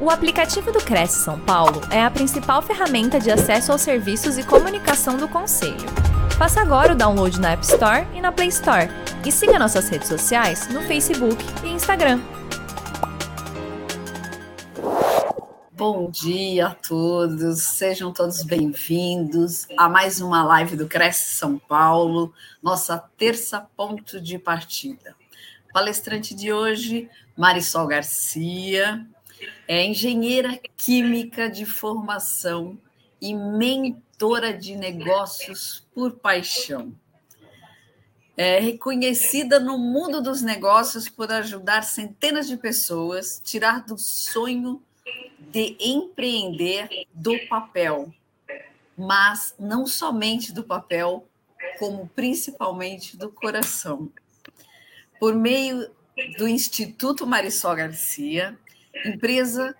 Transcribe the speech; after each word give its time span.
O 0.00 0.10
aplicativo 0.10 0.70
do 0.70 0.78
Cresce 0.78 1.24
São 1.24 1.40
Paulo 1.40 1.80
é 1.90 2.00
a 2.00 2.08
principal 2.08 2.62
ferramenta 2.62 3.18
de 3.18 3.32
acesso 3.32 3.72
aos 3.72 3.80
serviços 3.80 4.38
e 4.38 4.44
comunicação 4.44 5.16
do 5.16 5.26
Conselho. 5.26 5.88
Faça 6.38 6.60
agora 6.60 6.92
o 6.92 6.96
download 6.96 7.40
na 7.40 7.50
App 7.50 7.64
Store 7.64 8.06
e 8.14 8.20
na 8.20 8.30
Play 8.30 8.46
Store. 8.46 8.88
E 9.26 9.32
siga 9.32 9.58
nossas 9.58 9.88
redes 9.88 10.06
sociais 10.06 10.68
no 10.68 10.82
Facebook 10.82 11.44
e 11.64 11.70
Instagram. 11.70 12.20
Bom 15.72 16.08
dia 16.12 16.68
a 16.68 16.74
todos, 16.76 17.62
sejam 17.62 18.12
todos 18.12 18.44
bem-vindos 18.44 19.66
a 19.76 19.88
mais 19.88 20.20
uma 20.20 20.44
live 20.44 20.76
do 20.76 20.86
Cresce 20.86 21.34
São 21.34 21.58
Paulo, 21.58 22.32
nossa 22.62 22.98
terça 23.16 23.66
ponto 23.76 24.20
de 24.20 24.38
partida. 24.38 25.16
Palestrante 25.72 26.36
de 26.36 26.52
hoje, 26.52 27.10
Marisol 27.36 27.88
Garcia, 27.88 29.04
é 29.66 29.84
engenheira 29.84 30.58
química 30.76 31.48
de 31.48 31.64
formação 31.64 32.78
e 33.20 33.34
mentora 33.34 34.52
de 34.52 34.76
negócios 34.76 35.86
por 35.94 36.12
paixão. 36.12 36.92
É 38.36 38.60
reconhecida 38.60 39.58
no 39.58 39.76
mundo 39.76 40.22
dos 40.22 40.42
negócios 40.42 41.08
por 41.08 41.30
ajudar 41.32 41.82
centenas 41.82 42.46
de 42.46 42.56
pessoas 42.56 43.40
a 43.40 43.44
tirar 43.44 43.84
do 43.84 43.98
sonho 43.98 44.80
de 45.38 45.76
empreender 45.80 46.88
do 47.12 47.36
papel, 47.48 48.12
mas 48.96 49.54
não 49.58 49.86
somente 49.86 50.52
do 50.52 50.62
papel, 50.62 51.26
como 51.78 52.08
principalmente 52.14 53.16
do 53.16 53.28
coração. 53.28 54.10
Por 55.18 55.34
meio 55.34 55.90
do 56.36 56.46
Instituto 56.46 57.26
Marisol 57.26 57.76
Garcia, 57.76 58.56
Empresa, 59.04 59.76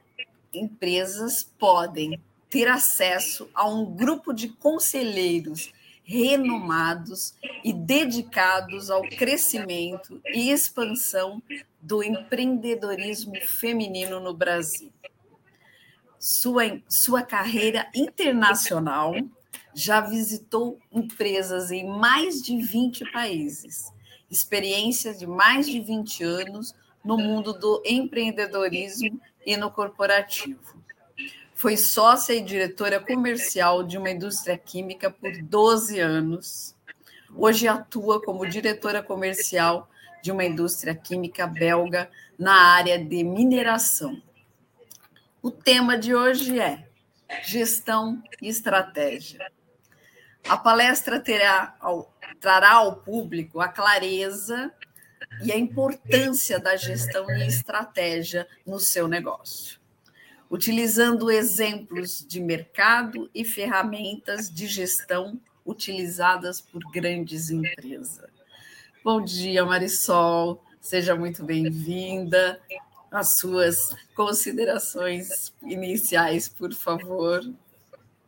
empresas 0.53 1.43
podem 1.59 2.21
ter 2.49 2.69
acesso 2.69 3.49
a 3.55 3.69
um 3.69 3.85
grupo 3.85 4.33
de 4.33 4.49
conselheiros 4.49 5.73
renomados 6.05 7.35
e 7.63 7.71
dedicados 7.71 8.91
ao 8.91 9.03
crescimento 9.03 10.23
e 10.33 10.51
expansão 10.51 11.43
do 11.83 12.03
empreendedorismo 12.03 13.35
feminino 13.43 14.19
no 14.19 14.33
Brasil. 14.33 14.91
Sua, 16.19 16.81
sua 16.89 17.23
carreira 17.23 17.91
internacional 17.95 19.15
já 19.75 20.01
visitou 20.01 20.79
empresas 20.91 21.71
em 21.71 21.87
mais 21.87 22.41
de 22.43 22.61
20 22.61 23.13
países, 23.13 23.93
experiência 24.31 25.15
de 25.15 25.27
mais 25.27 25.69
de 25.69 25.79
20 25.79 26.25
anos 26.25 26.75
no 27.05 27.17
mundo 27.17 27.53
do 27.53 27.83
empreendedorismo 27.85 29.21
e 29.45 29.57
no 29.57 29.71
corporativo. 29.71 30.79
Foi 31.55 31.77
sócia 31.77 32.35
e 32.35 32.41
diretora 32.41 33.01
comercial 33.01 33.83
de 33.83 33.99
uma 33.99 34.11
indústria 34.11 34.57
química 34.57 35.11
por 35.11 35.33
12 35.43 35.99
anos. 35.99 36.77
Hoje 37.35 37.67
atua 37.67 38.23
como 38.23 38.47
diretora 38.47 39.03
comercial 39.03 39.89
de 40.23 40.31
uma 40.31 40.45
indústria 40.45 40.95
química 40.95 41.47
belga 41.47 42.11
na 42.39 42.55
área 42.55 42.99
de 42.99 43.25
mineração. 43.25 44.23
O 45.43 45.51
tema 45.51 45.97
de 45.97 46.15
hoje 46.15 46.61
é 46.61 46.87
gestão 47.43 48.23
e 48.41 48.49
estratégia. 48.49 49.51
A 50.49 50.57
palestra 50.57 51.21
terá, 51.21 51.77
trará 52.41 52.73
ao 52.73 52.97
público 52.97 53.61
a 53.61 53.69
clareza 53.69 54.73
e 55.43 55.53
a 55.53 55.57
importância 55.57 56.59
da 56.59 56.77
gestão 56.77 57.31
e 57.31 57.47
estratégia 57.47 58.47
no 58.67 58.79
seu 58.81 59.07
negócio, 59.07 59.79
utilizando 60.51 61.31
exemplos 61.31 62.25
de 62.27 62.41
mercado 62.41 63.31
e 63.35 63.45
ferramentas 63.45 64.51
de 64.51 64.67
gestão 64.67 65.41
utilizadas 65.65 66.61
por 66.61 66.81
grandes 66.91 67.51
empresas. 67.51 68.31
Bom 69.05 69.23
dia, 69.23 69.65
Marisol, 69.65 70.63
seja 70.81 71.15
muito 71.15 71.45
bem-vinda. 71.45 72.61
As 73.11 73.39
suas 73.39 73.97
considerações 74.15 75.53
iniciais, 75.63 76.49
por 76.49 76.73
favor. 76.75 77.43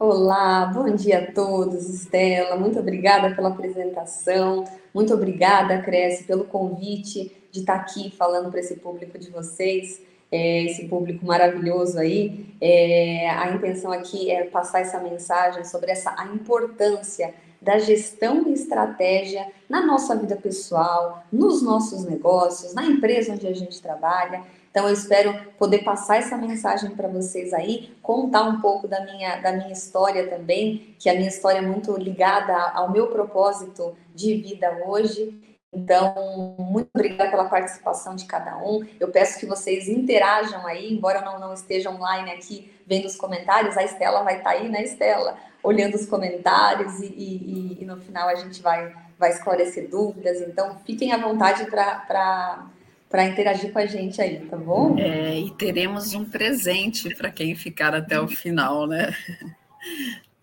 Olá, 0.02 0.64
bom 0.64 0.94
dia 0.94 1.18
a 1.18 1.30
todos, 1.30 1.86
Estela. 1.90 2.56
Muito 2.56 2.78
obrigada 2.78 3.34
pela 3.36 3.50
apresentação. 3.50 4.64
Muito 4.94 5.12
obrigada, 5.12 5.82
Cresce, 5.82 6.24
pelo 6.24 6.44
convite 6.44 7.30
de 7.52 7.60
estar 7.60 7.74
aqui 7.74 8.10
falando 8.16 8.50
para 8.50 8.60
esse 8.60 8.76
público 8.76 9.18
de 9.18 9.30
vocês, 9.30 10.00
é, 10.32 10.64
esse 10.64 10.88
público 10.88 11.26
maravilhoso 11.26 11.98
aí. 11.98 12.46
É, 12.62 13.28
a 13.28 13.50
intenção 13.50 13.92
aqui 13.92 14.30
é 14.30 14.44
passar 14.44 14.80
essa 14.80 14.98
mensagem 15.00 15.64
sobre 15.64 15.90
essa 15.90 16.14
a 16.16 16.24
importância 16.28 17.34
da 17.60 17.78
gestão 17.78 18.48
e 18.48 18.54
estratégia 18.54 19.52
na 19.68 19.84
nossa 19.84 20.16
vida 20.16 20.34
pessoal, 20.34 21.24
nos 21.30 21.60
nossos 21.60 22.06
negócios, 22.06 22.72
na 22.72 22.86
empresa 22.86 23.34
onde 23.34 23.46
a 23.46 23.52
gente 23.52 23.82
trabalha. 23.82 24.44
Então 24.70 24.86
eu 24.86 24.94
espero 24.94 25.34
poder 25.58 25.80
passar 25.80 26.18
essa 26.18 26.36
mensagem 26.36 26.90
para 26.90 27.08
vocês 27.08 27.52
aí, 27.52 27.92
contar 28.00 28.44
um 28.44 28.60
pouco 28.60 28.86
da 28.86 29.04
minha, 29.04 29.36
da 29.40 29.52
minha 29.52 29.72
história 29.72 30.28
também, 30.28 30.94
que 30.98 31.10
a 31.10 31.14
minha 31.14 31.28
história 31.28 31.58
é 31.58 31.62
muito 31.62 31.96
ligada 31.96 32.56
ao 32.70 32.90
meu 32.90 33.08
propósito 33.08 33.96
de 34.14 34.36
vida 34.36 34.84
hoje. 34.86 35.38
Então, 35.72 36.56
muito 36.58 36.88
obrigada 36.94 37.30
pela 37.30 37.48
participação 37.48 38.14
de 38.14 38.24
cada 38.26 38.58
um. 38.58 38.84
Eu 38.98 39.08
peço 39.08 39.38
que 39.38 39.46
vocês 39.46 39.88
interajam 39.88 40.66
aí, 40.66 40.92
embora 40.92 41.20
não, 41.20 41.38
não 41.38 41.52
esteja 41.52 41.90
online 41.90 42.30
aqui 42.30 42.72
vendo 42.86 43.06
os 43.06 43.16
comentários, 43.16 43.76
a 43.76 43.84
Estela 43.84 44.22
vai 44.22 44.38
estar 44.38 44.50
tá 44.50 44.56
aí, 44.56 44.68
né, 44.68 44.82
Estela? 44.82 45.36
Olhando 45.62 45.94
os 45.94 46.06
comentários 46.06 47.00
e, 47.00 47.06
e, 47.06 47.78
e 47.82 47.84
no 47.84 47.96
final 47.98 48.28
a 48.28 48.34
gente 48.34 48.60
vai, 48.62 48.92
vai 49.18 49.30
esclarecer 49.30 49.88
dúvidas. 49.88 50.40
Então, 50.40 50.78
fiquem 50.84 51.12
à 51.12 51.18
vontade 51.18 51.66
para 51.66 52.66
para 53.10 53.24
interagir 53.24 53.72
com 53.72 53.80
a 53.80 53.86
gente 53.86 54.22
aí, 54.22 54.38
tá 54.46 54.56
bom? 54.56 54.96
É, 54.96 55.36
e 55.36 55.50
teremos 55.50 56.14
um 56.14 56.24
presente 56.24 57.12
para 57.16 57.28
quem 57.28 57.56
ficar 57.56 57.92
até 57.92 58.20
o 58.20 58.28
final, 58.28 58.86
né? 58.86 59.12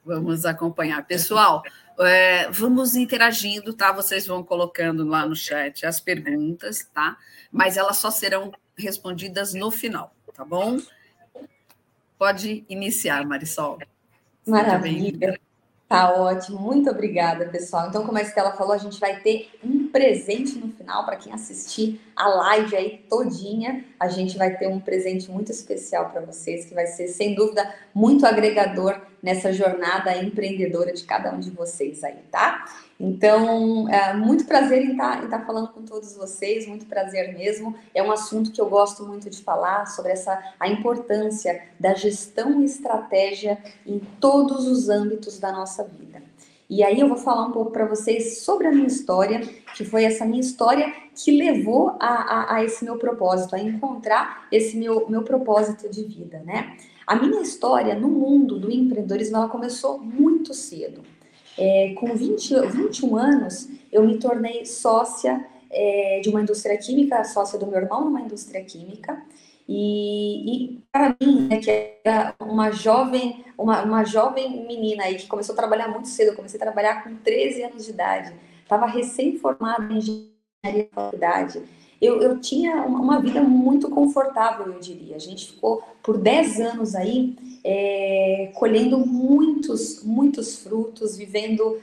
Vamos 0.05 0.45
acompanhar. 0.45 1.07
Pessoal, 1.07 1.63
é, 1.97 2.51
vamos 2.51 2.97
interagindo, 2.97 3.73
tá? 3.73 3.93
Vocês 3.93 4.27
vão 4.27 4.43
colocando 4.43 5.05
lá 5.05 5.25
no 5.25 5.35
chat 5.35 5.85
as 5.85 6.01
perguntas, 6.01 6.85
tá? 6.93 7.17
Mas 7.49 7.77
elas 7.77 7.97
só 7.97 8.11
serão 8.11 8.51
respondidas 8.77 9.53
no 9.53 9.71
final, 9.71 10.13
tá 10.33 10.43
bom? 10.43 10.77
Pode 12.19 12.65
iniciar, 12.67 13.25
Marisol. 13.25 13.79
Maravilha. 14.45 15.39
Tá 15.87 16.13
ótimo, 16.13 16.59
muito 16.59 16.89
obrigada, 16.89 17.47
pessoal. 17.47 17.87
Então, 17.87 18.05
como 18.05 18.17
a 18.17 18.21
Estela 18.21 18.51
falou, 18.51 18.73
a 18.73 18.77
gente 18.77 18.99
vai 18.99 19.21
ter 19.21 19.49
um 19.63 19.86
presente 19.97 20.59
no 20.59 20.71
final 20.73 21.03
para 21.05 21.15
quem 21.15 21.33
assistir 21.33 21.99
a 22.15 22.27
live 22.27 22.75
aí 22.75 22.97
todinha. 23.09 23.83
A 23.99 24.07
gente 24.07 24.37
vai 24.37 24.55
ter 24.55 24.67
um 24.67 24.79
presente 24.79 25.31
muito 25.31 25.51
especial 25.51 26.11
para 26.11 26.21
vocês, 26.21 26.65
que 26.65 26.75
vai 26.75 26.85
ser, 26.85 27.07
sem 27.07 27.33
dúvida, 27.33 27.73
muito 27.95 28.23
agregador 28.23 29.01
nessa 29.23 29.51
jornada 29.51 30.15
empreendedora 30.15 30.93
de 30.93 31.03
cada 31.03 31.33
um 31.33 31.39
de 31.39 31.49
vocês 31.49 32.03
aí, 32.03 32.19
tá? 32.31 32.65
Então, 32.99 33.89
é 33.89 34.13
muito 34.13 34.45
prazer 34.45 34.83
em 34.83 34.91
estar, 34.91 35.17
tá, 35.17 35.21
em 35.21 35.25
estar 35.25 35.39
tá 35.39 35.45
falando 35.45 35.69
com 35.69 35.81
todos 35.81 36.15
vocês, 36.15 36.67
muito 36.67 36.85
prazer 36.85 37.33
mesmo. 37.33 37.75
É 37.91 38.03
um 38.03 38.11
assunto 38.11 38.51
que 38.51 38.61
eu 38.61 38.69
gosto 38.69 39.03
muito 39.03 39.31
de 39.31 39.41
falar 39.41 39.87
sobre 39.87 40.11
essa 40.11 40.39
a 40.59 40.67
importância 40.67 41.59
da 41.79 41.95
gestão 41.95 42.61
e 42.61 42.65
estratégia 42.65 43.57
em 43.83 43.97
todos 44.19 44.67
os 44.67 44.89
âmbitos 44.89 45.39
da 45.39 45.51
nossa 45.51 45.83
vida. 45.83 46.21
E 46.69 46.83
aí 46.83 46.99
eu 46.99 47.07
vou 47.07 47.17
falar 47.17 47.45
um 47.45 47.51
pouco 47.51 47.71
para 47.71 47.85
vocês 47.85 48.39
sobre 48.39 48.67
a 48.67 48.71
minha 48.71 48.87
história, 48.87 49.39
que 49.75 49.85
foi 49.85 50.03
essa 50.03 50.25
minha 50.25 50.41
história 50.41 50.93
que 51.15 51.31
levou 51.31 51.95
a, 51.99 52.07
a, 52.07 52.55
a, 52.55 52.63
esse 52.63 52.83
meu 52.83 52.97
propósito, 52.97 53.55
a 53.55 53.59
encontrar 53.59 54.47
esse 54.51 54.75
meu, 54.75 55.09
meu 55.09 55.23
propósito 55.23 55.89
de 55.89 56.03
vida, 56.03 56.39
né? 56.45 56.75
A 57.05 57.15
minha 57.15 57.41
história 57.41 57.95
no 57.95 58.09
mundo 58.09 58.59
do 58.59 58.69
empreendedorismo, 58.69 59.37
ela 59.37 59.47
começou 59.47 59.97
muito 59.97 60.53
cedo. 60.53 61.01
É, 61.57 61.93
com 61.93 62.13
20, 62.13 62.59
21 62.67 63.15
anos, 63.15 63.69
eu 63.89 64.05
me 64.05 64.17
tornei 64.17 64.65
sócia 64.65 65.45
é, 65.71 66.19
de 66.21 66.29
uma 66.29 66.41
indústria 66.41 66.77
química, 66.77 67.23
sócia 67.23 67.57
do 67.57 67.65
meu 67.65 67.79
irmão 67.79 68.03
numa 68.03 68.19
indústria 68.19 68.61
química. 68.61 69.23
E, 69.67 70.75
e 70.75 70.83
para 70.91 71.15
mim, 71.19 71.47
né, 71.47 71.57
que 71.57 71.69
era 72.03 72.33
uma 72.39 72.71
jovem, 72.71 73.43
uma, 73.57 73.83
uma 73.83 74.03
jovem 74.05 74.65
menina 74.65 75.03
aí 75.03 75.15
que 75.15 75.27
começou 75.27 75.53
a 75.53 75.57
trabalhar 75.57 75.89
muito 75.89 76.07
cedo, 76.07 76.29
eu 76.29 76.35
comecei 76.35 76.57
a 76.57 76.63
trabalhar 76.63 77.03
com 77.03 77.15
13 77.15 77.63
anos 77.63 77.85
de 77.85 77.91
idade, 77.91 78.33
estava 78.63 78.85
recém-formada 78.85 79.93
em 79.93 79.97
engenharia 79.97 80.83
de 80.83 80.89
faculdade. 80.91 81.61
Eu, 81.99 82.21
eu 82.21 82.39
tinha 82.39 82.83
uma 82.83 83.19
vida 83.19 83.41
muito 83.41 83.89
confortável, 83.89 84.71
eu 84.71 84.79
diria. 84.79 85.15
A 85.15 85.19
gente 85.19 85.47
ficou 85.47 85.81
por 86.03 86.17
10 86.17 86.59
anos 86.61 86.95
aí 86.95 87.35
é, 87.63 88.51
colhendo 88.53 88.99
muitos, 88.99 90.03
muitos 90.03 90.59
frutos, 90.59 91.17
vivendo, 91.17 91.81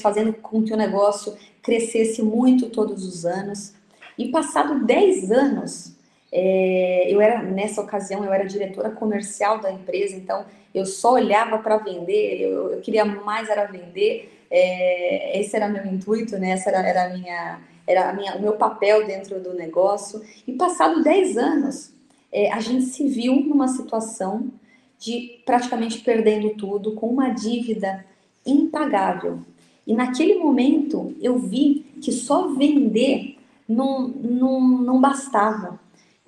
fazendo 0.00 0.32
com 0.32 0.62
que 0.62 0.72
o 0.72 0.76
negócio 0.76 1.36
crescesse 1.62 2.22
muito 2.22 2.70
todos 2.70 3.04
os 3.04 3.26
anos. 3.26 3.74
E 4.16 4.28
passado 4.28 4.84
10 4.86 5.30
anos, 5.30 5.94
É, 6.32 7.06
eu 7.08 7.20
era, 7.20 7.42
nessa 7.42 7.80
ocasião, 7.80 8.24
eu 8.24 8.32
era 8.32 8.46
diretora 8.46 8.90
comercial 8.90 9.58
da 9.60 9.72
empresa, 9.72 10.14
então 10.14 10.44
eu 10.72 10.86
só 10.86 11.14
olhava 11.14 11.58
para 11.58 11.78
vender, 11.78 12.40
eu, 12.40 12.72
eu, 12.72 12.80
queria 12.80 13.04
mais 13.04 13.48
era 13.48 13.64
vender, 13.66 14.32
é, 14.50 15.40
esse 15.40 15.56
era 15.56 15.68
meu 15.68 15.84
intuito, 15.86 16.38
né? 16.38 16.50
Essa 16.50 16.70
era, 16.70 16.86
era, 16.86 17.04
a 17.04 17.08
minha, 17.08 17.60
era 17.86 18.10
a 18.10 18.12
minha, 18.12 18.36
o 18.36 18.40
meu 18.40 18.52
papel 18.52 19.06
dentro 19.06 19.40
do 19.40 19.54
negócio. 19.54 20.22
E 20.46 20.52
passado 20.52 21.02
10 21.02 21.36
anos, 21.36 21.92
é, 22.32 22.52
a 22.52 22.60
gente 22.60 22.84
se 22.84 23.06
viu 23.08 23.34
numa 23.34 23.68
situação 23.68 24.50
de 24.98 25.40
praticamente 25.44 26.00
perdendo 26.00 26.50
tudo, 26.50 26.94
com 26.94 27.06
uma 27.06 27.30
dívida 27.30 28.04
impagável. 28.44 29.40
E 29.86 29.94
naquele 29.94 30.34
momento 30.34 31.16
eu 31.20 31.38
vi 31.38 31.86
que 32.02 32.12
só 32.12 32.48
vender 32.48 33.36
não, 33.68 34.08
não, 34.08 34.60
não 34.60 35.00
bastava. 35.00 35.80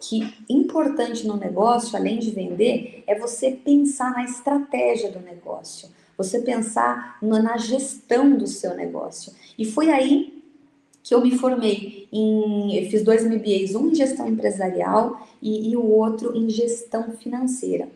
Que 0.03 0.35
importante 0.49 1.25
no 1.27 1.37
negócio, 1.37 1.97
além 1.97 2.19
de 2.19 2.33
vender, 2.33 3.05
é 3.07 3.17
você 3.17 3.53
pensar 3.53 4.11
na 4.11 4.25
estratégia 4.25 5.13
do 5.13 5.21
negócio, 5.21 5.89
você 6.19 6.41
pensar 6.41 7.19
na 7.23 7.57
gestão 7.57 8.37
do 8.37 8.49
seu 8.49 8.75
negócio. 8.75 9.33
E 9.57 9.65
foi 9.65 9.91
aí 9.91 10.43
que 11.05 11.15
eu 11.15 11.21
me 11.21 11.39
formei 11.39 12.09
em, 12.13 12.77
eu 12.77 12.91
fiz 12.91 13.05
dois 13.05 13.25
MBAs, 13.25 13.77
um 13.77 13.91
em 13.91 13.95
gestão 13.95 14.27
empresarial 14.27 15.25
e, 15.41 15.71
e 15.71 15.77
o 15.77 15.85
outro 15.85 16.37
em 16.37 16.51
gestão 16.51 17.13
financeira. 17.13 17.89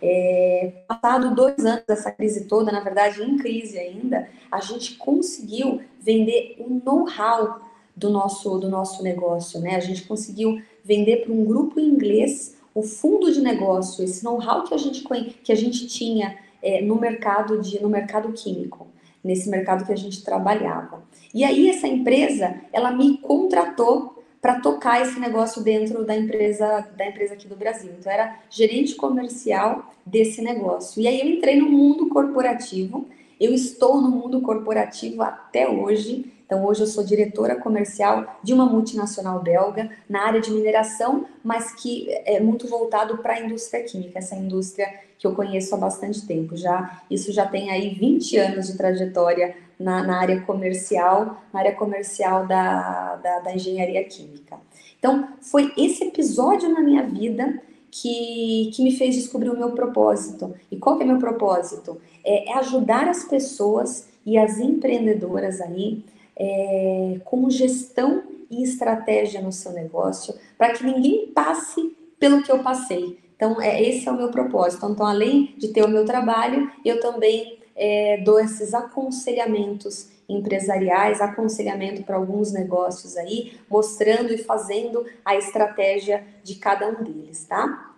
É, 0.00 0.84
passado 0.86 1.34
dois 1.34 1.58
anos 1.64 1.84
dessa 1.86 2.12
crise 2.12 2.44
toda, 2.44 2.70
na 2.70 2.80
verdade 2.80 3.22
em 3.22 3.36
crise 3.36 3.76
ainda, 3.76 4.28
a 4.50 4.60
gente 4.60 4.94
conseguiu 4.96 5.80
vender 6.00 6.56
o 6.60 6.80
know-how 6.84 7.60
do 8.00 8.08
nosso, 8.08 8.58
do 8.58 8.68
nosso 8.68 9.02
negócio, 9.02 9.60
né? 9.60 9.76
A 9.76 9.80
gente 9.80 10.02
conseguiu 10.04 10.60
vender 10.82 11.18
para 11.18 11.32
um 11.32 11.44
grupo 11.44 11.78
inglês 11.78 12.56
o 12.74 12.82
fundo 12.82 13.30
de 13.30 13.40
negócio, 13.40 14.02
esse 14.02 14.24
know-how 14.24 14.64
que 14.64 14.72
a 14.72 14.78
gente 14.78 15.04
que 15.44 15.52
a 15.52 15.56
gente 15.56 15.86
tinha 15.86 16.38
é, 16.62 16.80
no 16.80 16.98
mercado 16.98 17.60
de 17.60 17.80
no 17.82 17.90
mercado 17.90 18.32
químico, 18.32 18.86
nesse 19.22 19.50
mercado 19.50 19.84
que 19.84 19.92
a 19.92 19.96
gente 19.96 20.24
trabalhava. 20.24 21.02
E 21.34 21.44
aí 21.44 21.68
essa 21.68 21.86
empresa, 21.86 22.56
ela 22.72 22.90
me 22.90 23.18
contratou 23.18 24.16
para 24.40 24.60
tocar 24.60 25.02
esse 25.02 25.20
negócio 25.20 25.62
dentro 25.62 26.02
da 26.02 26.16
empresa 26.16 26.88
da 26.96 27.06
empresa 27.06 27.34
aqui 27.34 27.46
do 27.46 27.56
Brasil. 27.56 27.92
Então 27.98 28.10
era 28.10 28.40
gerente 28.48 28.94
comercial 28.94 29.92
desse 30.06 30.40
negócio. 30.40 31.02
E 31.02 31.06
aí 31.06 31.20
eu 31.20 31.28
entrei 31.28 31.56
no 31.56 31.68
mundo 31.68 32.08
corporativo. 32.08 33.06
Eu 33.38 33.52
estou 33.52 34.00
no 34.00 34.10
mundo 34.10 34.40
corporativo 34.40 35.22
até 35.22 35.68
hoje. 35.68 36.32
Então 36.50 36.66
hoje 36.66 36.80
eu 36.80 36.86
sou 36.88 37.04
diretora 37.04 37.54
comercial 37.54 38.40
de 38.42 38.52
uma 38.52 38.66
multinacional 38.66 39.40
belga 39.40 39.88
na 40.08 40.26
área 40.26 40.40
de 40.40 40.50
mineração, 40.50 41.26
mas 41.44 41.70
que 41.70 42.08
é 42.24 42.40
muito 42.40 42.66
voltado 42.66 43.18
para 43.18 43.34
a 43.34 43.40
indústria 43.40 43.84
química, 43.84 44.18
essa 44.18 44.34
indústria 44.34 44.92
que 45.16 45.24
eu 45.24 45.32
conheço 45.32 45.72
há 45.76 45.78
bastante 45.78 46.26
tempo. 46.26 46.56
Já 46.56 47.02
isso 47.08 47.30
já 47.30 47.46
tem 47.46 47.70
aí 47.70 47.90
20 47.90 48.36
anos 48.36 48.66
de 48.66 48.76
trajetória 48.76 49.54
na, 49.78 50.02
na 50.02 50.18
área 50.18 50.40
comercial, 50.40 51.40
na 51.52 51.60
área 51.60 51.72
comercial 51.76 52.44
da, 52.48 53.14
da, 53.22 53.38
da 53.38 53.54
engenharia 53.54 54.02
química. 54.02 54.56
Então, 54.98 55.28
foi 55.40 55.72
esse 55.76 56.02
episódio 56.02 56.68
na 56.68 56.80
minha 56.80 57.04
vida 57.04 57.62
que, 57.92 58.72
que 58.74 58.82
me 58.82 58.90
fez 58.96 59.14
descobrir 59.14 59.50
o 59.50 59.56
meu 59.56 59.70
propósito. 59.70 60.52
E 60.68 60.76
qual 60.76 60.96
que 60.96 61.04
é 61.04 61.06
meu 61.06 61.18
propósito? 61.18 62.00
É, 62.24 62.50
é 62.50 62.58
ajudar 62.58 63.06
as 63.06 63.22
pessoas 63.22 64.08
e 64.26 64.36
as 64.36 64.58
empreendedoras 64.58 65.60
aí 65.60 66.02
é, 66.40 67.20
com 67.22 67.50
gestão 67.50 68.22
e 68.50 68.62
estratégia 68.62 69.42
no 69.42 69.52
seu 69.52 69.72
negócio, 69.72 70.34
para 70.56 70.72
que 70.72 70.82
ninguém 70.82 71.26
passe 71.28 71.94
pelo 72.18 72.42
que 72.42 72.50
eu 72.50 72.60
passei. 72.60 73.18
Então, 73.36 73.60
é, 73.60 73.82
esse 73.82 74.08
é 74.08 74.10
o 74.10 74.16
meu 74.16 74.30
propósito. 74.30 74.86
Então, 74.86 75.06
além 75.06 75.54
de 75.58 75.68
ter 75.68 75.84
o 75.84 75.88
meu 75.88 76.06
trabalho, 76.06 76.70
eu 76.82 76.98
também 76.98 77.58
é, 77.76 78.22
dou 78.24 78.40
esses 78.40 78.72
aconselhamentos 78.72 80.08
empresariais, 80.28 81.20
aconselhamento 81.20 82.02
para 82.04 82.16
alguns 82.16 82.52
negócios 82.52 83.16
aí, 83.16 83.58
mostrando 83.68 84.32
e 84.32 84.38
fazendo 84.38 85.04
a 85.24 85.36
estratégia 85.36 86.24
de 86.42 86.54
cada 86.54 86.88
um 86.88 87.02
deles, 87.02 87.44
tá? 87.44 87.89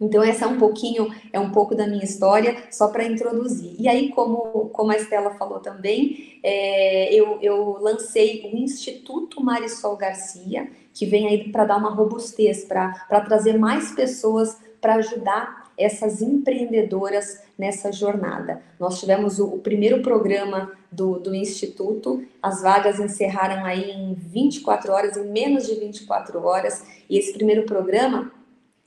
Então 0.00 0.22
essa 0.22 0.44
é 0.44 0.48
um 0.48 0.58
pouquinho, 0.58 1.12
é 1.32 1.40
um 1.40 1.50
pouco 1.50 1.74
da 1.74 1.86
minha 1.86 2.04
história, 2.04 2.56
só 2.70 2.88
para 2.88 3.04
introduzir. 3.04 3.74
E 3.78 3.88
aí, 3.88 4.10
como, 4.10 4.70
como 4.70 4.92
a 4.92 4.96
Estela 4.96 5.30
falou 5.32 5.60
também, 5.60 6.38
é, 6.42 7.12
eu, 7.12 7.38
eu 7.42 7.78
lancei 7.80 8.50
o 8.52 8.56
Instituto 8.56 9.42
Marisol 9.42 9.96
Garcia, 9.96 10.70
que 10.94 11.06
vem 11.06 11.26
aí 11.26 11.50
para 11.50 11.64
dar 11.64 11.76
uma 11.76 11.90
robustez, 11.90 12.64
para 12.64 13.20
trazer 13.20 13.58
mais 13.58 13.92
pessoas 13.92 14.56
para 14.80 14.94
ajudar 14.96 15.68
essas 15.76 16.20
empreendedoras 16.20 17.40
nessa 17.56 17.92
jornada. 17.92 18.60
Nós 18.78 18.98
tivemos 18.98 19.38
o, 19.38 19.46
o 19.46 19.58
primeiro 19.58 20.02
programa 20.02 20.72
do, 20.90 21.18
do, 21.18 21.34
Instituto, 21.34 22.24
as 22.42 22.62
vagas 22.62 22.98
encerraram 22.98 23.64
aí 23.64 23.90
em 23.90 24.14
24 24.14 24.92
horas, 24.92 25.16
em 25.16 25.30
menos 25.30 25.66
de 25.66 25.74
24 25.74 26.42
horas, 26.44 26.84
e 27.08 27.16
esse 27.16 27.32
primeiro 27.32 27.64
programa 27.64 28.32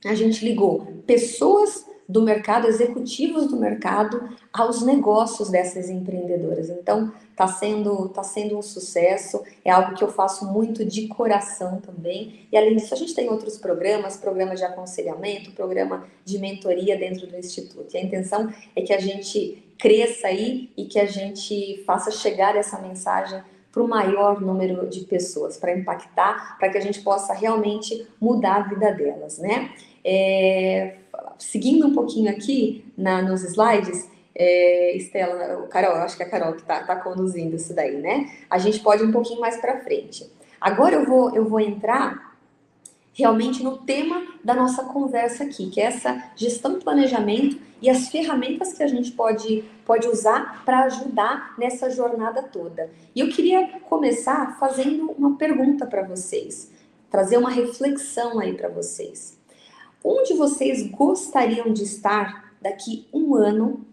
a 0.06 0.16
gente 0.16 0.44
ligou 0.44 0.86
pessoas 1.06 1.86
do 2.12 2.22
mercado, 2.22 2.68
executivos 2.68 3.48
do 3.48 3.56
mercado, 3.56 4.30
aos 4.52 4.82
negócios 4.82 5.50
dessas 5.50 5.90
empreendedoras. 5.90 6.70
Então, 6.70 7.14
está 7.30 7.48
sendo, 7.48 8.10
tá 8.10 8.22
sendo 8.22 8.58
um 8.58 8.62
sucesso, 8.62 9.42
é 9.64 9.72
algo 9.72 9.96
que 9.96 10.04
eu 10.04 10.10
faço 10.12 10.46
muito 10.46 10.84
de 10.84 11.08
coração 11.08 11.80
também. 11.80 12.48
E 12.52 12.58
além 12.58 12.76
disso, 12.76 12.94
a 12.94 12.98
gente 12.98 13.16
tem 13.16 13.30
outros 13.30 13.58
programas, 13.58 14.18
programa 14.18 14.56
de 14.56 14.64
aconselhamento, 14.64 15.52
programa 15.52 16.06
de 16.26 16.38
mentoria 16.38 16.98
dentro 16.98 17.26
do 17.28 17.38
Instituto. 17.38 17.94
E 17.94 17.98
a 17.98 18.04
intenção 18.04 18.54
é 18.76 18.82
que 18.82 18.94
a 18.94 19.00
gente 19.00 19.64
cresça 19.80 20.28
aí 20.28 20.70
e 20.76 20.86
que 20.86 21.00
a 21.00 21.06
gente 21.06 21.82
faça 21.86 22.12
chegar 22.12 22.58
essa 22.58 22.78
mensagem 22.80 23.42
para 23.72 23.82
o 23.82 23.88
maior 23.88 24.42
número 24.42 24.86
de 24.88 25.02
pessoas, 25.06 25.56
para 25.56 25.74
impactar, 25.74 26.58
para 26.60 26.70
que 26.70 26.78
a 26.78 26.82
gente 26.82 27.02
possa 27.02 27.34
realmente 27.34 28.06
mudar 28.20 28.56
a 28.58 28.68
vida 28.68 28.92
delas, 28.92 29.38
né? 29.38 29.72
É, 30.04 30.96
seguindo 31.38 31.88
um 31.88 31.94
pouquinho 31.94 32.30
aqui 32.30 32.86
na, 32.98 33.22
nos 33.22 33.44
slides, 33.44 34.10
é, 34.36 34.96
Estela, 34.96 35.60
o 35.60 35.68
Carol, 35.68 35.98
acho 35.98 36.16
que 36.16 36.24
é 36.24 36.26
a 36.26 36.30
Carol 36.30 36.54
que 36.54 36.62
está 36.62 36.84
tá 36.84 36.96
conduzindo 36.96 37.56
isso 37.56 37.74
daí, 37.74 37.98
né? 37.98 38.32
A 38.50 38.58
gente 38.58 38.80
pode 38.80 39.04
ir 39.04 39.08
um 39.08 39.12
pouquinho 39.12 39.42
mais 39.42 39.58
para 39.58 39.82
frente. 39.82 40.30
Agora 40.60 40.96
eu 40.96 41.06
vou, 41.06 41.36
eu 41.36 41.46
vou 41.46 41.60
entrar 41.60 42.32
realmente 43.14 43.64
no 43.64 43.78
tema 43.80 44.26
da 44.44 44.54
nossa 44.54 44.84
conversa 44.86 45.44
aqui, 45.44 45.70
que 45.70 45.82
é 45.82 45.86
essa 45.86 46.32
gestão 46.36 46.78
e 46.78 46.84
planejamento 46.84 47.60
e 47.82 47.90
as 47.90 48.10
ferramentas 48.10 48.74
que 48.74 48.84
a 48.84 48.88
gente 48.88 49.12
pode, 49.12 49.64
pode 49.86 50.08
usar 50.08 50.64
para 50.64 50.84
ajudar 50.86 51.56
nessa 51.58 51.90
jornada 51.90 52.44
toda. 52.44 52.90
E 53.16 53.20
eu 53.20 53.30
queria 53.30 53.80
começar 53.82 54.58
fazendo 54.60 55.12
uma 55.12 55.36
pergunta 55.36 55.86
para 55.86 56.04
vocês, 56.04 56.72
trazer 57.10 57.38
uma 57.38 57.50
reflexão 57.50 58.40
aí 58.40 58.54
para 58.54 58.70
vocês. 58.70 59.41
Onde 60.04 60.34
vocês 60.34 60.88
gostariam 60.88 61.72
de 61.72 61.84
estar 61.84 62.54
daqui 62.62 63.08
um 63.14 63.36
ano, 63.36 63.86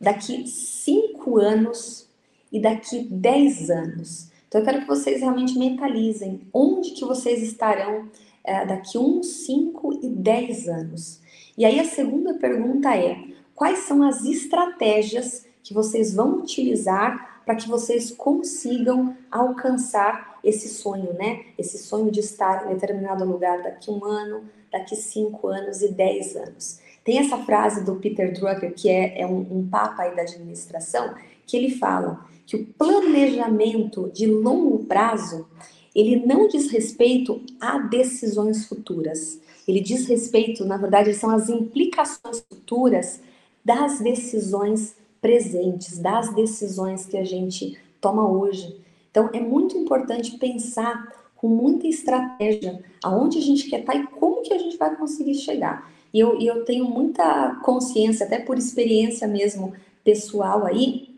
daqui 0.00 0.46
cinco 0.46 1.38
anos 1.38 2.06
e 2.50 2.60
daqui 2.60 3.06
dez 3.10 3.70
anos? 3.70 4.28
Então 4.48 4.60
eu 4.60 4.64
quero 4.64 4.80
que 4.82 4.86
vocês 4.86 5.20
realmente 5.20 5.58
mentalizem 5.58 6.42
onde 6.52 6.90
que 6.90 7.04
vocês 7.04 7.42
estarão 7.42 8.08
é, 8.44 8.66
daqui 8.66 8.98
um, 8.98 9.22
cinco 9.22 9.94
e 10.02 10.08
dez 10.08 10.68
anos. 10.68 11.20
E 11.56 11.64
aí 11.64 11.80
a 11.80 11.84
segunda 11.84 12.34
pergunta 12.34 12.94
é: 12.94 13.18
quais 13.54 13.80
são 13.80 14.02
as 14.02 14.24
estratégias 14.24 15.46
que 15.62 15.72
vocês 15.72 16.14
vão 16.14 16.38
utilizar 16.38 17.42
para 17.44 17.56
que 17.56 17.68
vocês 17.68 18.10
consigam 18.10 19.16
alcançar 19.30 20.31
esse 20.42 20.68
sonho, 20.68 21.12
né? 21.14 21.44
Esse 21.58 21.78
sonho 21.78 22.10
de 22.10 22.20
estar 22.20 22.70
em 22.70 22.74
determinado 22.74 23.24
lugar 23.24 23.62
daqui 23.62 23.90
um 23.90 24.04
ano, 24.04 24.44
daqui 24.70 24.96
cinco 24.96 25.48
anos 25.48 25.82
e 25.82 25.88
dez 25.88 26.34
anos. 26.36 26.80
Tem 27.04 27.18
essa 27.18 27.38
frase 27.38 27.84
do 27.84 27.96
Peter 27.96 28.32
Drucker, 28.32 28.74
que 28.74 28.88
é, 28.88 29.20
é 29.20 29.26
um, 29.26 29.40
um 29.50 29.68
papa 29.68 30.02
aí 30.02 30.14
da 30.14 30.22
administração, 30.22 31.14
que 31.46 31.56
ele 31.56 31.70
fala 31.70 32.24
que 32.46 32.56
o 32.56 32.66
planejamento 32.66 34.10
de 34.12 34.26
longo 34.26 34.84
prazo 34.84 35.46
ele 35.94 36.24
não 36.24 36.48
diz 36.48 36.70
respeito 36.70 37.42
a 37.60 37.78
decisões 37.78 38.66
futuras. 38.66 39.40
Ele 39.68 39.80
diz 39.80 40.06
respeito, 40.06 40.64
na 40.64 40.76
verdade, 40.76 41.12
são 41.14 41.30
as 41.30 41.48
implicações 41.48 42.42
futuras 42.48 43.20
das 43.64 44.00
decisões 44.00 44.96
presentes, 45.20 45.98
das 45.98 46.34
decisões 46.34 47.06
que 47.06 47.16
a 47.16 47.24
gente 47.24 47.78
toma 48.00 48.28
hoje. 48.28 48.76
Então, 49.12 49.28
é 49.32 49.38
muito 49.38 49.76
importante 49.76 50.38
pensar 50.38 51.12
com 51.36 51.46
muita 51.46 51.86
estratégia 51.86 52.82
aonde 53.04 53.38
a 53.38 53.42
gente 53.42 53.68
quer 53.68 53.80
estar 53.80 53.94
e 53.94 54.06
como 54.06 54.42
que 54.42 54.54
a 54.54 54.58
gente 54.58 54.76
vai 54.76 54.96
conseguir 54.96 55.34
chegar. 55.34 55.92
E 56.12 56.18
eu, 56.18 56.40
eu 56.40 56.64
tenho 56.64 56.86
muita 56.86 57.56
consciência, 57.62 58.26
até 58.26 58.38
por 58.38 58.56
experiência 58.56 59.28
mesmo 59.28 59.74
pessoal 60.02 60.64
aí, 60.64 61.14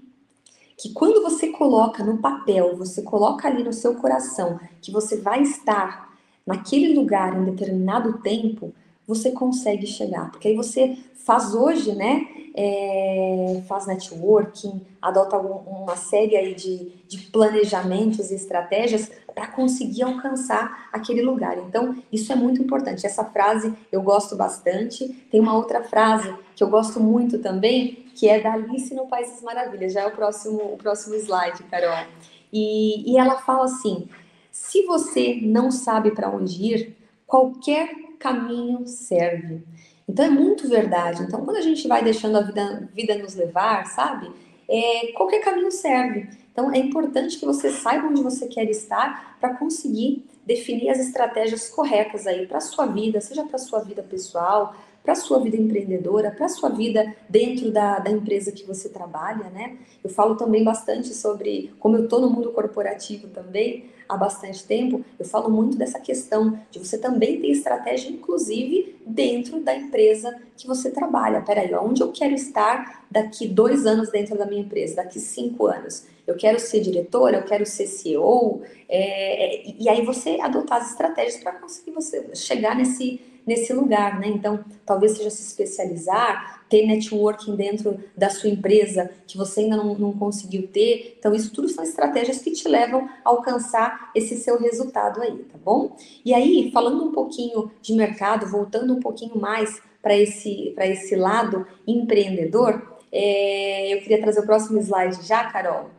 que 0.76 0.92
quando 0.92 1.22
você 1.22 1.48
coloca 1.48 2.02
no 2.02 2.18
papel, 2.18 2.76
você 2.76 3.00
coloca 3.02 3.46
ali 3.46 3.62
no 3.62 3.72
seu 3.72 3.94
coração 3.94 4.58
que 4.82 4.90
você 4.90 5.16
vai 5.16 5.42
estar 5.42 6.12
naquele 6.44 6.94
lugar 6.94 7.36
em 7.36 7.44
determinado 7.44 8.18
tempo, 8.18 8.74
você 9.06 9.30
consegue 9.30 9.86
chegar. 9.86 10.30
Porque 10.30 10.48
aí 10.48 10.56
você 10.56 10.96
faz 11.24 11.54
hoje, 11.54 11.94
né? 11.94 12.28
É, 12.56 13.62
faz 13.66 13.86
networking, 13.86 14.80
adota 15.02 15.36
uma 15.38 15.96
série 15.96 16.36
aí 16.36 16.54
de, 16.54 16.92
de 17.08 17.18
planejamentos 17.32 18.30
e 18.30 18.36
estratégias 18.36 19.10
para 19.34 19.48
conseguir 19.48 20.04
alcançar 20.04 20.88
aquele 20.92 21.20
lugar. 21.20 21.58
Então, 21.58 21.96
isso 22.12 22.32
é 22.32 22.36
muito 22.36 22.62
importante. 22.62 23.04
Essa 23.04 23.24
frase 23.24 23.74
eu 23.90 24.00
gosto 24.02 24.36
bastante. 24.36 25.08
Tem 25.30 25.40
uma 25.40 25.56
outra 25.56 25.82
frase 25.82 26.32
que 26.54 26.62
eu 26.62 26.70
gosto 26.70 27.00
muito 27.00 27.40
também, 27.40 28.06
que 28.14 28.28
é 28.28 28.40
da 28.40 28.52
Alice 28.52 28.94
no 28.94 29.06
País 29.06 29.30
das 29.30 29.42
Maravilhas. 29.42 29.92
Já 29.92 30.02
é 30.02 30.06
o 30.06 30.12
próximo, 30.12 30.74
o 30.74 30.76
próximo 30.76 31.16
slide, 31.16 31.64
Carol. 31.64 32.06
E, 32.52 33.10
e 33.12 33.18
ela 33.18 33.38
fala 33.38 33.64
assim: 33.64 34.08
se 34.52 34.86
você 34.86 35.40
não 35.42 35.72
sabe 35.72 36.12
para 36.12 36.30
onde 36.30 36.62
ir, 36.62 36.96
qualquer 37.26 38.03
caminho 38.18 38.86
serve. 38.86 39.62
Então 40.08 40.26
é 40.26 40.30
muito 40.30 40.68
verdade. 40.68 41.22
Então, 41.22 41.44
quando 41.44 41.56
a 41.56 41.62
gente 41.62 41.88
vai 41.88 42.02
deixando 42.02 42.36
a 42.36 42.42
vida, 42.42 42.88
vida 42.94 43.16
nos 43.16 43.34
levar, 43.34 43.86
sabe? 43.86 44.30
É, 44.68 45.12
qualquer 45.12 45.40
caminho 45.40 45.70
serve. 45.70 46.28
Então, 46.52 46.72
é 46.72 46.78
importante 46.78 47.38
que 47.38 47.46
você 47.46 47.70
saiba 47.70 48.06
onde 48.06 48.22
você 48.22 48.46
quer 48.46 48.68
estar 48.68 49.36
para 49.40 49.54
conseguir 49.56 50.24
definir 50.46 50.90
as 50.90 50.98
estratégias 50.98 51.68
corretas 51.68 52.26
aí 52.26 52.46
para 52.46 52.60
sua 52.60 52.86
vida, 52.86 53.20
seja 53.20 53.44
para 53.44 53.58
sua 53.58 53.80
vida 53.80 54.02
pessoal, 54.02 54.76
para 55.04 55.12
a 55.12 55.16
sua 55.16 55.38
vida 55.38 55.54
empreendedora, 55.54 56.30
para 56.30 56.46
a 56.46 56.48
sua 56.48 56.70
vida 56.70 57.14
dentro 57.28 57.70
da, 57.70 57.98
da 57.98 58.10
empresa 58.10 58.50
que 58.50 58.64
você 58.64 58.88
trabalha, 58.88 59.50
né? 59.50 59.76
Eu 60.02 60.08
falo 60.08 60.34
também 60.34 60.64
bastante 60.64 61.12
sobre, 61.12 61.70
como 61.78 61.98
eu 61.98 62.04
estou 62.04 62.22
no 62.22 62.30
mundo 62.30 62.50
corporativo 62.52 63.28
também 63.28 63.84
há 64.08 64.16
bastante 64.16 64.64
tempo, 64.64 65.04
eu 65.18 65.26
falo 65.26 65.50
muito 65.50 65.76
dessa 65.76 66.00
questão 66.00 66.58
de 66.70 66.78
você 66.78 66.96
também 66.96 67.38
ter 67.38 67.48
estratégia, 67.48 68.10
inclusive 68.10 68.96
dentro 69.06 69.60
da 69.60 69.74
empresa 69.76 70.34
que 70.56 70.66
você 70.66 70.90
trabalha. 70.90 71.42
Peraí, 71.42 71.74
onde 71.74 72.02
eu 72.02 72.10
quero 72.10 72.34
estar 72.34 73.06
daqui 73.10 73.46
dois 73.46 73.86
anos 73.86 74.10
dentro 74.10 74.38
da 74.38 74.46
minha 74.46 74.62
empresa, 74.62 74.96
daqui 74.96 75.20
cinco 75.20 75.66
anos? 75.66 76.06
Eu 76.26 76.34
quero 76.36 76.58
ser 76.58 76.80
diretora, 76.80 77.38
eu 77.38 77.44
quero 77.44 77.66
ser 77.66 77.86
CEO, 77.86 78.62
é, 78.88 79.68
é, 79.68 79.74
e 79.78 79.86
aí 79.86 80.02
você 80.02 80.40
adotar 80.40 80.80
as 80.80 80.90
estratégias 80.90 81.42
para 81.42 81.52
conseguir 81.52 81.90
você 81.90 82.34
chegar 82.34 82.74
nesse 82.74 83.20
nesse 83.46 83.72
lugar, 83.72 84.18
né? 84.18 84.28
Então, 84.28 84.64
talvez 84.86 85.16
seja 85.16 85.30
se 85.30 85.42
especializar, 85.42 86.64
ter 86.68 86.86
networking 86.86 87.56
dentro 87.56 87.98
da 88.16 88.30
sua 88.30 88.48
empresa 88.48 89.10
que 89.26 89.36
você 89.36 89.60
ainda 89.60 89.76
não, 89.76 89.94
não 89.96 90.12
conseguiu 90.12 90.66
ter. 90.68 91.16
Então, 91.18 91.34
isso 91.34 91.52
tudo 91.52 91.68
são 91.68 91.84
estratégias 91.84 92.40
que 92.40 92.50
te 92.50 92.68
levam 92.68 93.08
a 93.24 93.28
alcançar 93.28 94.10
esse 94.14 94.36
seu 94.36 94.58
resultado 94.58 95.20
aí, 95.20 95.36
tá 95.44 95.58
bom? 95.62 95.96
E 96.24 96.32
aí, 96.32 96.70
falando 96.72 97.04
um 97.04 97.12
pouquinho 97.12 97.70
de 97.82 97.92
mercado, 97.94 98.46
voltando 98.46 98.94
um 98.94 99.00
pouquinho 99.00 99.38
mais 99.38 99.80
para 100.02 100.16
esse, 100.16 100.74
esse 100.78 101.16
lado 101.16 101.66
empreendedor, 101.86 102.98
é, 103.10 103.94
eu 103.94 104.00
queria 104.00 104.20
trazer 104.20 104.40
o 104.40 104.46
próximo 104.46 104.78
slide 104.80 105.26
já, 105.26 105.44
Carol. 105.44 105.90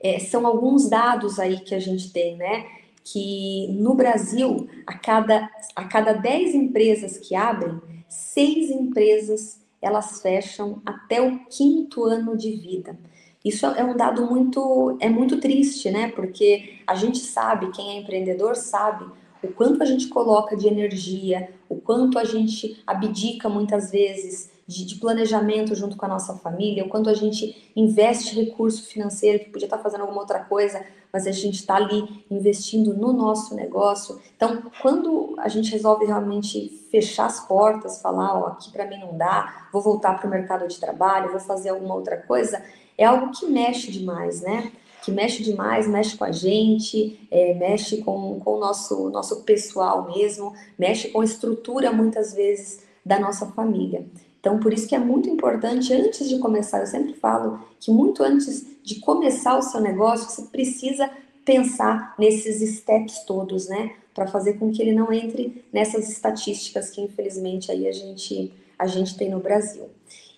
É, 0.00 0.18
são 0.18 0.46
alguns 0.46 0.88
dados 0.88 1.38
aí 1.38 1.60
que 1.60 1.74
a 1.74 1.78
gente 1.78 2.12
tem, 2.12 2.36
né? 2.36 2.66
Que 3.04 3.68
no 3.72 3.94
Brasil, 3.94 4.68
a 4.86 4.96
cada, 4.96 5.50
a 5.74 5.84
cada 5.84 6.12
10 6.12 6.54
empresas 6.54 7.18
que 7.18 7.34
abrem, 7.34 7.80
seis 8.08 8.70
empresas 8.70 9.60
elas 9.80 10.22
fecham 10.22 10.80
até 10.86 11.20
o 11.20 11.40
quinto 11.46 12.04
ano 12.04 12.36
de 12.36 12.52
vida. 12.52 12.96
Isso 13.44 13.66
é 13.66 13.82
um 13.82 13.96
dado 13.96 14.26
muito, 14.26 14.96
é 15.00 15.08
muito 15.08 15.40
triste, 15.40 15.90
né? 15.90 16.08
Porque 16.12 16.78
a 16.86 16.94
gente 16.94 17.18
sabe, 17.18 17.72
quem 17.72 17.90
é 17.90 18.00
empreendedor 18.00 18.54
sabe 18.54 19.04
o 19.42 19.48
quanto 19.48 19.82
a 19.82 19.84
gente 19.84 20.06
coloca 20.06 20.56
de 20.56 20.68
energia, 20.68 21.50
o 21.68 21.74
quanto 21.74 22.16
a 22.18 22.24
gente 22.24 22.80
abdica 22.86 23.48
muitas 23.48 23.90
vezes 23.90 24.51
de, 24.66 24.84
de, 24.84 24.96
planejamento 24.96 25.74
junto 25.74 25.96
com 25.96 26.06
a 26.06 26.08
nossa 26.08 26.34
família, 26.34 26.84
o 26.84 26.88
quanto 26.88 27.10
a 27.10 27.14
gente 27.14 27.72
investe 27.74 28.34
recurso 28.34 28.86
financeiro 28.86 29.40
que 29.40 29.50
podia 29.50 29.66
estar 29.66 29.78
fazendo 29.78 30.02
alguma 30.02 30.20
outra 30.20 30.40
coisa, 30.40 30.84
mas 31.12 31.26
a 31.26 31.32
gente 31.32 31.56
está 31.56 31.76
ali 31.76 32.24
investindo 32.30 32.94
no 32.94 33.12
nosso 33.12 33.54
negócio. 33.54 34.20
Então, 34.36 34.62
quando 34.80 35.34
a 35.38 35.48
gente 35.48 35.70
resolve 35.70 36.06
realmente 36.06 36.86
fechar 36.90 37.26
as 37.26 37.46
portas, 37.46 38.00
falar, 38.00 38.38
ó, 38.38 38.46
aqui 38.48 38.70
para 38.70 38.86
mim 38.86 38.98
não 38.98 39.16
dá, 39.16 39.68
vou 39.72 39.82
voltar 39.82 40.18
para 40.18 40.26
o 40.26 40.30
mercado 40.30 40.66
de 40.66 40.78
trabalho, 40.78 41.30
vou 41.30 41.40
fazer 41.40 41.70
alguma 41.70 41.94
outra 41.94 42.16
coisa, 42.16 42.62
é 42.96 43.04
algo 43.04 43.30
que 43.30 43.46
mexe 43.46 43.90
demais, 43.90 44.40
né? 44.40 44.72
que 45.02 45.10
mexe 45.10 45.42
demais, 45.42 45.88
mexe 45.88 46.16
com 46.16 46.24
a 46.24 46.30
gente, 46.30 47.26
é, 47.28 47.54
mexe 47.54 47.98
com, 47.98 48.38
com 48.38 48.54
o 48.54 48.60
nosso, 48.60 49.10
nosso 49.10 49.42
pessoal 49.42 50.06
mesmo, 50.06 50.54
mexe 50.78 51.08
com 51.08 51.20
a 51.20 51.24
estrutura, 51.24 51.92
muitas 51.92 52.32
vezes, 52.32 52.84
da 53.04 53.18
nossa 53.18 53.46
família. 53.46 54.06
Então, 54.42 54.58
por 54.58 54.74
isso 54.74 54.88
que 54.88 54.94
é 54.96 54.98
muito 54.98 55.30
importante, 55.30 55.94
antes 55.94 56.28
de 56.28 56.36
começar, 56.40 56.80
eu 56.80 56.86
sempre 56.88 57.14
falo 57.14 57.60
que 57.78 57.92
muito 57.92 58.24
antes 58.24 58.66
de 58.82 58.98
começar 58.98 59.56
o 59.56 59.62
seu 59.62 59.80
negócio, 59.80 60.28
você 60.28 60.50
precisa 60.50 61.08
pensar 61.44 62.12
nesses 62.18 62.78
steps 62.78 63.20
todos, 63.24 63.68
né? 63.68 63.94
Para 64.12 64.26
fazer 64.26 64.54
com 64.54 64.72
que 64.72 64.82
ele 64.82 64.92
não 64.92 65.12
entre 65.12 65.64
nessas 65.72 66.10
estatísticas 66.10 66.90
que, 66.90 67.00
infelizmente, 67.00 67.70
aí 67.70 67.86
a 67.86 67.92
gente, 67.92 68.52
a 68.76 68.88
gente 68.88 69.16
tem 69.16 69.30
no 69.30 69.38
Brasil. 69.38 69.84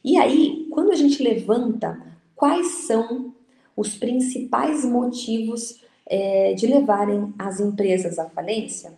E 0.04 0.18
aí, 0.18 0.68
quando 0.70 0.90
a 0.90 0.96
gente 0.96 1.22
levanta 1.22 1.98
quais 2.36 2.84
são 2.86 3.32
os 3.74 3.96
principais 3.96 4.84
motivos 4.84 5.80
é, 6.04 6.52
de 6.52 6.66
levarem 6.66 7.32
as 7.38 7.58
empresas 7.58 8.18
à 8.18 8.26
falência, 8.26 8.92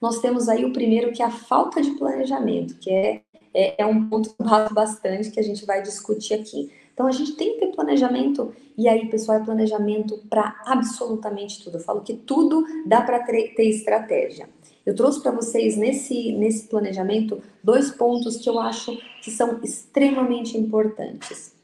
nós 0.00 0.20
temos 0.20 0.48
aí 0.48 0.64
o 0.64 0.72
primeiro 0.72 1.12
que 1.12 1.22
é 1.22 1.26
a 1.26 1.30
falta 1.30 1.82
de 1.82 1.90
planejamento, 1.90 2.76
que 2.78 2.90
é 2.90 3.20
é, 3.54 3.82
é 3.82 3.86
um 3.86 4.08
ponto 4.08 4.34
bastante 4.72 5.30
que 5.30 5.40
a 5.40 5.42
gente 5.42 5.64
vai 5.66 5.82
discutir 5.82 6.34
aqui. 6.34 6.70
Então 6.92 7.06
a 7.06 7.12
gente 7.12 7.36
tem 7.36 7.54
que 7.54 7.60
ter 7.60 7.72
planejamento, 7.74 8.52
e 8.76 8.88
aí, 8.88 9.08
pessoal, 9.08 9.38
é 9.38 9.44
planejamento 9.44 10.18
para 10.28 10.60
absolutamente 10.66 11.62
tudo. 11.62 11.76
Eu 11.76 11.82
falo 11.82 12.00
que 12.00 12.14
tudo 12.14 12.64
dá 12.86 13.00
para 13.02 13.20
ter, 13.20 13.54
ter 13.54 13.68
estratégia. 13.68 14.48
Eu 14.84 14.94
trouxe 14.94 15.20
para 15.22 15.32
vocês 15.32 15.76
nesse, 15.76 16.32
nesse 16.32 16.66
planejamento 16.66 17.42
dois 17.62 17.90
pontos 17.90 18.38
que 18.38 18.48
eu 18.48 18.58
acho 18.58 18.96
que 19.22 19.30
são 19.30 19.60
extremamente 19.62 20.56
importantes. 20.56 21.54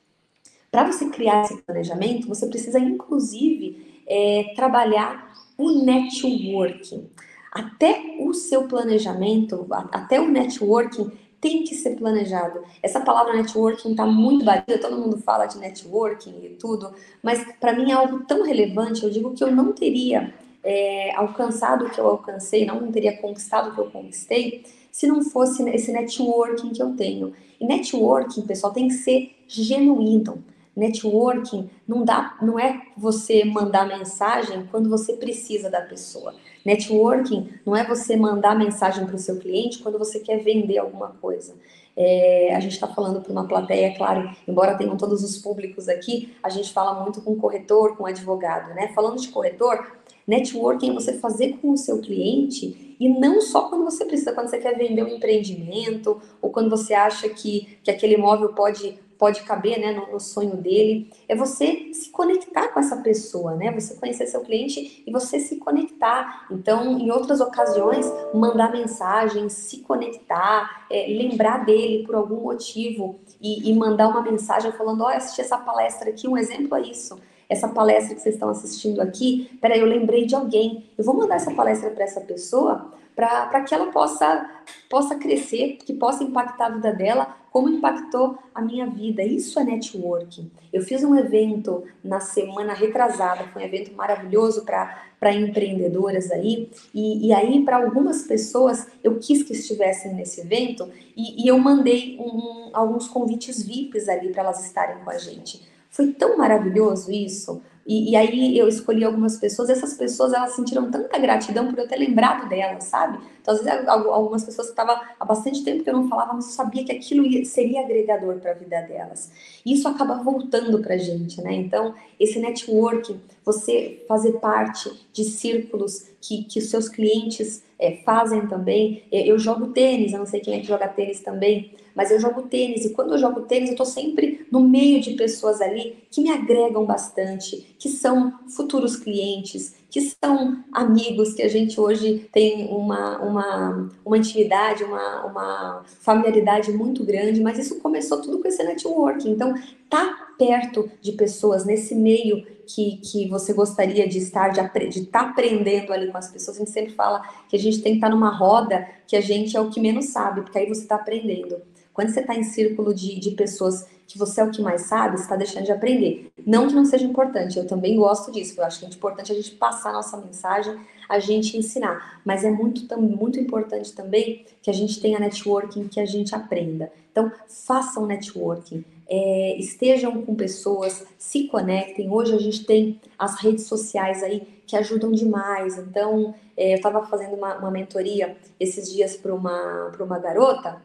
Para 0.71 0.91
você 0.91 1.09
criar 1.09 1.45
esse 1.45 1.63
planejamento, 1.63 2.29
você 2.29 2.47
precisa, 2.47 2.79
inclusive, 2.79 4.03
é, 4.07 4.53
trabalhar 4.55 5.33
o 5.57 5.85
networking. 5.85 7.09
Até 7.51 8.17
o 8.21 8.35
seu 8.35 8.65
planejamento, 8.65 9.67
até 9.71 10.21
o 10.21 10.29
networking, 10.29 11.11
tem 11.45 11.63
que 11.63 11.75
ser 11.75 11.95
planejado. 11.97 12.63
Essa 12.83 13.01
palavra 13.01 13.35
networking 13.35 13.91
está 13.91 14.07
muito 14.07 14.47
batida, 14.47 14.79
todo 14.79 14.97
mundo 14.97 15.19
fala 15.19 15.45
de 15.45 15.59
networking 15.59 16.35
e 16.43 16.49
tudo, 16.59 16.91
mas 17.23 17.45
para 17.61 17.75
mim 17.75 17.91
é 17.91 17.95
algo 17.95 18.21
tão 18.21 18.43
relevante. 18.43 19.05
Eu 19.05 19.11
digo 19.11 19.35
que 19.35 19.45
eu 19.45 19.55
não 19.55 19.71
teria 19.75 20.33
é, 20.65 21.15
alcançado 21.15 21.85
o 21.85 21.91
que 21.91 22.01
eu 22.01 22.09
alcancei, 22.09 22.65
não 22.65 22.91
teria 22.91 23.19
conquistado 23.19 23.69
o 23.69 23.75
que 23.75 23.79
eu 23.79 23.91
conquistei, 23.91 24.65
se 24.91 25.07
não 25.07 25.23
fosse 25.23 25.63
esse 25.69 25.93
networking 25.93 26.71
que 26.71 26.83
eu 26.83 26.97
tenho. 26.97 27.35
E 27.61 27.67
networking, 27.67 28.41
pessoal, 28.47 28.73
tem 28.73 28.89
que 28.89 28.95
ser 28.95 29.37
genuíno. 29.47 30.43
Networking 30.77 31.71
não 31.87 32.05
dá, 32.05 32.37
não 32.43 32.59
é 32.59 32.83
você 32.97 33.45
mandar 33.45 33.87
mensagem 33.87 34.67
quando 34.71 34.91
você 34.91 35.15
precisa 35.15 35.71
da 35.71 35.81
pessoa. 35.81 36.35
Networking 36.65 37.51
não 37.65 37.77
é 37.77 37.85
você 37.85 38.17
mandar 38.17 38.59
mensagem 38.59 39.07
para 39.07 39.15
o 39.15 39.19
seu 39.19 39.39
cliente 39.39 39.79
quando 39.79 39.99
você 39.99 40.19
quer 40.19 40.39
vender 40.39 40.79
alguma 40.79 41.09
coisa. 41.21 41.55
É, 41.97 42.55
a 42.55 42.61
gente 42.61 42.73
está 42.73 42.89
falando 42.89 43.21
para 43.21 43.31
uma 43.31 43.47
plateia, 43.47 43.97
claro, 43.97 44.29
embora 44.49 44.77
tenham 44.77 44.97
todos 44.97 45.23
os 45.23 45.39
públicos 45.39 45.89
aqui, 45.89 46.35
a 46.43 46.49
gente 46.49 46.73
fala 46.73 47.01
muito 47.03 47.21
com 47.23 47.37
corretor, 47.37 47.97
com 47.97 48.05
advogado, 48.05 48.75
né? 48.75 48.89
Falando 48.89 49.21
de 49.21 49.29
corretor, 49.29 49.99
networking 50.27 50.91
é 50.91 50.95
você 50.95 51.13
fazer 51.19 51.59
com 51.59 51.71
o 51.71 51.77
seu 51.77 52.01
cliente 52.01 52.97
e 52.99 53.09
não 53.09 53.41
só 53.41 53.69
quando 53.69 53.85
você 53.85 54.05
precisa, 54.05 54.33
quando 54.33 54.49
você 54.49 54.59
quer 54.59 54.77
vender 54.77 55.05
um 55.05 55.09
empreendimento 55.09 56.21
ou 56.43 56.51
quando 56.51 56.71
você 56.71 56.95
acha 56.95 57.29
que, 57.29 57.79
que 57.85 57.91
aquele 57.91 58.15
imóvel 58.15 58.51
pode 58.51 58.99
pode 59.19 59.43
caber 59.43 59.79
né, 59.79 59.93
no, 59.93 60.13
no, 60.13 60.21
sonho 60.21 60.57
dele, 60.57 61.11
é 61.29 61.35
você 61.35 61.93
se 61.93 62.11
conectar 62.11 62.69
com 62.69 62.81
essa 62.81 62.97
pessoa, 62.99 63.55
né? 63.55 63.73
Você 63.73 63.95
conhecer 63.95 64.27
seu 64.27 64.41
cliente 64.41 65.03
e 65.07 65.11
você 65.11 65.41
se 65.41 65.57
conectar. 65.57 66.47
Então, 66.51 66.99
em 66.99 67.11
outras 67.11 67.41
ocasiões, 67.41 68.11
mandar 68.33 68.73
mensagem, 68.73 69.49
se 69.49 69.79
conectar, 69.79 70.87
é, 70.91 71.07
lembrar 71.07 71.65
dele 71.65 72.05
por 72.05 72.15
algum 72.15 72.41
motivo 72.41 73.21
e, 73.41 73.71
e 73.71 73.75
mandar 73.75 74.09
uma 74.09 74.23
mensagem 74.23 74.73
falando: 74.73 75.03
Ó, 75.03 75.07
oh, 75.07 75.09
assisti 75.09 75.41
essa 75.41 75.59
palestra 75.59 76.11
aqui, 76.11 76.29
um 76.29 76.37
exemplo 76.37 76.77
é 76.77 76.83
isso. 76.83 77.19
Essa 77.49 77.69
palestra 77.69 78.15
que 78.15 78.23
vocês 78.23 78.35
estão 78.35 78.49
assistindo 78.49 79.01
aqui, 79.01 79.59
peraí, 79.61 79.79
eu 79.79 79.87
lembrei 79.87 80.25
de 80.25 80.35
alguém. 80.35 80.85
Eu 80.97 81.05
vou 81.05 81.15
mandar 81.15 81.37
essa 81.37 81.53
palestra 81.53 81.91
para 81.91 82.05
essa 82.05 82.21
pessoa 82.21 82.91
para 83.15 83.63
que 83.63 83.75
ela 83.75 83.93
possa, 83.93 84.51
possa 84.89 85.15
crescer, 85.15 85.79
que 85.85 85.93
possa 85.93 86.25
impactar 86.25 86.67
a 86.67 86.71
vida 86.71 86.93
dela, 86.93 87.37
como 87.51 87.69
impactou 87.69 88.37
a 88.53 88.61
minha 88.61 88.87
vida. 88.87 89.23
Isso 89.23 89.61
é 89.61 89.65
networking. 89.65 90.51
Eu 90.73 90.83
fiz 90.83 91.05
um 91.05 91.15
evento 91.15 91.85
na 92.03 92.19
semana 92.19 92.73
retrasada, 92.73 93.45
foi 93.53 93.63
um 93.63 93.65
evento 93.65 93.95
maravilhoso 93.95 94.65
para 94.65 95.33
empreendedoras 95.33 96.33
aí, 96.33 96.69
e, 96.93 97.29
e 97.29 97.33
aí 97.33 97.65
para 97.65 97.77
algumas 97.77 98.23
pessoas 98.23 98.89
eu 99.05 99.19
quis 99.21 99.45
que 99.45 99.53
estivessem 99.53 100.13
nesse 100.15 100.41
evento 100.41 100.91
e, 101.17 101.45
e 101.45 101.49
eu 101.49 101.57
mandei 101.59 102.19
um, 102.19 102.71
alguns 102.73 103.07
convites 103.07 103.63
VIPs 103.63 104.09
ali 104.09 104.33
para 104.33 104.43
elas 104.43 104.65
estarem 104.65 105.05
com 105.05 105.11
a 105.11 105.17
gente. 105.17 105.63
Foi 105.89 106.09
tão 106.09 106.37
maravilhoso 106.37 107.13
isso. 107.13 107.63
E, 107.87 108.13
e, 108.13 108.17
aí 108.17 108.59
eu 108.59 108.67
escolhi 108.67 109.05
algumas 109.05 109.37
pessoas, 109.37 109.69
essas 109.69 109.95
pessoas 109.95 110.33
elas 110.33 110.57
sentiram 110.57 110.91
tanta 110.91 111.19
gratidão 111.19 111.69
por 111.69 111.79
eu 111.79 111.87
ter 111.87 111.97
lembrado 111.97 112.49
delas, 112.49 112.85
sabe? 112.85 113.19
Então, 113.43 113.55
às 113.55 113.63
vezes, 113.63 113.87
algumas 113.87 114.43
pessoas 114.43 114.69
que 114.69 114.73
estavam 114.73 114.99
há 115.21 115.25
bastante 115.25 115.63
tempo 115.63 115.85
que 115.85 115.91
eu 115.91 115.95
não 115.95 116.09
falava, 116.09 116.33
mas 116.33 116.47
eu 116.47 116.53
sabia 116.53 116.83
que 116.83 116.93
aquilo 116.93 117.45
seria 117.45 117.83
agregador 117.83 118.37
para 118.37 118.53
a 118.53 118.55
vida 118.55 118.81
delas. 118.83 119.31
E 119.67 119.75
isso 119.75 119.87
acaba 119.87 120.15
voltando 120.23 120.81
para 120.81 120.95
a 120.95 120.99
gente, 120.99 121.43
né? 121.43 121.53
Então, 121.53 121.95
esse 122.19 122.39
networking, 122.39 123.21
você 123.45 124.03
fazer 124.09 124.33
parte 124.41 124.91
de 125.13 125.25
círculos 125.25 126.07
que, 126.23 126.45
que 126.45 126.59
os 126.59 126.71
seus 126.71 126.89
clientes 126.89 127.63
é, 127.79 127.99
fazem 128.05 128.47
também. 128.47 129.03
É, 129.13 129.31
eu 129.31 129.39
jogo 129.39 129.69
tênis, 129.69 130.13
eu 130.13 130.21
não 130.21 130.27
sei 130.27 130.41
quem 130.41 130.55
é 130.55 130.61
que 130.61 130.67
joga 130.67 130.89
tênis 130.89 131.21
também, 131.21 131.73
mas 131.95 132.11
eu 132.11 132.21
jogo 132.21 132.43
tênis 132.43 132.85
e 132.85 132.91
quando 132.91 133.13
eu 133.13 133.19
jogo 133.19 133.43
tênis 133.43 133.69
eu 133.69 133.75
estou 133.75 133.87
sempre 133.87 134.47
no 134.51 134.61
meio 134.61 135.01
de 135.01 135.15
pessoas 135.15 135.61
ali 135.61 136.05
que 136.11 136.21
me 136.21 136.31
agregam 136.31 136.85
bastante, 136.85 137.75
que 137.79 137.89
são 137.89 138.33
futuros 138.49 138.97
clientes, 138.97 139.75
que 139.91 140.01
são 140.01 140.65
amigos, 140.73 141.35
que 141.35 141.43
a 141.43 141.49
gente 141.49 141.81
hoje 141.81 142.29
tem 142.33 142.69
uma, 142.69 143.19
uma, 143.23 143.91
uma 144.05 144.19
intimidade, 144.19 144.83
uma, 144.83 145.25
uma 145.25 145.85
familiaridade 146.01 146.73
muito 146.73 147.05
grande, 147.05 147.41
mas 147.41 147.59
isso 147.59 147.79
começou 147.79 148.21
tudo 148.21 148.41
com 148.41 148.49
esse 148.49 148.63
networking. 148.65 149.31
Então, 149.31 149.55
tá 149.89 150.33
perto 150.37 150.91
de 151.01 151.13
pessoas 151.13 151.65
nesse 151.65 151.95
meio 151.95 152.45
que, 152.67 152.97
que 152.97 153.29
você 153.29 153.53
gostaria 153.53 154.09
de 154.09 154.19
estar, 154.19 154.49
de 154.49 154.61
estar 154.61 155.11
tá 155.11 155.31
aprendendo 155.31 155.93
ali 155.93 156.11
com 156.11 156.19
as 156.19 156.31
pessoas. 156.31 156.57
A 156.57 156.61
gente 156.61 156.73
sempre 156.73 156.93
fala 156.93 157.23
que 157.49 157.55
a 157.55 157.59
gente 157.59 157.81
tem 157.81 157.93
que 157.93 157.99
estar 157.99 158.09
tá 158.09 158.15
numa 158.15 158.37
roda 158.37 158.85
que 159.07 159.17
a 159.17 159.21
gente 159.21 159.57
é 159.57 159.61
o 159.61 159.71
que 159.71 159.81
menos 159.81 160.07
sabe, 160.07 160.43
porque 160.43 160.59
aí 160.59 160.67
você 160.67 160.83
está 160.83 160.97
aprendendo. 160.97 161.63
Quando 161.95 162.11
você 162.11 162.21
está 162.21 162.35
em 162.35 162.43
círculo 162.43 162.93
de, 162.93 163.21
de 163.21 163.31
pessoas 163.31 163.87
que 164.07 164.19
você 164.19 164.41
é 164.41 164.45
o 164.45 164.51
que 164.51 164.61
mais 164.61 164.83
sabe, 164.83 165.17
você 165.17 165.23
está 165.23 165.37
deixando 165.37 165.65
de 165.65 165.73
aprender. 165.73 166.31
Não 166.45 166.67
que 166.67 166.75
não 166.75 166.85
seja 166.85 167.05
importante, 167.05 167.57
eu 167.57 167.67
também 167.67 167.97
gosto 167.97 168.33
disso. 168.33 168.61
Eu 168.61 168.65
acho 168.65 168.81
que 168.81 168.85
é 168.85 168.89
importante 168.89 169.31
a 169.31 169.35
gente 169.35 169.53
passar 169.53 169.91
a 169.91 169.95
nossa 169.95 170.17
mensagem, 170.17 170.77
a 171.09 171.19
gente 171.21 171.57
ensinar. 171.57 172.21
Mas 172.25 172.45
é 172.45 172.51
muito, 172.51 173.01
muito 173.01 173.39
importante 173.39 173.93
também 173.93 174.45
que 174.61 174.69
a 174.69 174.75
gente 174.75 175.01
tenha 175.01 175.21
networking, 175.21 175.87
que 175.87 176.01
a 176.01 176.05
gente 176.05 176.35
aprenda. 176.35 176.93
Então, 177.13 177.31
façam 177.49 178.07
networking. 178.07 178.85
É, 179.07 179.57
estejam 179.57 180.21
com 180.23 180.35
pessoas, 180.35 181.07
se 181.17 181.47
conectem. 181.47 182.11
Hoje 182.11 182.35
a 182.35 182.39
gente 182.39 182.65
tem 182.65 183.01
as 183.17 183.41
redes 183.41 183.67
sociais 183.67 184.23
aí 184.23 184.41
que 184.67 184.77
ajudam 184.77 185.13
demais. 185.13 185.79
Então, 185.79 186.35
é, 186.57 186.73
eu 186.73 186.77
estava 186.77 187.07
fazendo 187.07 187.35
uma, 187.35 187.57
uma 187.57 187.71
mentoria 187.71 188.37
esses 188.59 188.93
dias 188.93 189.17
para 189.17 189.33
uma, 189.33 189.93
uma 190.01 190.19
garota 190.19 190.83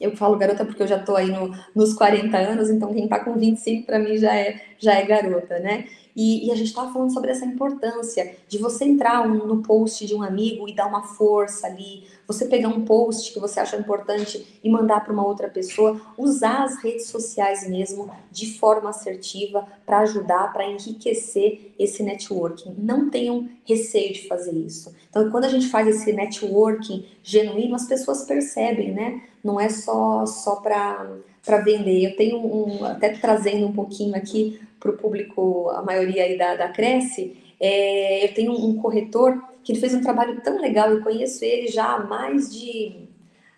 eu 0.00 0.16
falo 0.16 0.36
garota 0.36 0.64
porque 0.64 0.82
eu 0.82 0.86
já 0.86 0.96
estou 0.96 1.16
aí 1.16 1.30
no, 1.30 1.54
nos 1.74 1.94
40 1.94 2.36
anos, 2.36 2.70
então 2.70 2.92
quem 2.92 3.04
está 3.04 3.20
com 3.24 3.34
25 3.34 3.86
para 3.86 3.98
mim 3.98 4.16
já 4.16 4.34
é, 4.34 4.60
já 4.78 4.94
é 4.94 5.04
garota, 5.04 5.58
né? 5.58 5.86
E, 6.14 6.46
e 6.46 6.52
a 6.52 6.54
gente 6.54 6.68
estava 6.68 6.92
falando 6.92 7.12
sobre 7.12 7.30
essa 7.30 7.44
importância 7.44 8.36
de 8.48 8.58
você 8.58 8.84
entrar 8.84 9.26
um, 9.26 9.46
no 9.46 9.62
post 9.62 10.06
de 10.06 10.14
um 10.14 10.22
amigo 10.22 10.68
e 10.68 10.74
dar 10.74 10.86
uma 10.86 11.02
força 11.02 11.66
ali, 11.66 12.04
você 12.26 12.46
pegar 12.46 12.68
um 12.68 12.84
post 12.84 13.32
que 13.32 13.40
você 13.40 13.60
acha 13.60 13.76
importante 13.76 14.60
e 14.62 14.70
mandar 14.70 15.00
para 15.00 15.12
uma 15.12 15.26
outra 15.26 15.48
pessoa, 15.48 16.00
usar 16.16 16.64
as 16.64 16.82
redes 16.82 17.06
sociais 17.06 17.68
mesmo 17.68 18.10
de 18.30 18.58
forma 18.58 18.90
assertiva 18.90 19.66
para 19.84 20.00
ajudar, 20.00 20.52
para 20.52 20.66
enriquecer 20.66 21.72
esse 21.78 22.02
networking. 22.02 22.74
Não 22.78 23.10
tenham 23.10 23.48
receio 23.64 24.12
de 24.12 24.26
fazer 24.28 24.52
isso. 24.52 24.94
Então, 25.10 25.30
quando 25.30 25.44
a 25.44 25.48
gente 25.48 25.68
faz 25.68 25.88
esse 25.88 26.12
networking 26.12 27.04
genuíno, 27.22 27.74
as 27.74 27.86
pessoas 27.86 28.24
percebem, 28.24 28.92
né? 28.92 29.22
Não 29.42 29.60
é 29.60 29.68
só 29.68 30.24
só 30.24 30.56
para 30.56 31.18
para 31.44 31.58
vender. 31.58 32.04
Eu 32.04 32.16
tenho 32.16 32.38
um, 32.38 32.84
até 32.84 33.10
trazendo 33.10 33.66
um 33.66 33.72
pouquinho 33.72 34.16
aqui 34.16 34.58
para 34.84 34.92
o 34.92 34.96
público, 34.98 35.70
a 35.70 35.82
maioria 35.82 36.24
aí 36.24 36.36
da, 36.36 36.54
da 36.54 36.68
Cresce, 36.68 37.34
é, 37.58 38.26
eu 38.26 38.34
tenho 38.34 38.52
um 38.52 38.76
corretor 38.76 39.42
que 39.62 39.72
ele 39.72 39.80
fez 39.80 39.94
um 39.94 40.02
trabalho 40.02 40.42
tão 40.42 40.60
legal, 40.60 40.90
eu 40.90 41.02
conheço 41.02 41.42
ele 41.42 41.68
já 41.68 41.94
há 41.94 42.04
mais 42.04 42.54
de, 42.54 43.08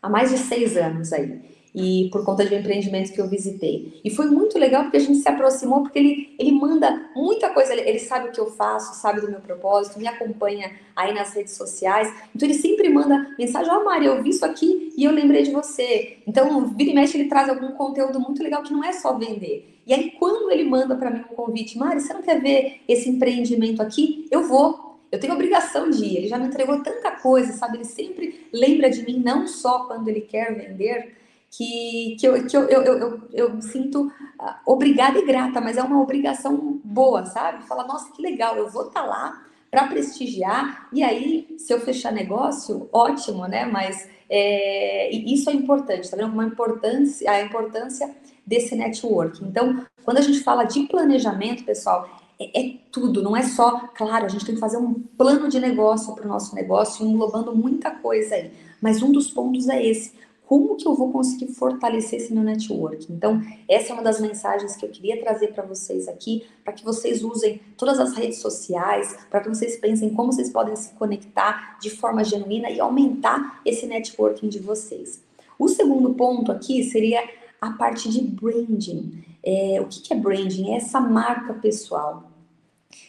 há 0.01 0.09
mais 0.09 0.31
de 0.31 0.39
seis 0.39 0.77
anos 0.77 1.12
aí 1.12 1.56
e 1.77 2.09
por 2.11 2.25
conta 2.25 2.47
de 2.47 2.55
um 2.55 2.59
empreendimento 2.59 3.12
que 3.12 3.21
eu 3.21 3.29
visitei. 3.29 4.01
E 4.03 4.09
foi 4.09 4.27
muito 4.27 4.59
legal 4.59 4.85
porque 4.85 4.97
a 4.97 5.01
gente 5.01 5.19
se 5.19 5.29
aproximou, 5.29 5.83
porque 5.83 5.99
ele, 5.99 6.35
ele 6.39 6.53
manda 6.53 7.11
muita 7.15 7.51
coisa, 7.51 7.75
ele, 7.75 7.83
ele 7.83 7.99
sabe 7.99 8.31
o 8.31 8.33
que 8.33 8.41
eu 8.41 8.51
faço, 8.51 8.99
sabe 8.99 9.21
do 9.21 9.31
meu 9.31 9.41
propósito, 9.41 9.99
me 9.99 10.09
acompanha 10.09 10.73
aí 10.97 11.12
nas 11.12 11.35
redes 11.35 11.53
sociais. 11.53 12.11
Então 12.35 12.49
ele 12.49 12.59
sempre 12.59 12.89
manda 12.89 13.31
mensagem: 13.39 13.71
Ó, 13.71 13.81
oh, 13.81 13.85
Maria, 13.85 14.09
eu 14.09 14.23
vi 14.23 14.31
isso 14.31 14.45
aqui 14.47 14.91
e 14.97 15.05
eu 15.05 15.12
lembrei 15.12 15.43
de 15.43 15.51
você. 15.51 16.17
Então, 16.27 16.67
vira 16.69 16.91
e 16.91 16.95
mexe, 16.95 17.19
ele 17.19 17.29
traz 17.29 17.49
algum 17.51 17.73
conteúdo 17.73 18.19
muito 18.19 18.43
legal 18.43 18.62
que 18.62 18.73
não 18.73 18.83
é 18.83 18.95
só 18.95 19.17
vender. 19.19 19.77
E 19.87 19.93
aí, 19.93 20.12
quando 20.12 20.51
ele 20.51 20.65
manda 20.65 20.97
para 20.97 21.11
mim 21.11 21.21
um 21.31 21.35
convite, 21.35 21.79
Mari, 21.79 22.01
você 22.01 22.12
não 22.15 22.23
quer 22.23 22.41
ver 22.41 22.81
esse 22.89 23.11
empreendimento 23.11 23.83
aqui? 23.83 24.27
Eu 24.31 24.49
vou. 24.49 24.99
Eu 25.12 25.21
tenho 25.21 25.35
obrigação 25.35 25.91
de 25.91 26.05
ir. 26.05 26.17
Ele 26.17 26.29
já 26.29 26.39
me 26.39 26.47
entregou 26.47 26.83
tanta 26.83 27.11
coisa, 27.12 27.53
sabe? 27.53 27.77
Ele 27.77 27.85
sempre 27.85 28.47
lembra 28.53 28.91
de 28.91 29.05
mim, 29.05 29.23
não 29.23 29.47
só 29.47 29.85
quando 29.87 30.09
ele 30.09 30.23
quer 30.23 30.55
vender, 30.55 31.15
que, 31.51 32.17
que, 32.19 32.27
eu, 32.27 32.47
que 32.47 32.57
eu, 32.57 32.63
eu, 32.65 32.83
eu, 32.83 33.21
eu 33.33 33.55
me 33.55 33.63
sinto 33.63 34.13
ah, 34.39 34.61
obrigada 34.67 35.19
e 35.19 35.25
grata, 35.25 35.61
mas 35.61 35.77
é 35.77 35.83
uma 35.83 36.01
obrigação 36.01 36.81
boa, 36.85 37.25
sabe? 37.25 37.65
Fala, 37.65 37.87
nossa, 37.87 38.13
que 38.13 38.23
legal, 38.23 38.57
eu 38.57 38.71
vou 38.71 38.89
estar 38.89 39.03
tá 39.03 39.07
lá 39.07 39.43
para 39.71 39.89
prestigiar, 39.89 40.89
e 40.93 41.03
aí, 41.03 41.57
se 41.59 41.73
eu 41.73 41.81
fechar 41.81 42.13
negócio, 42.13 42.89
ótimo, 42.93 43.47
né? 43.47 43.67
Mas 43.67 44.09
é, 44.29 45.15
isso 45.15 45.51
é 45.51 45.53
importante, 45.53 46.11
tá 46.11 46.17
vendo? 46.17 46.33
Uma 46.33 46.47
importância, 46.47 47.31
a 47.31 47.43
importância 47.43 48.15
desse 48.47 48.75
network. 48.77 49.45
Então, 49.45 49.85
quando 50.05 50.19
a 50.19 50.23
gente 50.23 50.41
fala 50.41 50.65
de 50.65 50.85
planejamento, 50.85 51.65
pessoal, 51.65 52.09
é, 52.39 52.61
é, 52.61 52.75
tudo, 52.93 53.23
não 53.23 53.37
é 53.37 53.43
só, 53.43 53.89
claro, 53.95 54.27
a 54.27 54.29
gente 54.29 54.45
tem 54.45 54.55
que 54.55 54.61
fazer 54.61 54.77
um 54.77 54.95
plano 54.95 55.49
de 55.49 55.59
negócio 55.59 56.15
para 56.15 56.25
o 56.25 56.29
nosso 56.29 56.55
negócio, 56.55 57.05
englobando 57.05 57.55
muita 57.55 57.91
coisa 57.91 58.35
aí. 58.35 58.51
Mas 58.81 59.03
um 59.03 59.11
dos 59.11 59.31
pontos 59.31 59.69
é 59.69 59.85
esse 59.85 60.13
como 60.47 60.77
que 60.77 60.87
eu 60.87 60.95
vou 60.95 61.11
conseguir 61.11 61.49
fortalecer 61.49 62.21
esse 62.21 62.33
meu 62.33 62.45
network? 62.45 63.13
Então, 63.13 63.43
essa 63.69 63.91
é 63.91 63.93
uma 63.93 64.03
das 64.03 64.21
mensagens 64.21 64.77
que 64.77 64.87
eu 64.87 64.91
queria 64.91 65.21
trazer 65.21 65.49
para 65.49 65.65
vocês 65.65 66.07
aqui, 66.07 66.47
para 66.63 66.73
que 66.73 66.85
vocês 66.85 67.25
usem 67.25 67.61
todas 67.77 67.99
as 67.99 68.15
redes 68.15 68.39
sociais, 68.39 69.19
para 69.29 69.41
que 69.41 69.49
vocês 69.49 69.77
pensem 69.77 70.11
como 70.11 70.33
vocês 70.33 70.49
podem 70.49 70.77
se 70.77 70.95
conectar 70.95 71.77
de 71.81 71.91
forma 71.91 72.23
genuína 72.23 72.71
e 72.71 72.79
aumentar 72.79 73.61
esse 73.65 73.87
networking 73.87 74.49
de 74.49 74.61
vocês. 74.61 75.21
O 75.59 75.67
segundo 75.67 76.15
ponto 76.15 76.53
aqui 76.53 76.85
seria 76.85 77.29
a 77.61 77.73
parte 77.73 78.09
de 78.09 78.23
branding. 78.23 79.25
É, 79.43 79.81
o 79.81 79.87
que, 79.87 80.13
é 80.13 80.17
branding? 80.17 80.71
É 80.71 80.77
essa 80.77 81.01
marca 81.01 81.55
pessoal. 81.55 82.31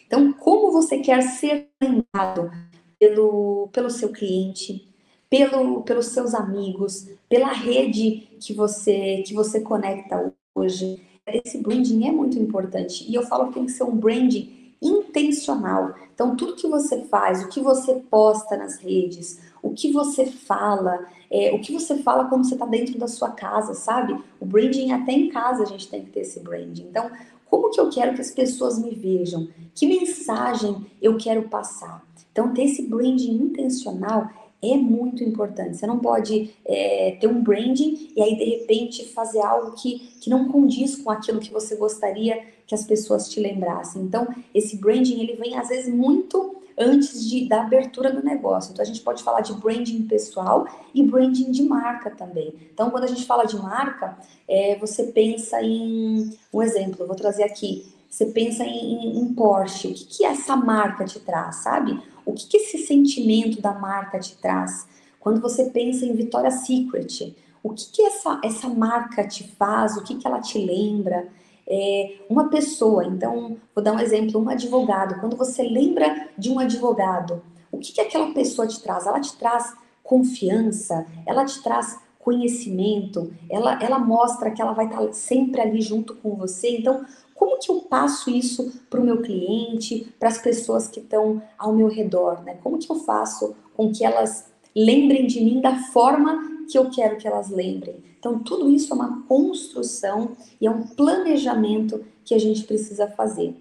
Então, 0.06 0.32
como 0.32 0.72
você 0.72 0.98
quer 0.98 1.22
ser 1.22 1.68
lembrado 1.80 2.50
pelo, 2.98 3.68
pelo 3.72 3.90
seu 3.90 4.08
cliente, 4.08 4.88
pelo, 5.30 5.82
pelos 5.82 6.06
seus 6.06 6.34
amigos, 6.34 7.06
pela 7.28 7.52
rede 7.52 8.28
que 8.40 8.52
você 8.52 9.22
que 9.26 9.34
você 9.34 9.60
conecta 9.60 10.32
hoje. 10.54 11.00
Esse 11.26 11.58
branding 11.58 12.08
é 12.08 12.10
muito 12.10 12.38
importante 12.38 13.04
e 13.06 13.14
eu 13.14 13.22
falo 13.22 13.48
que 13.48 13.54
tem 13.54 13.66
que 13.66 13.72
ser 13.72 13.84
um 13.84 13.94
branding 13.94 14.58
intencional. 14.80 15.94
Então, 16.14 16.36
tudo 16.36 16.56
que 16.56 16.66
você 16.66 17.02
faz, 17.02 17.42
o 17.42 17.48
que 17.48 17.60
você 17.60 17.94
posta 18.10 18.56
nas 18.56 18.78
redes, 18.78 19.40
o 19.62 19.70
que 19.70 19.92
você 19.92 20.26
fala, 20.26 21.06
é, 21.30 21.52
o 21.52 21.60
que 21.60 21.72
você 21.72 21.98
fala 21.98 22.26
quando 22.26 22.46
você 22.46 22.54
está 22.54 22.64
dentro 22.64 22.98
da 22.98 23.08
sua 23.08 23.30
casa, 23.30 23.74
sabe? 23.74 24.16
O 24.40 24.46
branding 24.46 24.92
até 24.92 25.12
em 25.12 25.28
casa 25.28 25.64
a 25.64 25.66
gente 25.66 25.88
tem 25.88 26.04
que 26.04 26.10
ter 26.10 26.20
esse 26.20 26.40
branding. 26.40 26.86
Então, 26.88 27.10
como 27.46 27.70
que 27.70 27.80
eu 27.80 27.90
quero 27.90 28.14
que 28.14 28.20
as 28.20 28.30
pessoas 28.30 28.78
me 28.78 28.94
vejam? 28.94 29.48
Que 29.74 29.86
mensagem 29.86 30.86
eu 31.00 31.16
quero 31.16 31.48
passar? 31.48 32.04
Então, 32.30 32.52
ter 32.54 32.64
esse 32.64 32.82
branding 32.82 33.32
intencional 33.32 34.30
é 34.62 34.76
muito 34.76 35.22
importante. 35.22 35.76
Você 35.76 35.86
não 35.86 35.98
pode 35.98 36.50
é, 36.64 37.16
ter 37.20 37.26
um 37.28 37.42
branding 37.42 38.12
e 38.16 38.22
aí 38.22 38.36
de 38.36 38.44
repente 38.44 39.06
fazer 39.12 39.40
algo 39.40 39.72
que, 39.72 39.98
que 40.20 40.28
não 40.28 40.48
condiz 40.48 40.96
com 40.96 41.10
aquilo 41.10 41.40
que 41.40 41.52
você 41.52 41.76
gostaria 41.76 42.42
que 42.66 42.74
as 42.74 42.84
pessoas 42.84 43.28
te 43.28 43.40
lembrassem. 43.40 44.02
Então, 44.02 44.26
esse 44.54 44.76
branding 44.76 45.20
ele 45.20 45.36
vem 45.36 45.56
às 45.56 45.68
vezes 45.68 45.92
muito 45.92 46.56
antes 46.76 47.28
de, 47.28 47.48
da 47.48 47.62
abertura 47.62 48.12
do 48.12 48.22
negócio. 48.22 48.72
Então, 48.72 48.82
a 48.82 48.86
gente 48.86 49.00
pode 49.00 49.22
falar 49.22 49.40
de 49.40 49.52
branding 49.54 50.02
pessoal 50.02 50.66
e 50.94 51.02
branding 51.02 51.50
de 51.50 51.62
marca 51.62 52.10
também. 52.10 52.54
Então, 52.72 52.90
quando 52.90 53.04
a 53.04 53.08
gente 53.08 53.24
fala 53.26 53.44
de 53.44 53.56
marca, 53.56 54.16
é, 54.46 54.76
você 54.76 55.04
pensa 55.04 55.60
em 55.62 56.36
um 56.52 56.62
exemplo, 56.62 57.06
vou 57.06 57.16
trazer 57.16 57.42
aqui. 57.42 57.92
Você 58.08 58.26
pensa 58.26 58.64
em, 58.64 59.18
em 59.18 59.34
Porsche, 59.34 59.88
o 59.88 59.94
que, 59.94 60.04
que 60.04 60.24
essa 60.24 60.56
marca 60.56 61.04
te 61.04 61.20
traz, 61.20 61.56
sabe? 61.56 62.00
O 62.28 62.34
que, 62.34 62.46
que 62.46 62.58
esse 62.58 62.76
sentimento 62.76 63.62
da 63.62 63.72
marca 63.72 64.18
te 64.18 64.36
traz. 64.36 64.86
Quando 65.18 65.40
você 65.40 65.70
pensa 65.70 66.04
em 66.04 66.12
Victoria's 66.12 66.66
Secret, 66.66 67.34
o 67.62 67.70
que, 67.70 67.90
que 67.90 68.02
essa, 68.02 68.38
essa 68.44 68.68
marca 68.68 69.26
te 69.26 69.48
faz, 69.56 69.96
o 69.96 70.04
que, 70.04 70.14
que 70.14 70.26
ela 70.26 70.38
te 70.38 70.58
lembra. 70.58 71.26
É, 71.66 72.18
uma 72.28 72.48
pessoa, 72.50 73.04
então, 73.06 73.56
vou 73.74 73.82
dar 73.82 73.92
um 73.92 73.98
exemplo, 73.98 74.40
um 74.40 74.48
advogado. 74.50 75.18
Quando 75.20 75.36
você 75.36 75.62
lembra 75.62 76.28
de 76.36 76.50
um 76.50 76.58
advogado, 76.58 77.42
o 77.72 77.78
que, 77.78 77.92
que 77.92 78.00
aquela 78.00 78.32
pessoa 78.34 78.68
te 78.68 78.80
traz? 78.82 79.06
Ela 79.06 79.20
te 79.20 79.34
traz 79.36 79.74
confiança, 80.02 81.06
ela 81.26 81.46
te 81.46 81.62
traz 81.62 81.98
conhecimento, 82.28 83.32
ela, 83.48 83.82
ela 83.82 83.98
mostra 83.98 84.50
que 84.50 84.60
ela 84.60 84.74
vai 84.74 84.84
estar 84.84 85.10
sempre 85.14 85.62
ali 85.62 85.80
junto 85.80 86.14
com 86.16 86.36
você. 86.36 86.76
Então, 86.76 87.06
como 87.34 87.58
que 87.58 87.70
eu 87.70 87.80
passo 87.80 88.28
isso 88.28 88.82
para 88.90 89.00
o 89.00 89.04
meu 89.04 89.22
cliente, 89.22 90.12
para 90.20 90.28
as 90.28 90.36
pessoas 90.36 90.86
que 90.86 91.00
estão 91.00 91.42
ao 91.56 91.72
meu 91.72 91.88
redor, 91.88 92.42
né? 92.44 92.58
Como 92.62 92.76
que 92.76 92.92
eu 92.92 92.96
faço 92.96 93.56
com 93.74 93.90
que 93.90 94.04
elas 94.04 94.44
lembrem 94.76 95.26
de 95.26 95.42
mim 95.42 95.62
da 95.62 95.76
forma 95.84 96.66
que 96.70 96.76
eu 96.76 96.90
quero 96.90 97.16
que 97.16 97.26
elas 97.26 97.48
lembrem. 97.48 97.96
Então, 98.18 98.40
tudo 98.40 98.68
isso 98.68 98.92
é 98.92 98.96
uma 98.96 99.22
construção 99.22 100.32
e 100.60 100.66
é 100.66 100.70
um 100.70 100.82
planejamento 100.82 102.04
que 102.26 102.34
a 102.34 102.38
gente 102.38 102.64
precisa 102.64 103.06
fazer. 103.06 103.56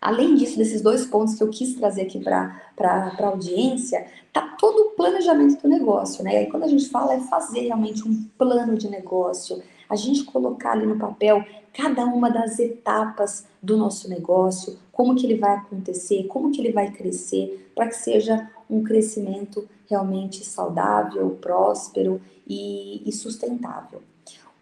Além 0.00 0.34
disso, 0.34 0.58
desses 0.58 0.82
dois 0.82 1.06
pontos 1.06 1.34
que 1.34 1.42
eu 1.42 1.48
quis 1.48 1.74
trazer 1.74 2.02
aqui 2.02 2.20
para 2.20 2.60
a 2.76 3.26
audiência, 3.26 4.06
tá 4.32 4.56
todo 4.58 4.78
o 4.78 4.90
planejamento 4.90 5.60
do 5.60 5.68
negócio, 5.68 6.22
né? 6.22 6.34
E 6.34 6.36
aí, 6.36 6.46
quando 6.46 6.64
a 6.64 6.68
gente 6.68 6.88
fala 6.88 7.14
é 7.14 7.20
fazer 7.20 7.60
realmente 7.60 8.06
um 8.06 8.24
plano 8.38 8.76
de 8.76 8.88
negócio, 8.88 9.62
a 9.88 9.96
gente 9.96 10.24
colocar 10.24 10.72
ali 10.72 10.86
no 10.86 10.98
papel 10.98 11.44
cada 11.72 12.04
uma 12.04 12.30
das 12.30 12.58
etapas 12.58 13.46
do 13.62 13.76
nosso 13.76 14.08
negócio, 14.08 14.78
como 14.90 15.14
que 15.14 15.26
ele 15.26 15.36
vai 15.36 15.56
acontecer, 15.56 16.24
como 16.24 16.50
que 16.50 16.60
ele 16.60 16.72
vai 16.72 16.90
crescer, 16.90 17.70
para 17.74 17.88
que 17.88 17.96
seja 17.96 18.50
um 18.68 18.82
crescimento 18.82 19.68
realmente 19.88 20.44
saudável, 20.44 21.38
próspero 21.40 22.20
e, 22.46 23.02
e 23.06 23.12
sustentável. 23.12 24.02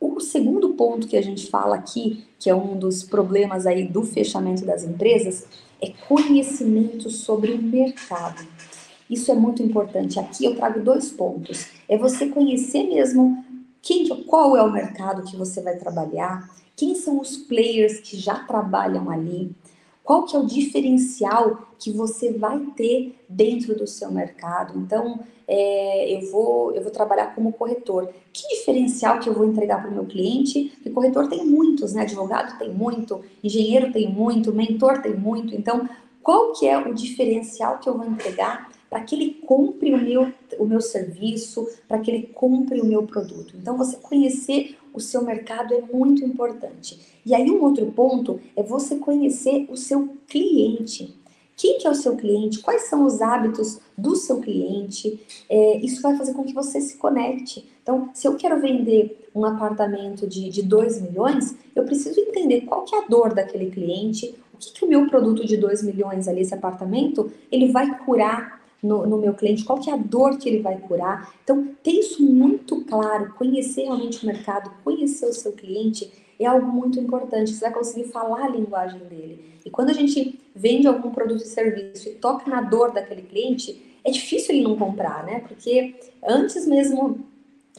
O 0.01 0.21
segundo 0.21 0.71
ponto 0.71 1.07
que 1.07 1.17
a 1.17 1.23
gente 1.23 1.49
fala 1.49 1.77
aqui, 1.77 2.25
que 2.39 2.51
é 2.51 2.55
um 2.55 2.79
dos 2.79 3.03
problemas 3.03 3.67
aí 3.67 3.87
do 3.87 4.03
fechamento 4.03 4.65
das 4.65 4.85
empresas, 4.85 5.47
é 5.81 5.91
conhecimento 6.07 7.11
sobre 7.11 7.53
o 7.53 7.63
mercado. 7.63 8.47
Isso 9.09 9.31
é 9.31 9.35
muito 9.35 9.63
importante. 9.63 10.19
Aqui 10.19 10.45
eu 10.45 10.57
trago 10.57 10.81
dois 10.81 11.11
pontos. 11.11 11.69
É 11.89 11.97
você 11.97 12.29
conhecer 12.29 12.85
mesmo 12.85 13.45
quem, 13.83 14.09
qual 14.25 14.57
é 14.57 14.63
o 14.63 14.73
mercado 14.73 15.23
que 15.25 15.37
você 15.37 15.61
vai 15.61 15.77
trabalhar, 15.77 16.51
quem 16.75 16.95
são 16.95 17.21
os 17.21 17.37
players 17.37 18.01
que 18.01 18.17
já 18.17 18.35
trabalham 18.35 19.11
ali, 19.11 19.55
qual 20.05 20.25
que 20.25 20.37
é 20.37 20.39
o 20.39 20.47
diferencial 20.47 21.67
que 21.79 21.91
você 21.91 22.31
vai 22.31 22.61
ter 22.77 23.19
dentro 23.27 23.75
do 23.75 23.87
seu 23.87 24.13
mercado. 24.13 24.79
Então, 24.79 25.21
é, 25.49 26.15
eu, 26.15 26.31
vou, 26.31 26.73
eu 26.73 26.83
vou 26.83 26.93
trabalhar 26.93 27.35
como 27.35 27.55
corretor. 27.55 28.13
Que 28.31 28.47
diferencial 28.49 29.19
que 29.19 29.29
eu 29.29 29.35
vou 29.35 29.47
entregar 29.47 29.81
para 29.81 29.91
o 29.91 29.95
meu 29.95 30.05
cliente? 30.05 30.73
Porque 30.75 30.91
corretor 30.91 31.27
tem 31.27 31.47
muitos, 31.47 31.95
né? 31.95 32.03
Advogado 32.03 32.59
tem 32.59 32.73
muito, 32.73 33.23
engenheiro 33.43 33.93
tem 33.93 34.13
muito, 34.13 34.53
mentor 34.53 35.01
tem 35.01 35.15
muito. 35.15 35.55
Então, 35.55 35.89
qual 36.23 36.53
que 36.53 36.69
é 36.69 36.77
o 36.79 36.95
diferencial 36.95 37.79
que 37.79 37.89
eu 37.89 37.97
vou 37.97 38.07
entregar 38.07 38.71
para 38.95 39.03
que 39.03 39.17
ele 39.17 39.41
compre 39.45 39.93
o 39.93 39.99
meu, 40.01 40.33
o 40.57 40.65
meu 40.65 40.81
serviço, 40.81 41.69
para 41.89 41.99
que 41.99 42.09
ele 42.09 42.29
compre 42.33 42.81
o 42.81 42.85
meu 42.85 43.03
produto? 43.03 43.57
Então, 43.61 43.77
você 43.77 43.97
conhecer 43.97 44.79
o 44.93 45.01
seu 45.01 45.25
mercado 45.25 45.75
é 45.75 45.81
muito 45.81 46.25
importante. 46.25 47.01
E 47.27 47.35
aí 47.35 47.51
um 47.51 47.61
outro 47.61 47.87
ponto 47.87 48.39
é 48.55 48.63
você 48.63 48.95
conhecer 48.95 49.67
o 49.69 49.77
seu 49.77 50.11
cliente. 50.29 51.13
Quem 51.57 51.79
que 51.79 51.89
é 51.89 51.91
o 51.91 51.95
seu 51.97 52.15
cliente? 52.15 52.61
Quais 52.61 52.83
são 52.83 53.05
os 53.05 53.21
hábitos 53.21 53.81
do 53.99 54.15
seu 54.15 54.39
cliente? 54.39 55.21
É, 55.51 55.79
isso 55.79 56.01
vai 56.01 56.17
fazer 56.17 56.33
com 56.33 56.45
que 56.45 56.55
você 56.55 56.81
se 56.81 56.97
conecte. 56.97 57.69
Então, 57.83 58.11
se 58.15 58.29
eu 58.29 58.37
quero 58.37 58.61
vender 58.61 59.29
um 59.35 59.45
apartamento 59.45 60.25
de, 60.25 60.49
de 60.51 60.63
2 60.63 61.03
milhões, 61.03 61.57
eu 61.75 61.83
preciso 61.83 62.21
entender 62.21 62.61
qual 62.61 62.85
que 62.85 62.95
é 62.95 62.99
a 62.99 63.09
dor 63.09 63.35
daquele 63.35 63.73
cliente, 63.73 64.37
o 64.53 64.57
que, 64.57 64.73
que 64.73 64.85
o 64.85 64.89
meu 64.89 65.09
produto 65.09 65.45
de 65.45 65.57
2 65.57 65.83
milhões 65.83 66.29
ali, 66.29 66.43
esse 66.43 66.55
apartamento, 66.55 67.33
ele 67.51 67.73
vai 67.73 67.99
curar 68.05 68.63
no, 68.85 69.07
no, 69.07 69.17
meu 69.17 69.33
cliente, 69.33 69.65
qual 69.65 69.81
que 69.81 69.89
é 69.89 69.95
a 69.95 69.97
dor 69.97 70.37
que 70.37 70.47
ele 70.47 70.61
vai 70.61 70.77
curar. 70.77 71.35
Então, 71.43 71.75
ter 71.83 71.93
isso 71.93 72.23
muito 72.23 72.85
claro, 72.85 73.33
conhecer 73.35 73.85
realmente 73.85 74.23
o 74.23 74.27
mercado, 74.27 74.71
conhecer 74.85 75.25
o 75.25 75.33
seu 75.33 75.53
cliente, 75.53 76.13
é 76.39 76.45
algo 76.45 76.71
muito 76.71 77.01
importante. 77.01 77.53
Você 77.53 77.65
vai 77.65 77.73
conseguir 77.73 78.05
falar 78.09 78.45
a 78.45 78.49
linguagem 78.49 79.01
dele. 79.01 79.59
E 79.65 79.71
quando 79.71 79.89
a 79.89 79.95
gente 79.95 80.39
vende 80.55 80.87
algum 80.87 81.11
produto 81.11 81.43
e 81.43 81.47
serviço 81.47 82.11
e 82.11 82.13
toca 82.13 82.51
na 82.51 82.61
dor 82.61 82.93
daquele 82.93 83.23
cliente, 83.23 83.99
é 84.05 84.11
difícil 84.11 84.55
ele 84.55 84.65
não 84.65 84.77
comprar, 84.77 85.25
né? 85.25 85.41
Porque 85.49 85.95
antes 86.23 86.67
mesmo 86.67 87.21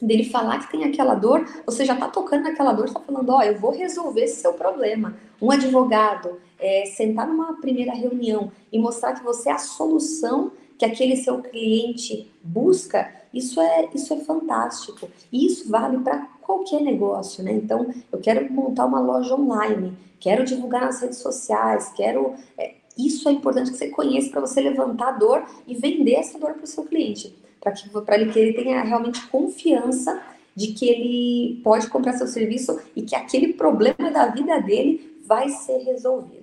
dele 0.02 0.24
falar 0.24 0.58
que 0.58 0.72
tem 0.72 0.84
aquela 0.84 1.14
dor, 1.14 1.46
você 1.64 1.84
já 1.84 1.94
está 1.94 2.08
tocando 2.08 2.42
naquela 2.42 2.72
dor, 2.72 2.86
está 2.86 3.00
falando, 3.00 3.30
ó, 3.30 3.38
oh, 3.38 3.42
eu 3.42 3.58
vou 3.58 3.70
resolver 3.70 4.24
esse 4.24 4.40
seu 4.40 4.54
problema. 4.54 5.16
Um 5.40 5.52
advogado 5.52 6.38
é, 6.58 6.84
sentar 6.86 7.28
numa 7.28 7.60
primeira 7.60 7.94
reunião 7.94 8.50
e 8.72 8.78
mostrar 8.78 9.14
que 9.14 9.22
você 9.22 9.48
é 9.48 9.52
a 9.52 9.58
solução 9.58 10.50
que 10.78 10.84
aquele 10.84 11.16
seu 11.16 11.40
cliente 11.40 12.30
busca, 12.42 13.10
isso 13.32 13.60
é, 13.60 13.88
isso 13.94 14.12
é 14.12 14.18
fantástico. 14.18 15.08
E 15.32 15.46
isso 15.46 15.68
vale 15.68 15.98
para 15.98 16.18
qualquer 16.42 16.80
negócio, 16.80 17.42
né? 17.42 17.52
Então, 17.52 17.92
eu 18.12 18.18
quero 18.20 18.52
montar 18.52 18.86
uma 18.86 19.00
loja 19.00 19.34
online, 19.34 19.96
quero 20.20 20.44
divulgar 20.44 20.82
nas 20.82 21.00
redes 21.00 21.18
sociais, 21.18 21.92
quero. 21.94 22.34
É, 22.58 22.74
isso 22.96 23.28
é 23.28 23.32
importante 23.32 23.70
que 23.70 23.76
você 23.76 23.88
conheça 23.88 24.30
para 24.30 24.40
você 24.40 24.60
levantar 24.60 25.08
a 25.08 25.12
dor 25.12 25.44
e 25.66 25.74
vender 25.74 26.14
essa 26.14 26.38
dor 26.38 26.54
para 26.54 26.64
o 26.64 26.66
seu 26.66 26.84
cliente, 26.84 27.34
para 27.60 27.72
que, 27.72 27.90
ele, 28.14 28.32
que 28.32 28.38
ele 28.38 28.52
tenha 28.54 28.82
realmente 28.82 29.26
confiança 29.26 30.22
de 30.54 30.68
que 30.68 30.88
ele 30.88 31.60
pode 31.62 31.88
comprar 31.88 32.14
seu 32.14 32.26
serviço 32.26 32.80
e 32.94 33.02
que 33.02 33.14
aquele 33.14 33.52
problema 33.52 34.10
da 34.10 34.28
vida 34.28 34.58
dele 34.60 35.18
vai 35.26 35.50
ser 35.50 35.78
resolvido. 35.78 36.35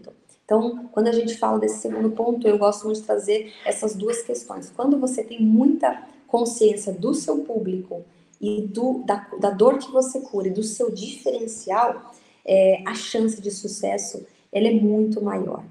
Então, 0.54 0.88
quando 0.92 1.08
a 1.08 1.12
gente 1.12 1.36
fala 1.39 1.58
desse 1.58 1.80
segundo 1.80 2.12
ponto, 2.12 2.48
eu 2.48 2.60
gosto 2.60 2.86
muito 2.86 3.00
de 3.00 3.08
trazer 3.08 3.52
essas 3.66 3.96
duas 3.96 4.22
questões. 4.22 4.72
Quando 4.76 5.00
você 5.00 5.24
tem 5.24 5.42
muita 5.42 6.04
consciência 6.28 6.94
do 6.94 7.12
seu 7.16 7.39
público 7.39 8.04
e 8.39 8.62
do, 8.62 9.02
da, 9.04 9.28
da 9.39 9.50
dor 9.50 9.80
que 9.80 9.92
você 9.92 10.20
cura 10.20 10.50
e 10.50 10.52
do 10.52 10.62
seu 10.62 10.92
diferencial, 10.92 12.13
é, 12.46 12.84
a 12.86 12.94
chance 12.94 13.42
de 13.42 13.50
sucesso 13.50 14.24
ela 14.52 14.68
é 14.68 14.74
muito 14.74 15.24
maior. 15.24 15.63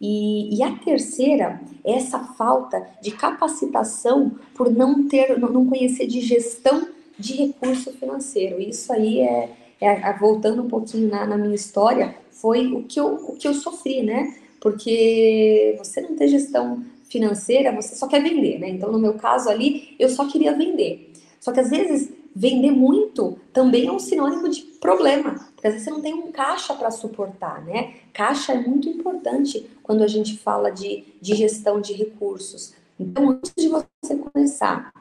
E, 0.00 0.56
e, 0.56 0.60
a 0.60 0.76
terceira 0.76 1.60
é 1.84 1.92
essa 1.92 2.18
falta 2.18 2.84
de 3.00 3.12
capacitação 3.12 4.32
por 4.56 4.68
não 4.68 5.06
ter, 5.06 5.38
não 5.38 5.66
conhecer 5.66 6.08
de 6.08 6.20
gestão 6.20 6.88
de 7.16 7.34
recurso 7.34 7.92
financeiro. 7.92 8.60
Isso 8.60 8.92
aí 8.92 9.20
é, 9.20 9.56
é 9.80 10.12
voltando 10.18 10.62
um 10.62 10.68
pouquinho 10.68 11.08
na, 11.08 11.24
na, 11.24 11.38
minha 11.38 11.54
história, 11.54 12.14
foi 12.40 12.72
o 12.72 12.82
que, 12.84 13.00
eu, 13.00 13.14
o 13.14 13.36
que 13.36 13.46
eu 13.48 13.54
sofri, 13.54 14.02
né? 14.02 14.36
Porque 14.60 15.74
você 15.78 16.00
não 16.00 16.16
ter 16.16 16.28
gestão 16.28 16.84
financeira, 17.08 17.74
você 17.74 17.94
só 17.94 18.06
quer 18.06 18.22
vender, 18.22 18.58
né? 18.58 18.68
Então, 18.68 18.90
no 18.90 18.98
meu 18.98 19.14
caso 19.14 19.48
ali, 19.48 19.94
eu 19.98 20.08
só 20.08 20.26
queria 20.26 20.56
vender. 20.56 21.12
Só 21.40 21.52
que 21.52 21.60
às 21.60 21.70
vezes 21.70 22.12
vender 22.34 22.70
muito 22.70 23.38
também 23.52 23.86
é 23.86 23.92
um 23.92 23.98
sinônimo 23.98 24.48
de 24.48 24.60
problema, 24.62 25.34
porque 25.54 25.66
às 25.66 25.72
vezes 25.72 25.84
você 25.84 25.90
não 25.90 26.02
tem 26.02 26.12
um 26.12 26.30
caixa 26.30 26.74
para 26.74 26.90
suportar, 26.90 27.64
né? 27.64 27.94
Caixa 28.12 28.52
é 28.52 28.60
muito 28.60 28.88
importante 28.88 29.66
quando 29.82 30.02
a 30.02 30.08
gente 30.08 30.36
fala 30.36 30.70
de, 30.70 31.04
de 31.20 31.34
gestão 31.34 31.80
de 31.80 31.92
recursos. 31.92 32.74
Então, 32.98 33.30
antes 33.30 33.52
de 33.56 33.68
você 33.68 34.16
começar, 34.32 34.92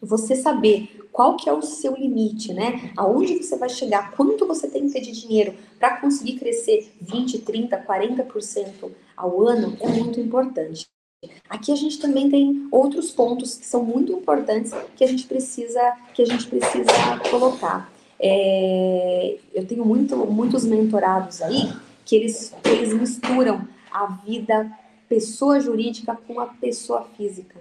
você 0.00 0.36
saber 0.36 1.05
qual 1.16 1.34
que 1.34 1.48
é 1.48 1.52
o 1.52 1.62
seu 1.62 1.96
limite, 1.96 2.52
né? 2.52 2.92
Aonde 2.94 3.42
você 3.42 3.56
vai 3.56 3.70
chegar, 3.70 4.12
quanto 4.14 4.46
você 4.46 4.68
tem 4.68 4.86
que 4.86 4.92
ter 4.92 5.00
de 5.00 5.12
dinheiro 5.12 5.54
para 5.78 5.96
conseguir 5.96 6.38
crescer 6.38 6.92
20, 7.00 7.38
30, 7.38 7.78
40% 7.78 8.90
ao 9.16 9.40
ano 9.40 9.74
é 9.80 9.88
muito 9.88 10.20
importante. 10.20 10.84
Aqui 11.48 11.72
a 11.72 11.74
gente 11.74 11.98
também 11.98 12.28
tem 12.28 12.68
outros 12.70 13.10
pontos 13.10 13.56
que 13.56 13.64
são 13.64 13.82
muito 13.82 14.12
importantes 14.12 14.74
que 14.94 15.02
a 15.02 15.06
gente 15.06 15.26
precisa, 15.26 15.80
que 16.12 16.20
a 16.20 16.26
gente 16.26 16.46
precisa 16.48 16.92
colocar. 17.30 17.90
É, 18.20 19.38
eu 19.54 19.66
tenho 19.66 19.86
muito, 19.86 20.14
muitos 20.18 20.66
mentorados 20.66 21.40
aí 21.40 21.72
que 22.04 22.14
eles, 22.14 22.54
eles 22.62 22.92
misturam 22.92 23.66
a 23.90 24.06
vida 24.06 24.70
pessoa 25.08 25.60
jurídica 25.60 26.14
com 26.26 26.38
a 26.40 26.46
pessoa 26.46 27.08
física. 27.16 27.58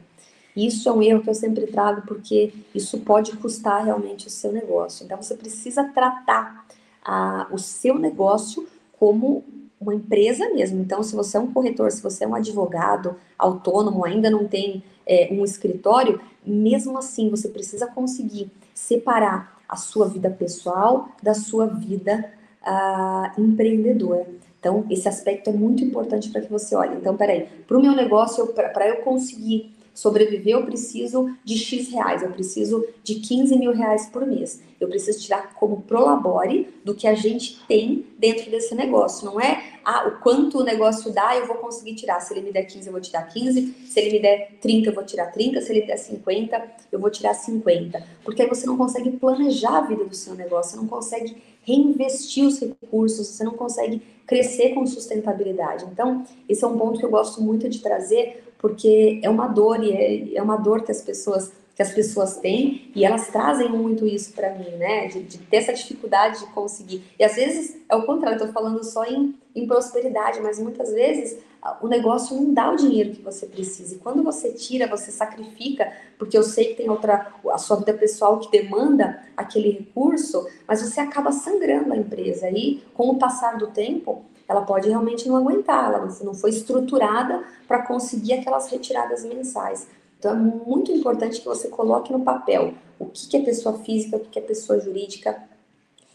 Isso 0.55 0.87
é 0.87 0.91
um 0.91 1.01
erro 1.01 1.21
que 1.21 1.29
eu 1.29 1.35
sempre 1.35 1.67
trago 1.67 2.03
porque 2.07 2.53
isso 2.73 2.99
pode 2.99 3.35
custar 3.37 3.83
realmente 3.83 4.27
o 4.27 4.29
seu 4.29 4.51
negócio. 4.51 5.03
Então 5.03 5.21
você 5.21 5.35
precisa 5.35 5.83
tratar 5.83 6.65
a, 7.03 7.47
o 7.51 7.57
seu 7.57 7.99
negócio 7.99 8.67
como 8.97 9.43
uma 9.79 9.93
empresa 9.93 10.49
mesmo. 10.49 10.81
Então, 10.81 11.03
se 11.03 11.15
você 11.15 11.37
é 11.37 11.39
um 11.39 11.51
corretor, 11.51 11.91
se 11.91 12.01
você 12.01 12.23
é 12.23 12.27
um 12.27 12.35
advogado 12.35 13.15
autônomo, 13.37 14.05
ainda 14.05 14.29
não 14.29 14.47
tem 14.47 14.83
é, 15.05 15.29
um 15.31 15.43
escritório, 15.43 16.19
mesmo 16.45 16.97
assim 16.97 17.29
você 17.29 17.49
precisa 17.49 17.87
conseguir 17.87 18.49
separar 18.73 19.59
a 19.67 19.75
sua 19.75 20.07
vida 20.07 20.29
pessoal 20.29 21.09
da 21.21 21.33
sua 21.33 21.65
vida 21.65 22.31
uh, 22.61 23.41
empreendedora. 23.41 24.27
Então, 24.59 24.85
esse 24.89 25.07
aspecto 25.07 25.49
é 25.49 25.53
muito 25.53 25.83
importante 25.83 26.29
para 26.29 26.41
que 26.41 26.51
você 26.51 26.75
olhe. 26.75 26.95
Então, 26.95 27.15
peraí, 27.15 27.47
para 27.67 27.77
o 27.77 27.81
meu 27.81 27.91
negócio, 27.91 28.47
para 28.47 28.87
eu 28.87 29.03
conseguir 29.03 29.74
sobreviver, 29.95 30.53
eu 30.53 30.65
preciso 30.65 31.33
de 31.43 31.57
X 31.57 31.89
reais, 31.89 32.21
eu 32.21 32.29
preciso 32.29 32.85
de 33.01 33.15
15 33.15 33.57
mil 33.57 33.71
reais 33.71 34.07
por 34.07 34.27
mês. 34.27 34.61
Eu 34.79 34.89
preciso 34.89 35.21
tirar 35.21 35.53
como 35.55 35.81
prolabore 35.81 36.67
do 36.83 36.93
que 36.93 37.07
a 37.07 37.15
gente 37.15 37.65
tem 37.65 38.05
dentro 38.19 38.51
desse 38.51 38.75
negócio. 38.75 39.25
Não 39.25 39.39
é 39.39 39.63
ah, 39.85 40.07
o 40.07 40.21
quanto 40.21 40.59
o 40.59 40.63
negócio 40.63 41.13
dá, 41.13 41.35
eu 41.37 41.47
vou 41.47 41.55
conseguir 41.55 41.95
tirar. 41.95 42.19
Se 42.19 42.33
ele 42.33 42.41
me 42.41 42.51
der 42.51 42.63
15, 42.63 42.87
eu 42.87 42.91
vou 42.91 43.01
tirar 43.01 43.23
15. 43.23 43.73
Se 43.87 43.99
ele 43.99 44.11
me 44.11 44.19
der 44.19 44.57
30, 44.59 44.89
eu 44.89 44.93
vou 44.93 45.05
tirar 45.05 45.27
30. 45.27 45.61
Se 45.61 45.71
ele 45.71 45.85
der 45.85 45.97
50, 45.97 46.71
eu 46.91 46.99
vou 46.99 47.09
tirar 47.09 47.33
50. 47.33 48.03
Porque 48.23 48.41
aí 48.41 48.49
você 48.49 48.65
não 48.65 48.75
consegue 48.75 49.11
planejar 49.11 49.77
a 49.77 49.81
vida 49.81 50.03
do 50.03 50.15
seu 50.15 50.35
negócio, 50.35 50.71
você 50.71 50.77
não 50.77 50.87
consegue 50.87 51.37
reinvestir 51.63 52.45
os 52.45 52.59
recursos, 52.59 53.27
você 53.27 53.43
não 53.43 53.53
consegue 53.53 54.01
crescer 54.27 54.73
com 54.73 54.85
sustentabilidade. 54.85 55.85
Então, 55.91 56.23
esse 56.49 56.63
é 56.63 56.67
um 56.67 56.77
ponto 56.77 56.99
que 56.99 57.05
eu 57.05 57.09
gosto 57.09 57.41
muito 57.41 57.69
de 57.69 57.79
trazer, 57.79 58.43
porque 58.65 59.19
é 59.21 59.29
uma 59.29 59.45
dor 59.45 59.83
e 59.83 59.91
é, 59.91 60.37
é 60.37 60.41
uma 60.41 60.57
dor 60.57 60.81
que 60.81 60.91
as 60.91 60.99
pessoas 60.99 61.51
que 61.75 61.83
as 61.83 61.91
pessoas 61.91 62.37
têm 62.37 62.89
e 62.95 63.05
elas 63.05 63.27
trazem 63.27 63.69
muito 63.69 64.07
isso 64.07 64.33
para 64.33 64.55
mim, 64.55 64.71
né? 64.77 65.07
De, 65.07 65.21
de, 65.21 65.37
ter 65.37 65.57
essa 65.57 65.73
dificuldade 65.73 66.39
de 66.39 66.47
conseguir. 66.47 67.03
E 67.19 67.23
às 67.23 67.35
vezes 67.35 67.77
é 67.87 67.95
o 67.95 68.07
contrário, 68.07 68.39
tô 68.39 68.47
falando 68.47 68.83
só 68.83 69.03
em, 69.03 69.35
em 69.53 69.67
prosperidade, 69.67 70.39
mas 70.41 70.57
muitas 70.57 70.91
vezes 70.91 71.37
o 71.81 71.87
negócio 71.87 72.35
não 72.35 72.51
dá 72.53 72.71
o 72.71 72.75
dinheiro 72.75 73.11
que 73.11 73.21
você 73.21 73.45
precisa. 73.45 73.93
E 73.93 73.99
quando 73.99 74.23
você 74.23 74.51
tira, 74.51 74.87
você 74.87 75.11
sacrifica, 75.11 75.91
porque 76.17 76.35
eu 76.35 76.43
sei 76.43 76.69
que 76.69 76.75
tem 76.75 76.89
outra, 76.89 77.33
a 77.51 77.57
sua 77.59 77.75
vida 77.75 77.93
pessoal 77.93 78.39
que 78.39 78.49
demanda 78.49 79.21
aquele 79.37 79.69
recurso, 79.69 80.47
mas 80.67 80.81
você 80.81 81.01
acaba 81.01 81.31
sangrando 81.31 81.93
a 81.93 81.97
empresa. 81.97 82.49
E 82.49 82.81
com 82.95 83.09
o 83.09 83.19
passar 83.19 83.57
do 83.57 83.67
tempo, 83.67 84.23
ela 84.47 84.61
pode 84.61 84.87
realmente 84.87 85.27
não 85.27 85.37
aguentar, 85.37 85.93
ela 85.93 86.07
não 86.23 86.33
foi 86.33 86.51
estruturada 86.51 87.43
para 87.67 87.81
conseguir 87.83 88.33
aquelas 88.33 88.69
retiradas 88.69 89.23
mensais. 89.23 89.87
Então 90.19 90.31
é 90.31 90.35
muito 90.35 90.91
importante 90.91 91.39
que 91.39 91.45
você 91.45 91.67
coloque 91.67 92.11
no 92.11 92.21
papel 92.21 92.73
o 92.97 93.05
que 93.05 93.37
é 93.37 93.41
pessoa 93.41 93.77
física, 93.79 94.17
o 94.17 94.19
que 94.21 94.39
é 94.39 94.41
pessoa 94.41 94.79
jurídica. 94.79 95.43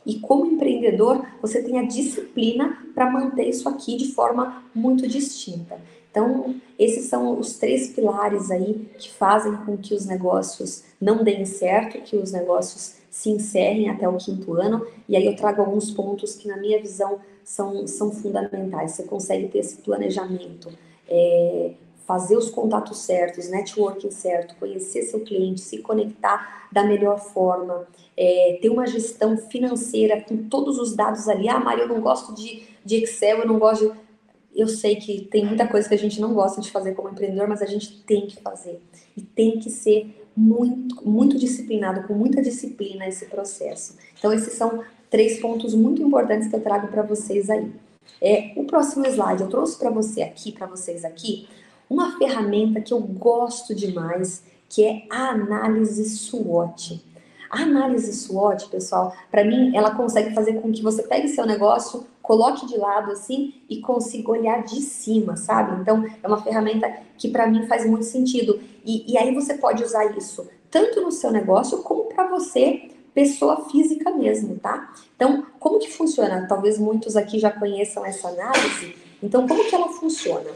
E 0.06 0.18
como 0.18 0.46
empreendedor, 0.46 1.24
você 1.42 1.62
tem 1.62 1.78
a 1.78 1.86
disciplina 1.86 2.78
para 2.94 3.10
manter 3.10 3.48
isso 3.48 3.68
aqui 3.68 3.96
de 3.96 4.12
forma 4.12 4.64
muito 4.74 5.06
distinta. 5.06 5.78
Então, 6.10 6.56
esses 6.78 7.06
são 7.06 7.38
os 7.38 7.58
três 7.58 7.88
pilares 7.90 8.50
aí 8.50 8.88
que 8.98 9.12
fazem 9.12 9.54
com 9.58 9.76
que 9.76 9.94
os 9.94 10.06
negócios 10.06 10.82
não 11.00 11.22
deem 11.22 11.44
certo, 11.44 12.00
que 12.00 12.16
os 12.16 12.32
negócios 12.32 12.96
se 13.10 13.28
encerrem 13.28 13.90
até 13.90 14.08
o 14.08 14.16
quinto 14.16 14.54
ano. 14.54 14.86
E 15.08 15.16
aí 15.16 15.26
eu 15.26 15.34
trago 15.34 15.60
alguns 15.60 15.90
pontos 15.90 16.36
que, 16.36 16.46
na 16.46 16.56
minha 16.56 16.80
visão, 16.80 17.18
são, 17.42 17.86
são 17.86 18.12
fundamentais. 18.12 18.92
Você 18.92 19.02
consegue 19.02 19.48
ter 19.48 19.58
esse 19.58 19.78
planejamento, 19.78 20.70
é, 21.08 21.72
fazer 22.06 22.36
os 22.36 22.48
contatos 22.48 22.98
certos, 22.98 23.50
networking 23.50 24.10
certo, 24.10 24.54
conhecer 24.56 25.02
seu 25.02 25.20
cliente, 25.20 25.60
se 25.60 25.78
conectar 25.78 26.68
da 26.70 26.84
melhor 26.84 27.18
forma, 27.18 27.86
é, 28.16 28.58
ter 28.62 28.68
uma 28.68 28.86
gestão 28.86 29.36
financeira 29.36 30.20
com 30.20 30.48
todos 30.48 30.78
os 30.78 30.94
dados 30.94 31.28
ali. 31.28 31.48
Ah, 31.48 31.58
Maria, 31.58 31.84
eu 31.84 31.88
não 31.88 32.00
gosto 32.00 32.32
de, 32.34 32.62
de 32.84 33.02
Excel, 33.02 33.38
eu 33.38 33.46
não 33.46 33.58
gosto 33.58 33.90
de... 33.90 34.10
Eu 34.54 34.66
sei 34.66 34.96
que 34.96 35.22
tem 35.22 35.46
muita 35.46 35.66
coisa 35.66 35.88
que 35.88 35.94
a 35.94 35.98
gente 35.98 36.20
não 36.20 36.34
gosta 36.34 36.60
de 36.60 36.70
fazer 36.70 36.92
como 36.94 37.08
empreendedor, 37.08 37.48
mas 37.48 37.62
a 37.62 37.66
gente 37.66 38.02
tem 38.02 38.26
que 38.26 38.40
fazer. 38.40 38.80
E 39.16 39.22
tem 39.22 39.60
que 39.60 39.70
ser 39.70 40.19
muito, 40.36 41.08
muito 41.08 41.38
disciplinado, 41.38 42.06
com 42.06 42.14
muita 42.14 42.42
disciplina 42.42 43.06
esse 43.06 43.26
processo. 43.26 43.96
Então, 44.18 44.32
esses 44.32 44.54
são 44.54 44.82
três 45.10 45.40
pontos 45.40 45.74
muito 45.74 46.02
importantes 46.02 46.48
que 46.48 46.56
eu 46.56 46.60
trago 46.60 46.88
para 46.88 47.02
vocês 47.02 47.50
aí. 47.50 47.72
É, 48.20 48.52
o 48.56 48.64
próximo 48.64 49.06
slide 49.06 49.42
eu 49.42 49.48
trouxe 49.48 49.78
para 49.78 49.90
você 49.90 50.22
aqui, 50.22 50.52
para 50.52 50.66
vocês 50.66 51.04
aqui, 51.04 51.48
uma 51.88 52.16
ferramenta 52.18 52.80
que 52.80 52.92
eu 52.92 53.00
gosto 53.00 53.74
demais, 53.74 54.42
que 54.68 54.84
é 54.84 55.02
a 55.10 55.30
análise 55.30 56.08
SWOT. 56.08 57.04
A 57.50 57.62
análise 57.62 58.12
SWOT, 58.12 58.68
pessoal, 58.68 59.12
para 59.28 59.44
mim, 59.44 59.76
ela 59.76 59.94
consegue 59.94 60.32
fazer 60.32 60.60
com 60.60 60.70
que 60.70 60.82
você 60.82 61.02
pegue 61.02 61.26
seu 61.28 61.44
negócio, 61.44 62.06
coloque 62.30 62.64
de 62.64 62.76
lado 62.76 63.10
assim 63.10 63.54
e 63.68 63.80
consiga 63.80 64.30
olhar 64.30 64.62
de 64.62 64.80
cima, 64.80 65.36
sabe? 65.36 65.80
Então, 65.80 66.06
é 66.22 66.28
uma 66.28 66.40
ferramenta 66.40 66.88
que 67.18 67.28
para 67.28 67.44
mim 67.48 67.66
faz 67.66 67.84
muito 67.84 68.04
sentido. 68.04 68.60
E, 68.84 69.12
e 69.12 69.18
aí 69.18 69.34
você 69.34 69.54
pode 69.54 69.82
usar 69.82 70.16
isso 70.16 70.48
tanto 70.70 71.00
no 71.00 71.10
seu 71.10 71.32
negócio 71.32 71.78
como 71.82 72.04
para 72.04 72.28
você 72.28 72.88
pessoa 73.12 73.68
física 73.68 74.12
mesmo, 74.12 74.56
tá? 74.60 74.94
Então, 75.16 75.44
como 75.58 75.80
que 75.80 75.90
funciona? 75.90 76.46
Talvez 76.48 76.78
muitos 76.78 77.16
aqui 77.16 77.36
já 77.40 77.50
conheçam 77.50 78.06
essa 78.06 78.28
análise. 78.28 78.94
Então, 79.20 79.48
como 79.48 79.64
que 79.64 79.74
ela 79.74 79.88
funciona? 79.88 80.50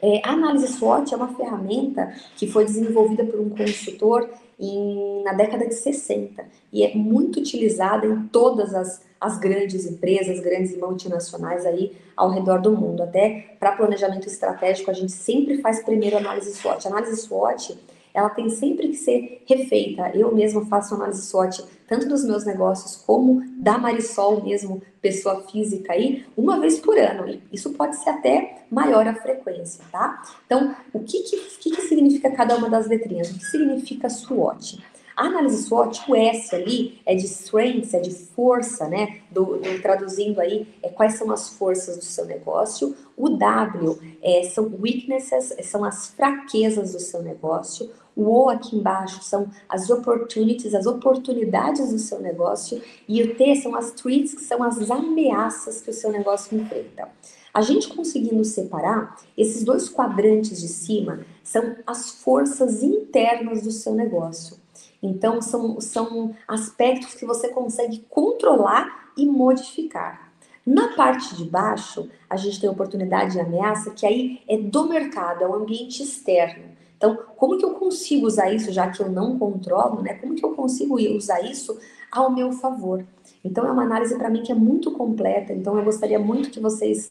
É, 0.00 0.22
a 0.24 0.30
análise 0.30 0.66
SWOT 0.68 1.12
é 1.12 1.16
uma 1.18 1.34
ferramenta 1.34 2.14
que 2.36 2.46
foi 2.46 2.64
desenvolvida 2.64 3.22
por 3.22 3.38
um 3.38 3.50
consultor 3.50 4.30
em, 4.60 5.22
na 5.24 5.32
década 5.32 5.66
de 5.66 5.74
60 5.74 6.44
e 6.72 6.84
é 6.84 6.94
muito 6.94 7.40
utilizada 7.40 8.06
em 8.06 8.28
todas 8.28 8.74
as, 8.74 9.02
as 9.20 9.38
grandes 9.38 9.86
empresas, 9.86 10.38
grandes 10.40 10.76
multinacionais 10.76 11.64
aí 11.64 11.96
ao 12.16 12.30
redor 12.30 12.60
do 12.60 12.72
mundo. 12.72 13.02
Até 13.02 13.56
para 13.58 13.72
planejamento 13.72 14.26
estratégico, 14.26 14.90
a 14.90 14.94
gente 14.94 15.12
sempre 15.12 15.60
faz 15.62 15.82
primeiro 15.82 16.16
análise 16.16 16.52
SWOT. 16.54 16.86
Análise 16.86 17.16
SWOT 17.16 17.78
ela 18.14 18.30
tem 18.30 18.48
sempre 18.48 18.88
que 18.88 18.96
ser 18.96 19.42
refeita. 19.46 20.10
Eu 20.14 20.34
mesma 20.34 20.64
faço 20.66 20.94
análise 20.94 21.22
SWOT, 21.22 21.64
tanto 21.86 22.08
dos 22.08 22.24
meus 22.24 22.44
negócios 22.44 22.96
como 22.96 23.42
da 23.56 23.78
Marisol 23.78 24.42
mesmo, 24.42 24.82
pessoa 25.00 25.42
física 25.48 25.92
aí, 25.92 26.24
uma 26.36 26.60
vez 26.60 26.78
por 26.78 26.98
ano. 26.98 27.28
E 27.28 27.42
isso 27.52 27.70
pode 27.70 27.96
ser 27.96 28.10
até 28.10 28.64
maior 28.70 29.06
a 29.06 29.14
frequência, 29.14 29.84
tá? 29.90 30.22
Então, 30.46 30.74
o 30.92 31.00
que 31.00 31.22
que, 31.22 31.36
que, 31.36 31.70
que 31.70 31.82
significa 31.82 32.30
cada 32.30 32.56
uma 32.56 32.68
das 32.68 32.86
letrinhas? 32.86 33.30
O 33.30 33.38
que 33.38 33.44
significa 33.44 34.08
SWOT? 34.08 34.82
Análise 35.20 35.64
SWOT, 35.64 36.10
o 36.10 36.16
S 36.16 36.54
ali 36.54 36.98
é 37.04 37.14
de 37.14 37.26
strengths, 37.26 37.92
é 37.92 38.00
de 38.00 38.10
força, 38.10 38.88
né? 38.88 39.20
Do, 39.30 39.58
do, 39.58 39.82
traduzindo 39.82 40.40
aí, 40.40 40.66
é 40.82 40.88
quais 40.88 41.18
são 41.18 41.30
as 41.30 41.50
forças 41.50 41.98
do 41.98 42.04
seu 42.04 42.24
negócio. 42.24 42.96
O 43.14 43.28
W 43.28 43.98
é, 44.22 44.44
são 44.44 44.72
weaknesses, 44.80 45.54
são 45.68 45.84
as 45.84 46.06
fraquezas 46.06 46.92
do 46.92 47.00
seu 47.00 47.22
negócio. 47.22 47.90
O 48.16 48.30
O 48.30 48.48
aqui 48.48 48.74
embaixo 48.74 49.22
são 49.22 49.50
as 49.68 49.90
opportunities, 49.90 50.74
as 50.74 50.86
oportunidades 50.86 51.92
do 51.92 51.98
seu 51.98 52.18
negócio. 52.18 52.80
E 53.06 53.22
o 53.22 53.34
T 53.34 53.56
são 53.56 53.76
as 53.76 53.90
threats, 53.90 54.32
que 54.32 54.42
são 54.42 54.62
as 54.62 54.90
ameaças 54.90 55.82
que 55.82 55.90
o 55.90 55.94
seu 55.94 56.10
negócio 56.10 56.58
enfrenta. 56.58 57.10
A 57.52 57.60
gente 57.60 57.88
conseguindo 57.88 58.42
separar, 58.42 59.16
esses 59.36 59.64
dois 59.64 59.86
quadrantes 59.86 60.62
de 60.62 60.68
cima 60.68 61.26
são 61.44 61.76
as 61.86 62.10
forças 62.10 62.82
internas 62.82 63.60
do 63.60 63.70
seu 63.70 63.92
negócio. 63.92 64.56
Então, 65.02 65.40
são, 65.40 65.80
são 65.80 66.34
aspectos 66.46 67.14
que 67.14 67.24
você 67.24 67.48
consegue 67.48 68.04
controlar 68.08 69.12
e 69.16 69.26
modificar. 69.26 70.30
Na 70.64 70.94
parte 70.94 71.34
de 71.34 71.44
baixo, 71.44 72.08
a 72.28 72.36
gente 72.36 72.60
tem 72.60 72.68
oportunidade 72.68 73.36
e 73.36 73.40
ameaça, 73.40 73.90
que 73.90 74.04
aí 74.06 74.40
é 74.46 74.58
do 74.58 74.86
mercado, 74.88 75.42
é 75.42 75.48
o 75.48 75.54
ambiente 75.54 76.02
externo. 76.02 76.64
Então, 76.96 77.18
como 77.36 77.56
que 77.56 77.64
eu 77.64 77.70
consigo 77.74 78.26
usar 78.26 78.52
isso, 78.52 78.70
já 78.70 78.90
que 78.90 79.02
eu 79.02 79.10
não 79.10 79.38
controlo, 79.38 80.02
né? 80.02 80.14
Como 80.14 80.34
que 80.34 80.44
eu 80.44 80.54
consigo 80.54 80.96
usar 81.16 81.40
isso 81.40 81.78
ao 82.12 82.30
meu 82.30 82.52
favor? 82.52 83.06
Então, 83.42 83.66
é 83.66 83.72
uma 83.72 83.84
análise 83.84 84.14
para 84.16 84.28
mim 84.28 84.42
que 84.42 84.52
é 84.52 84.54
muito 84.54 84.90
completa. 84.92 85.52
Então, 85.54 85.78
eu 85.78 85.84
gostaria 85.84 86.18
muito 86.18 86.50
que 86.50 86.60
vocês 86.60 87.10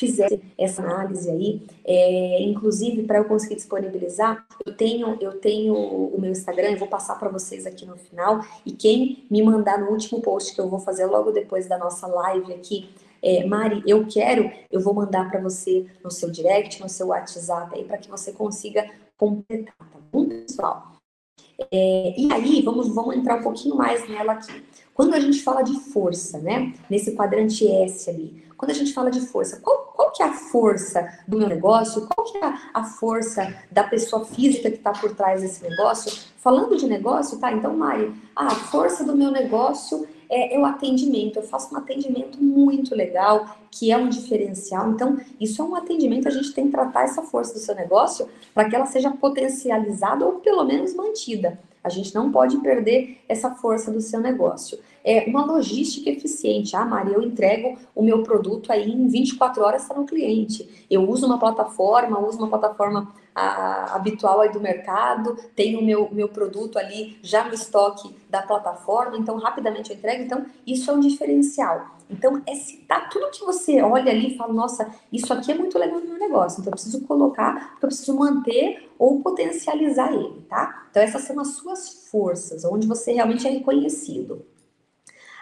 fizesse 0.00 0.40
essa 0.56 0.82
análise 0.82 1.30
aí, 1.30 1.62
é, 1.84 2.42
inclusive 2.42 3.02
para 3.02 3.18
eu 3.18 3.24
conseguir 3.26 3.56
disponibilizar, 3.56 4.46
eu 4.64 4.74
tenho 4.74 5.18
eu 5.20 5.32
tenho 5.38 5.74
o 5.74 6.18
meu 6.18 6.30
Instagram, 6.30 6.70
eu 6.70 6.78
vou 6.78 6.88
passar 6.88 7.18
para 7.18 7.28
vocês 7.28 7.66
aqui 7.66 7.84
no 7.84 7.96
final 7.96 8.40
e 8.64 8.72
quem 8.72 9.26
me 9.30 9.42
mandar 9.42 9.78
no 9.78 9.90
último 9.90 10.22
post 10.22 10.54
que 10.54 10.60
eu 10.60 10.68
vou 10.68 10.80
fazer 10.80 11.04
logo 11.04 11.30
depois 11.30 11.68
da 11.68 11.76
nossa 11.76 12.06
live 12.06 12.52
aqui, 12.54 12.88
é, 13.22 13.44
Mari, 13.44 13.82
eu 13.86 14.06
quero, 14.06 14.50
eu 14.70 14.80
vou 14.80 14.94
mandar 14.94 15.30
para 15.30 15.40
você 15.40 15.84
no 16.02 16.10
seu 16.10 16.30
direct, 16.30 16.80
no 16.80 16.88
seu 16.88 17.08
WhatsApp 17.08 17.76
aí 17.76 17.84
para 17.84 17.98
que 17.98 18.08
você 18.08 18.32
consiga 18.32 18.90
completar, 19.18 19.74
tá 19.78 19.98
bom, 20.10 20.26
pessoal? 20.26 20.92
É, 21.70 22.14
e 22.16 22.32
aí, 22.32 22.62
vamos, 22.62 22.88
vamos 22.88 23.14
entrar 23.14 23.36
um 23.36 23.42
pouquinho 23.42 23.76
mais 23.76 24.08
nela 24.08 24.32
aqui. 24.32 24.64
Quando 24.94 25.14
a 25.14 25.20
gente 25.20 25.42
fala 25.42 25.62
de 25.62 25.78
força, 25.78 26.38
né? 26.38 26.72
Nesse 26.88 27.14
quadrante 27.14 27.68
S 27.68 28.08
ali, 28.08 28.42
quando 28.60 28.72
a 28.72 28.74
gente 28.74 28.92
fala 28.92 29.10
de 29.10 29.22
força, 29.22 29.58
qual, 29.62 29.90
qual 29.96 30.12
que 30.12 30.22
é 30.22 30.26
a 30.26 30.34
força 30.34 31.18
do 31.26 31.38
meu 31.38 31.48
negócio? 31.48 32.06
Qual 32.06 32.30
que 32.30 32.36
é 32.36 32.52
a 32.74 32.84
força 32.84 33.56
da 33.70 33.84
pessoa 33.84 34.26
física 34.26 34.70
que 34.70 34.76
está 34.76 34.92
por 34.92 35.14
trás 35.14 35.40
desse 35.40 35.62
negócio? 35.62 36.12
Falando 36.36 36.76
de 36.76 36.86
negócio, 36.86 37.38
tá? 37.38 37.50
Então, 37.50 37.74
Mari, 37.74 38.12
a 38.36 38.50
força 38.50 39.02
do 39.02 39.16
meu 39.16 39.30
negócio 39.30 40.06
é, 40.28 40.54
é, 40.54 40.58
o 40.58 40.66
atendimento. 40.66 41.38
Eu 41.38 41.42
faço 41.42 41.74
um 41.74 41.78
atendimento 41.78 42.36
muito 42.38 42.94
legal, 42.94 43.56
que 43.70 43.90
é 43.90 43.96
um 43.96 44.10
diferencial. 44.10 44.90
Então, 44.90 45.18
isso 45.40 45.62
é 45.62 45.64
um 45.64 45.74
atendimento, 45.74 46.28
a 46.28 46.30
gente 46.30 46.52
tem 46.52 46.66
que 46.66 46.72
tratar 46.72 47.04
essa 47.04 47.22
força 47.22 47.54
do 47.54 47.60
seu 47.60 47.74
negócio 47.74 48.28
para 48.52 48.68
que 48.68 48.76
ela 48.76 48.84
seja 48.84 49.10
potencializada 49.10 50.26
ou 50.26 50.32
pelo 50.32 50.64
menos 50.64 50.94
mantida. 50.94 51.58
A 51.82 51.88
gente 51.88 52.14
não 52.14 52.30
pode 52.30 52.58
perder 52.58 53.22
essa 53.26 53.54
força 53.54 53.90
do 53.90 54.02
seu 54.02 54.20
negócio. 54.20 54.78
É, 55.04 55.24
uma 55.28 55.44
logística 55.44 56.10
eficiente. 56.10 56.76
Ah, 56.76 56.84
Maria, 56.84 57.14
eu 57.14 57.22
entrego 57.22 57.78
o 57.94 58.02
meu 58.02 58.22
produto 58.22 58.72
aí 58.72 58.90
em 58.90 59.08
24 59.08 59.62
horas 59.62 59.84
para 59.84 60.00
o 60.00 60.06
cliente. 60.06 60.86
Eu 60.90 61.08
uso 61.08 61.26
uma 61.26 61.38
plataforma, 61.38 62.18
uso 62.18 62.38
uma 62.38 62.48
plataforma 62.48 63.12
a, 63.34 63.94
habitual 63.94 64.40
aí 64.40 64.52
do 64.52 64.60
mercado, 64.60 65.36
tenho 65.54 65.80
o 65.80 65.84
meu, 65.84 66.08
meu 66.12 66.28
produto 66.28 66.78
ali 66.78 67.18
já 67.22 67.44
no 67.44 67.54
estoque 67.54 68.14
da 68.28 68.42
plataforma, 68.42 69.16
então 69.16 69.36
rapidamente 69.36 69.90
eu 69.90 69.96
entrego. 69.96 70.22
Então, 70.22 70.46
isso 70.66 70.90
é 70.90 70.94
um 70.94 71.00
diferencial. 71.00 71.96
Então, 72.08 72.42
é 72.44 72.54
citar 72.56 73.08
tudo 73.08 73.30
que 73.30 73.44
você 73.44 73.80
olha 73.80 74.10
ali 74.10 74.34
e 74.34 74.36
fala, 74.36 74.52
nossa, 74.52 74.90
isso 75.12 75.32
aqui 75.32 75.52
é 75.52 75.54
muito 75.54 75.78
legal 75.78 76.00
no 76.00 76.06
meu 76.06 76.18
negócio, 76.18 76.60
então 76.60 76.70
eu 76.70 76.72
preciso 76.72 77.06
colocar, 77.06 77.76
eu 77.80 77.88
preciso 77.88 78.16
manter 78.16 78.90
ou 78.98 79.20
potencializar 79.20 80.12
ele, 80.12 80.44
tá? 80.48 80.86
Então, 80.90 81.02
essas 81.02 81.22
são 81.22 81.38
as 81.38 81.48
suas 81.54 82.08
forças, 82.10 82.64
onde 82.64 82.86
você 82.86 83.12
realmente 83.12 83.46
é 83.46 83.50
reconhecido. 83.50 84.44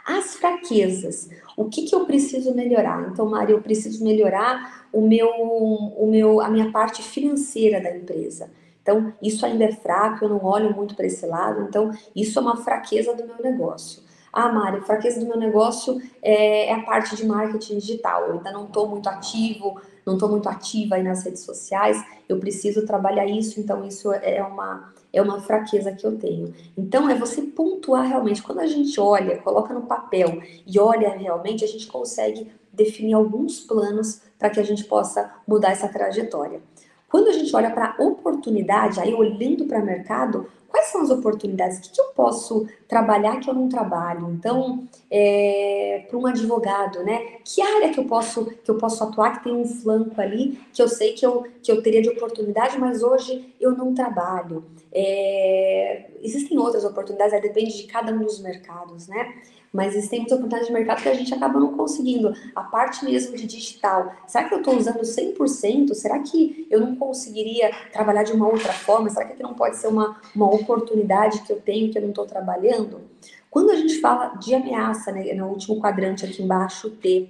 As 0.09 0.37
fraquezas, 0.37 1.29
o 1.55 1.67
que, 1.67 1.83
que 1.83 1.95
eu 1.95 2.07
preciso 2.07 2.55
melhorar? 2.55 3.11
Então, 3.11 3.29
Maria, 3.29 3.55
eu 3.55 3.61
preciso 3.61 4.03
melhorar 4.03 4.89
o 4.91 5.03
meu, 5.03 5.29
o 5.29 6.07
meu, 6.11 6.41
a 6.41 6.49
minha 6.49 6.73
parte 6.73 7.03
financeira 7.03 7.79
da 7.79 7.95
empresa. 7.95 8.51
Então, 8.81 9.13
isso 9.21 9.45
ainda 9.45 9.65
é 9.65 9.73
fraco, 9.73 10.25
eu 10.25 10.31
não 10.31 10.43
olho 10.43 10.75
muito 10.75 10.97
para 10.97 11.05
esse 11.05 11.27
lado, 11.27 11.61
então, 11.69 11.91
isso 12.17 12.39
é 12.39 12.43
uma 12.43 12.57
fraqueza 12.57 13.13
do 13.13 13.27
meu 13.27 13.37
negócio. 13.43 14.03
Ah, 14.33 14.51
Mário, 14.51 14.83
fraqueza 14.83 15.21
do 15.21 15.27
meu 15.27 15.37
negócio 15.37 16.01
é, 16.23 16.69
é 16.69 16.73
a 16.73 16.83
parte 16.83 17.15
de 17.15 17.27
marketing 17.27 17.77
digital. 17.77 18.29
Eu 18.29 18.35
ainda 18.35 18.51
não 18.51 18.65
estou 18.65 18.89
muito 18.89 19.11
ativo, 19.11 19.79
não 20.07 20.15
estou 20.15 20.31
muito 20.31 20.49
ativa 20.49 20.95
aí 20.95 21.03
nas 21.03 21.23
redes 21.23 21.43
sociais. 21.43 22.03
Eu 22.27 22.39
preciso 22.39 22.87
trabalhar 22.87 23.27
isso, 23.27 23.61
então 23.61 23.85
isso 23.85 24.11
é 24.13 24.43
uma, 24.43 24.93
é 25.13 25.23
uma 25.23 25.41
fraqueza 25.41 25.93
que 25.93 26.07
eu 26.07 26.17
tenho. 26.19 26.55
Então, 26.77 27.09
é 27.09 27.15
você 27.15 27.43
pontuar 27.43 28.07
realmente. 28.07 28.43
Quando 28.43 28.61
a 28.61 28.67
gente 28.67 28.99
olha, 29.01 29.39
coloca 29.39 29.73
no 29.73 29.83
papel 29.83 30.43
e 30.67 30.79
olha 30.79 31.11
realmente, 31.11 31.65
a 31.65 31.69
gente 31.69 31.87
consegue 31.87 32.51
definir 32.73 33.15
alguns 33.15 33.61
planos 33.61 34.21
para 34.39 34.51
que 34.51 34.61
a 34.61 34.63
gente 34.63 34.85
possa 34.85 35.33
mudar 35.47 35.73
essa 35.73 35.89
trajetória. 35.89 36.61
Quando 37.09 37.29
a 37.29 37.33
gente 37.33 37.55
olha 37.57 37.71
para 37.71 37.97
oportunidade, 37.99 39.01
aí 39.01 39.15
olhando 39.15 39.65
para 39.65 39.81
o 39.81 39.85
mercado, 39.85 40.47
quais 40.69 40.87
são 40.89 41.01
as 41.01 41.11
oportunidades? 41.11 41.79
O 41.79 41.81
que, 41.81 41.91
que, 41.91 42.01
eu 42.01 42.09
posso 42.09 42.69
trabalhar 42.87 43.41
que 43.41 43.49
eu 43.49 43.55
não 43.55 43.69
trabalho? 43.69 44.31
Então, 44.31 44.87
é, 45.11 46.05
para 46.09 46.19
um 46.19 46.27
advogado, 46.27 47.03
né? 47.03 47.39
Que 47.45 47.63
área 47.63 47.91
que 47.91 47.99
eu 47.99 48.05
posso 48.05 48.45
que 48.47 48.71
eu 48.71 48.77
posso 48.77 49.03
atuar 49.03 49.39
que 49.39 49.45
tem 49.45 49.55
um 49.55 49.67
flanco 49.67 50.21
ali 50.21 50.61
que 50.73 50.83
eu 50.83 50.89
sei 50.89 51.15
que 51.15 51.25
eu, 51.25 51.47
que 51.63 51.73
eu 51.73 51.83
teria 51.83 52.03
de 52.03 52.11
oportunidade, 52.11 52.79
mas 52.79 53.03
hoje 53.03 53.55
eu 53.59 53.73
não 53.73 53.95
trabalho. 53.95 54.65
É, 54.93 56.11
existem 56.23 56.59
outras 56.59 56.85
oportunidades, 56.85 57.33
aí 57.33 57.41
depende 57.41 57.77
de 57.77 57.85
cada 57.85 58.13
um 58.13 58.21
dos 58.21 58.41
mercados, 58.41 59.09
né? 59.09 59.35
Mas 59.79 59.95
existem 59.95 60.19
muitas 60.19 60.37
oportunidades 60.37 60.67
de 60.67 60.73
mercado 60.73 61.03
que 61.03 61.09
a 61.09 61.15
gente 61.15 61.33
acaba 61.33 61.61
não 61.61 61.77
conseguindo. 61.77 62.35
A 62.53 62.65
parte 62.65 63.05
mesmo 63.05 63.37
de 63.37 63.47
digital, 63.47 64.13
será 64.27 64.49
que 64.49 64.55
eu 64.55 64.59
estou 64.59 64.77
usando 64.77 65.03
100%? 65.03 65.95
Será 65.95 66.19
que 66.19 66.67
eu 66.69 66.81
não 66.81 66.97
conseguiria 66.97 67.71
trabalhar 67.93 68.25
de 68.25 68.33
uma 68.33 68.49
outra 68.49 68.73
forma? 68.73 69.09
Será 69.09 69.25
que 69.25 69.35
aqui 69.35 69.43
não 69.43 69.55
pode 69.55 69.77
ser 69.77 69.87
uma, 69.87 70.21
uma 70.35 70.53
oportunidade 70.53 71.43
que 71.43 71.53
eu 71.53 71.61
tenho 71.61 71.93
que 71.93 71.97
eu 71.97 72.03
não 72.03 72.09
estou 72.09 72.27
trabalhando? 72.27 73.03
Quando 73.49 73.71
a 73.71 73.77
gente 73.77 74.01
fala 74.01 74.35
de 74.35 74.53
ameaça, 74.53 75.13
né, 75.13 75.33
no 75.33 75.47
último 75.47 75.81
quadrante 75.81 76.25
aqui 76.25 76.43
embaixo, 76.43 76.91
T, 76.91 77.29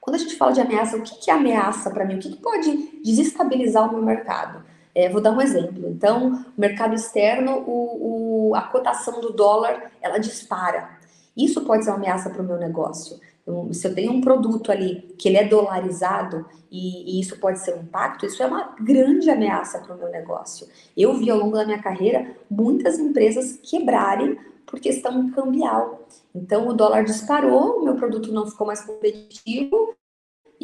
quando 0.00 0.16
a 0.16 0.18
gente 0.18 0.36
fala 0.36 0.52
de 0.52 0.62
ameaça, 0.62 0.96
o 0.96 1.02
que, 1.02 1.14
que 1.16 1.30
é 1.30 1.34
ameaça 1.34 1.90
para 1.90 2.06
mim? 2.06 2.14
O 2.14 2.18
que, 2.18 2.30
que 2.30 2.38
pode 2.40 3.02
desestabilizar 3.04 3.86
o 3.86 3.92
meu 3.92 4.02
mercado? 4.02 4.64
É, 4.94 5.10
vou 5.10 5.20
dar 5.20 5.30
um 5.30 5.42
exemplo. 5.42 5.90
Então, 5.90 6.42
mercado 6.56 6.94
externo, 6.94 7.62
o, 7.66 8.48
o, 8.48 8.54
a 8.54 8.62
cotação 8.62 9.20
do 9.20 9.30
dólar, 9.30 9.92
ela 10.00 10.16
dispara. 10.16 10.99
Isso 11.36 11.62
pode 11.62 11.84
ser 11.84 11.90
uma 11.90 11.96
ameaça 11.96 12.30
para 12.30 12.42
o 12.42 12.44
meu 12.44 12.58
negócio. 12.58 13.18
Então, 13.42 13.72
se 13.72 13.86
eu 13.86 13.94
tenho 13.94 14.12
um 14.12 14.20
produto 14.20 14.70
ali 14.70 15.14
que 15.18 15.28
ele 15.28 15.36
é 15.36 15.44
dolarizado 15.44 16.46
e, 16.70 17.16
e 17.16 17.20
isso 17.20 17.38
pode 17.38 17.60
ser 17.60 17.74
um 17.74 17.82
impacto, 17.82 18.26
isso 18.26 18.42
é 18.42 18.46
uma 18.46 18.74
grande 18.80 19.28
ameaça 19.30 19.78
para 19.80 19.94
o 19.94 19.98
meu 19.98 20.08
negócio. 20.10 20.66
Eu 20.96 21.14
vi 21.14 21.30
ao 21.30 21.38
longo 21.38 21.56
da 21.56 21.64
minha 21.64 21.82
carreira 21.82 22.36
muitas 22.50 22.98
empresas 22.98 23.58
quebrarem 23.62 24.38
por 24.66 24.78
questão 24.78 25.30
cambial. 25.30 26.06
Então 26.34 26.68
o 26.68 26.72
dólar 26.72 27.04
disparou, 27.04 27.78
o 27.78 27.84
meu 27.84 27.96
produto 27.96 28.32
não 28.32 28.46
ficou 28.46 28.66
mais 28.66 28.82
competitivo 28.82 29.94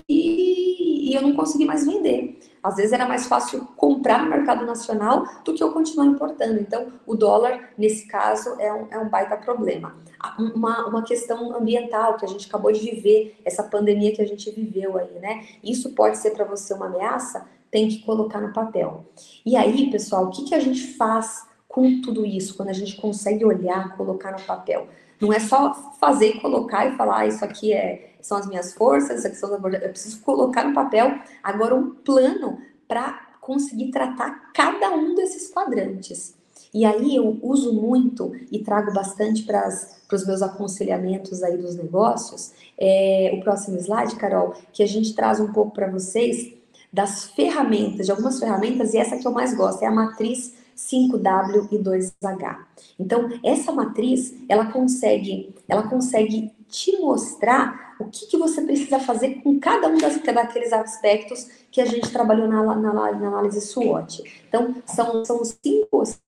e, 0.09 1.11
e, 1.11 1.15
eu 1.15 1.23
não 1.23 1.35
consegui 1.35 1.65
mais 1.65 1.85
vender. 1.85 2.39
Às 2.67 2.77
vezes 2.77 2.93
era 2.93 3.07
mais 3.07 3.27
fácil 3.27 3.65
comprar 3.77 4.25
no 4.25 4.31
mercado 4.31 4.67
nacional 4.67 5.25
do 5.45 5.55
que 5.55 5.63
eu 5.63 5.71
continuar 5.73 6.07
importando. 6.07 6.59
Então, 6.61 6.89
o 7.07 7.15
dólar, 7.15 7.71
nesse 7.79 8.09
caso, 8.09 8.57
é 8.59 8.73
um, 8.73 8.87
é 8.91 8.99
um 8.99 9.09
baita 9.09 9.37
problema. 9.37 9.95
Uma, 10.37 10.89
uma 10.89 11.03
questão 11.05 11.57
ambiental 11.57 12.17
que 12.17 12.25
a 12.25 12.29
gente 12.29 12.49
acabou 12.49 12.73
de 12.73 12.81
viver, 12.81 13.39
essa 13.45 13.63
pandemia 13.63 14.13
que 14.13 14.21
a 14.21 14.27
gente 14.27 14.51
viveu 14.51 14.99
aí, 14.99 15.13
né? 15.21 15.47
Isso 15.63 15.95
pode 15.95 16.19
ser 16.19 16.33
para 16.33 16.45
você 16.45 16.75
uma 16.75 16.87
ameaça? 16.87 17.47
Tem 17.71 17.89
que 17.89 18.05
colocar 18.05 18.41
no 18.41 18.53
papel. 18.53 19.05
E 19.45 19.57
aí, 19.57 19.89
pessoal, 19.89 20.25
o 20.25 20.31
que, 20.31 20.45
que 20.45 20.55
a 20.55 20.61
gente 20.61 20.97
faz 20.97 21.47
com 21.69 22.01
tudo 22.01 22.27
isso, 22.27 22.57
quando 22.57 22.71
a 22.71 22.73
gente 22.73 23.01
consegue 23.01 23.45
olhar, 23.45 23.97
colocar 23.97 24.33
no 24.33 24.41
papel? 24.41 24.89
Não 25.21 25.33
é 25.33 25.39
só 25.39 25.73
fazer, 26.01 26.41
colocar 26.41 26.87
e 26.87 26.97
falar, 26.97 27.21
ah, 27.21 27.27
isso 27.27 27.45
aqui 27.45 27.73
é, 27.73 28.16
são 28.27 28.37
as 28.37 28.47
minhas 28.47 28.75
forças, 28.75 29.19
isso 29.19 29.27
aqui 29.27 29.37
são 29.37 29.55
as 29.55 29.73
Eu 29.75 29.91
preciso 29.91 30.21
colocar 30.21 30.65
no 30.65 30.75
papel 30.75 31.19
agora 31.43 31.75
um 31.75 31.91
plano 31.91 32.59
para 32.89 33.27
conseguir 33.41 33.91
tratar 33.91 34.51
cada 34.53 34.91
um 34.91 35.15
desses 35.15 35.49
quadrantes. 35.49 36.35
E 36.75 36.85
aí 36.85 37.15
eu 37.15 37.39
uso 37.41 37.73
muito 37.73 38.33
e 38.51 38.59
trago 38.59 38.93
bastante 38.93 39.45
para 39.45 39.69
os 40.13 40.27
meus 40.27 40.43
aconselhamentos 40.43 41.43
aí 41.43 41.57
dos 41.57 41.77
negócios. 41.77 42.53
É, 42.77 43.31
o 43.35 43.41
próximo 43.41 43.79
slide, 43.79 44.17
Carol, 44.17 44.55
que 44.73 44.83
a 44.83 44.87
gente 44.87 45.15
traz 45.15 45.39
um 45.39 45.53
pouco 45.53 45.71
para 45.71 45.89
vocês 45.89 46.53
das 46.93 47.27
ferramentas, 47.31 48.07
de 48.07 48.13
algumas 48.13 48.39
ferramentas, 48.39 48.93
e 48.93 48.99
essa 48.99 49.17
que 49.17 49.27
eu 49.27 49.33
mais 49.33 49.55
gosto 49.55 49.83
é 49.83 49.87
a 49.87 49.93
matriz 49.93 50.55
5W 50.77 51.69
e 51.71 51.79
2H. 51.79 52.59
Então, 52.99 53.29
essa 53.45 53.73
matriz, 53.73 54.35
ela 54.49 54.67
consegue, 54.67 55.55
ela 55.69 55.85
consegue 55.85 56.53
te 56.69 56.99
mostrar 56.99 57.86
o 57.99 58.07
que, 58.07 58.27
que 58.27 58.37
você 58.37 58.63
precisa 58.63 58.99
fazer 58.99 59.43
com 59.43 59.59
cada 59.59 59.89
um 59.89 59.99
das, 59.99 60.21
daqueles 60.21 60.73
aspectos 60.73 61.49
que 61.71 61.81
a 61.81 61.87
gente 61.87 62.11
trabalhou 62.11 62.49
na, 62.49 62.63
na, 62.77 62.93
na 62.93 63.29
análise 63.29 63.61
SWOT. 63.61 64.23
Então, 64.49 64.75
são, 64.87 65.25
são 65.25 65.43
cinco, 65.45 66.05
são 66.05 66.19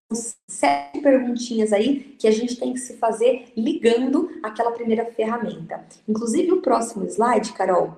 sete 0.48 1.00
perguntinhas 1.00 1.72
aí 1.72 2.16
que 2.18 2.26
a 2.26 2.30
gente 2.30 2.56
tem 2.58 2.72
que 2.72 2.80
se 2.80 2.96
fazer 2.96 3.52
ligando 3.56 4.30
aquela 4.42 4.72
primeira 4.72 5.04
ferramenta. 5.06 5.84
Inclusive, 6.06 6.52
o 6.52 6.62
próximo 6.62 7.04
slide, 7.04 7.52
Carol, 7.52 7.96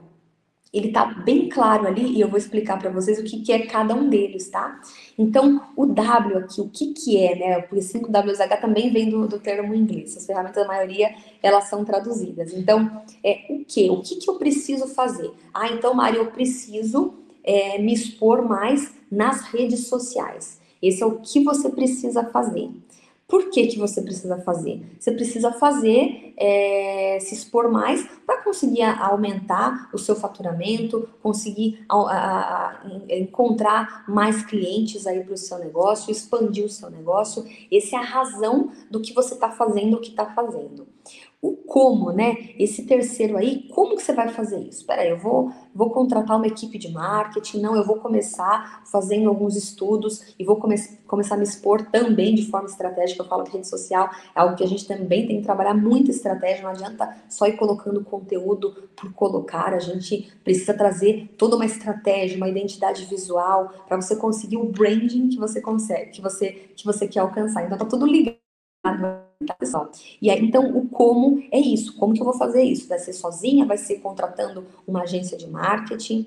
ele 0.72 0.92
tá 0.92 1.04
bem 1.04 1.48
claro 1.48 1.86
ali 1.86 2.16
e 2.16 2.20
eu 2.20 2.28
vou 2.28 2.38
explicar 2.38 2.78
para 2.78 2.90
vocês 2.90 3.18
o 3.18 3.24
que, 3.24 3.40
que 3.40 3.52
é 3.52 3.66
cada 3.66 3.92
um 3.92 4.08
deles, 4.08 4.48
tá? 4.48 4.80
Então, 5.18 5.60
o 5.76 5.84
W 5.84 6.38
aqui, 6.38 6.60
o 6.60 6.68
que 6.68 6.92
que 6.92 7.18
é, 7.18 7.34
né? 7.34 7.62
Porque 7.62 7.80
5WH 7.84 8.60
também 8.60 8.92
vem 8.92 9.10
do, 9.10 9.26
do 9.26 9.40
termo 9.40 9.74
inglês. 9.74 10.16
As 10.16 10.26
ferramentas, 10.26 10.64
a 10.64 10.68
maioria, 10.68 11.12
elas 11.42 11.64
são 11.64 11.84
traduzidas. 11.84 12.52
Então, 12.54 13.02
é 13.24 13.46
o 13.50 13.64
que? 13.64 13.90
O 13.90 14.00
que 14.00 14.16
que 14.16 14.30
eu 14.30 14.36
preciso 14.36 14.86
fazer? 14.86 15.32
Ah, 15.52 15.68
então, 15.68 15.92
Mari, 15.92 16.18
eu 16.18 16.26
preciso 16.26 17.14
é, 17.42 17.78
me 17.78 17.92
expor 17.92 18.48
mais 18.48 18.94
nas 19.10 19.42
redes 19.42 19.88
sociais. 19.88 20.60
Esse 20.80 21.02
é 21.02 21.06
o 21.06 21.16
que 21.16 21.42
você 21.42 21.68
precisa 21.68 22.24
fazer. 22.24 22.70
Por 23.30 23.48
que, 23.48 23.68
que 23.68 23.78
você 23.78 24.02
precisa 24.02 24.38
fazer? 24.38 24.82
Você 24.98 25.12
precisa 25.12 25.52
fazer, 25.52 26.34
é, 26.36 27.18
se 27.20 27.32
expor 27.32 27.70
mais 27.70 28.04
para 28.26 28.42
conseguir 28.42 28.82
aumentar 28.82 29.88
o 29.92 29.98
seu 29.98 30.16
faturamento, 30.16 31.08
conseguir 31.22 31.84
a, 31.88 31.96
a, 31.96 32.68
a, 32.68 32.86
encontrar 33.08 34.04
mais 34.08 34.44
clientes 34.44 35.06
aí 35.06 35.22
para 35.22 35.34
o 35.34 35.38
seu 35.38 35.58
negócio, 35.60 36.10
expandir 36.10 36.64
o 36.64 36.68
seu 36.68 36.90
negócio. 36.90 37.44
Essa 37.72 37.96
é 37.96 37.98
a 38.00 38.02
razão 38.02 38.72
do 38.90 39.00
que 39.00 39.14
você 39.14 39.34
está 39.34 39.50
fazendo, 39.50 39.96
o 39.96 40.00
que 40.00 40.10
está 40.10 40.26
fazendo 40.26 40.88
o 41.42 41.56
como, 41.56 42.12
né? 42.12 42.50
Esse 42.58 42.84
terceiro 42.84 43.36
aí, 43.36 43.66
como 43.70 43.96
que 43.96 44.02
você 44.02 44.12
vai 44.12 44.28
fazer 44.28 44.58
isso? 44.58 44.80
Espera 44.80 45.06
eu 45.06 45.16
vou, 45.16 45.50
vou 45.74 45.90
contratar 45.90 46.36
uma 46.36 46.46
equipe 46.46 46.76
de 46.78 46.92
marketing, 46.92 47.60
não, 47.60 47.74
eu 47.74 47.84
vou 47.84 47.96
começar 47.96 48.82
fazendo 48.90 49.28
alguns 49.28 49.56
estudos 49.56 50.34
e 50.38 50.44
vou 50.44 50.56
come 50.56 50.74
começar 51.06 51.34
a 51.34 51.38
me 51.38 51.44
expor 51.44 51.82
também 51.90 52.34
de 52.34 52.50
forma 52.50 52.68
estratégica. 52.68 53.22
Eu 53.22 53.26
falo 53.26 53.44
que 53.44 53.52
rede 53.52 53.66
social 53.66 54.10
é 54.34 54.40
algo 54.40 54.54
que 54.54 54.62
a 54.62 54.66
gente 54.66 54.86
também 54.86 55.26
tem 55.26 55.38
que 55.38 55.44
trabalhar 55.44 55.74
muita 55.74 56.10
estratégia, 56.10 56.62
não 56.62 56.70
adianta 56.70 57.16
só 57.28 57.46
ir 57.46 57.56
colocando 57.56 58.04
conteúdo 58.04 58.90
por 58.94 59.12
colocar, 59.14 59.72
a 59.72 59.78
gente 59.78 60.30
precisa 60.44 60.74
trazer 60.74 61.34
toda 61.38 61.56
uma 61.56 61.64
estratégia, 61.64 62.36
uma 62.36 62.48
identidade 62.48 63.06
visual 63.06 63.72
para 63.88 63.96
você 63.96 64.14
conseguir 64.14 64.58
o 64.58 64.64
branding 64.64 65.28
que 65.28 65.38
você 65.38 65.60
consegue, 65.60 66.10
que 66.10 66.20
você 66.20 66.50
que 66.76 66.84
você 66.84 67.08
quer 67.08 67.20
alcançar. 67.20 67.64
Então 67.64 67.78
tá 67.78 67.86
tudo 67.86 68.06
ligado 68.06 69.29
E 70.20 70.28
aí, 70.30 70.44
então, 70.44 70.76
o 70.76 70.86
como 70.88 71.42
é 71.50 71.58
isso. 71.58 71.96
Como 71.96 72.12
que 72.12 72.20
eu 72.20 72.24
vou 72.26 72.34
fazer 72.34 72.62
isso? 72.62 72.86
Vai 72.86 72.98
ser 72.98 73.14
sozinha? 73.14 73.64
Vai 73.64 73.78
ser 73.78 73.98
contratando 74.00 74.66
uma 74.86 75.02
agência 75.02 75.36
de 75.36 75.48
marketing? 75.48 76.26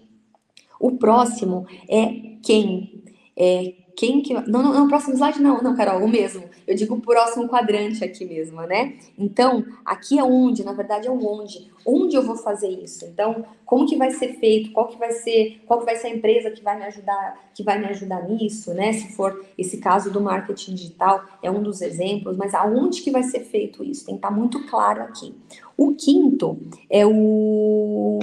O 0.80 0.92
próximo 0.94 1.68
é 1.88 2.38
quem? 2.42 3.04
É 3.38 3.76
quem 3.96 4.22
que. 4.22 4.34
Não, 4.34 4.64
não, 4.64 4.74
não, 4.74 4.88
próximo 4.88 5.14
slide 5.14 5.42
não, 5.42 5.62
não, 5.62 5.76
Carol, 5.76 6.04
o 6.04 6.08
mesmo. 6.08 6.44
Eu 6.66 6.76
digo 6.76 6.96
o 6.96 7.02
próximo 7.02 7.48
quadrante 7.48 8.04
aqui 8.04 8.26
mesmo, 8.26 8.62
né? 8.62 8.98
Então, 9.18 9.66
aqui 9.86 10.18
é 10.18 10.24
onde, 10.24 10.64
na 10.64 10.74
verdade, 10.74 11.08
é 11.08 11.12
onde. 11.12 11.72
Onde 11.86 12.16
eu 12.16 12.24
vou 12.24 12.38
fazer 12.38 12.70
isso? 12.70 13.06
Então, 13.06 13.46
como 13.66 13.86
que 13.86 13.98
vai 13.98 14.12
ser 14.12 14.40
feito? 14.40 14.72
Qual 14.72 14.88
que 14.88 14.98
vai 14.98 15.12
ser, 15.12 15.62
qual 15.66 15.80
que 15.80 15.86
vai 15.86 15.96
ser 15.98 16.08
a 16.08 16.16
empresa 16.16 16.50
que 16.50 16.64
vai 16.64 16.78
me 16.78 16.86
ajudar, 16.86 17.50
que 17.54 17.62
vai 17.62 17.78
me 17.78 17.86
ajudar 17.88 18.28
nisso, 18.28 18.74
né? 18.74 18.94
Se 18.94 19.12
for 19.14 19.46
esse 19.58 19.78
caso 19.78 20.10
do 20.10 20.22
marketing 20.22 20.76
digital, 20.76 21.24
é 21.42 21.52
um 21.52 21.62
dos 21.62 21.82
exemplos, 21.82 22.38
mas 22.38 22.54
aonde 22.54 23.02
que 23.02 23.12
vai 23.12 23.24
ser 23.24 23.42
feito 23.42 23.84
isso? 23.84 24.06
Tem 24.06 24.16
que 24.16 24.20
estar 24.20 24.32
muito 24.32 24.66
claro 24.68 25.04
aqui. 25.04 25.36
O 25.78 25.94
quinto 25.94 26.58
é 26.90 27.06
o. 27.06 28.20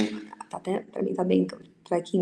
Tá 0.49 0.57
até, 0.57 0.81
pra 0.91 1.03
mim 1.03 1.15
tá 1.15 1.23
bem 1.23 1.47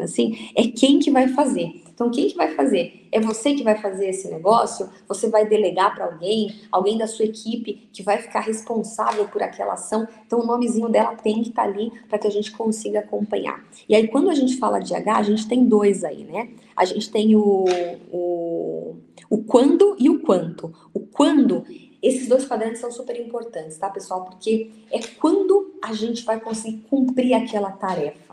assim, 0.03 0.51
é 0.55 0.66
quem 0.69 0.99
que 0.99 1.11
vai 1.11 1.29
fazer. 1.29 1.83
Então, 1.99 2.11
quem 2.11 2.29
que 2.29 2.37
vai 2.37 2.55
fazer? 2.55 3.09
É 3.11 3.19
você 3.19 3.55
que 3.55 3.64
vai 3.64 3.77
fazer 3.77 4.11
esse 4.11 4.31
negócio? 4.31 4.89
Você 5.09 5.29
vai 5.29 5.49
delegar 5.49 5.95
para 5.97 6.05
alguém, 6.05 6.55
alguém 6.71 6.97
da 6.97 7.09
sua 7.09 7.25
equipe 7.25 7.89
que 7.93 8.05
vai 8.05 8.19
ficar 8.19 8.39
responsável 8.39 9.27
por 9.27 9.43
aquela 9.43 9.73
ação? 9.73 10.07
Então, 10.25 10.39
o 10.41 10.47
nomezinho 10.47 10.89
dela 10.89 11.16
tem 11.16 11.43
que 11.43 11.49
estar 11.49 11.64
tá 11.64 11.69
ali 11.69 11.91
para 12.09 12.19
que 12.19 12.29
a 12.29 12.31
gente 12.31 12.53
consiga 12.53 13.01
acompanhar. 13.01 13.64
E 13.89 13.97
aí, 13.97 14.07
quando 14.07 14.31
a 14.31 14.35
gente 14.35 14.59
fala 14.59 14.79
de 14.79 14.95
H, 14.95 15.16
a 15.16 15.23
gente 15.23 15.49
tem 15.49 15.64
dois 15.64 16.05
aí, 16.05 16.23
né? 16.23 16.51
A 16.77 16.85
gente 16.85 17.11
tem 17.11 17.35
o, 17.35 17.64
o, 18.12 18.97
o 19.29 19.39
quando 19.43 19.97
e 19.99 20.09
o 20.09 20.21
quanto. 20.21 20.73
O 20.95 21.01
quando 21.01 21.64
esses 22.01 22.29
dois 22.29 22.45
quadrantes 22.47 22.81
são 22.81 22.93
super 22.93 23.19
importantes, 23.19 23.77
tá, 23.77 23.91
pessoal? 23.91 24.25
Porque 24.25 24.71
é 24.91 25.01
quando 25.19 25.75
a 25.83 25.93
gente 25.93 26.25
vai 26.25 26.39
conseguir 26.39 26.79
cumprir 26.89 27.35
aquela 27.35 27.73
tarefa. 27.73 28.28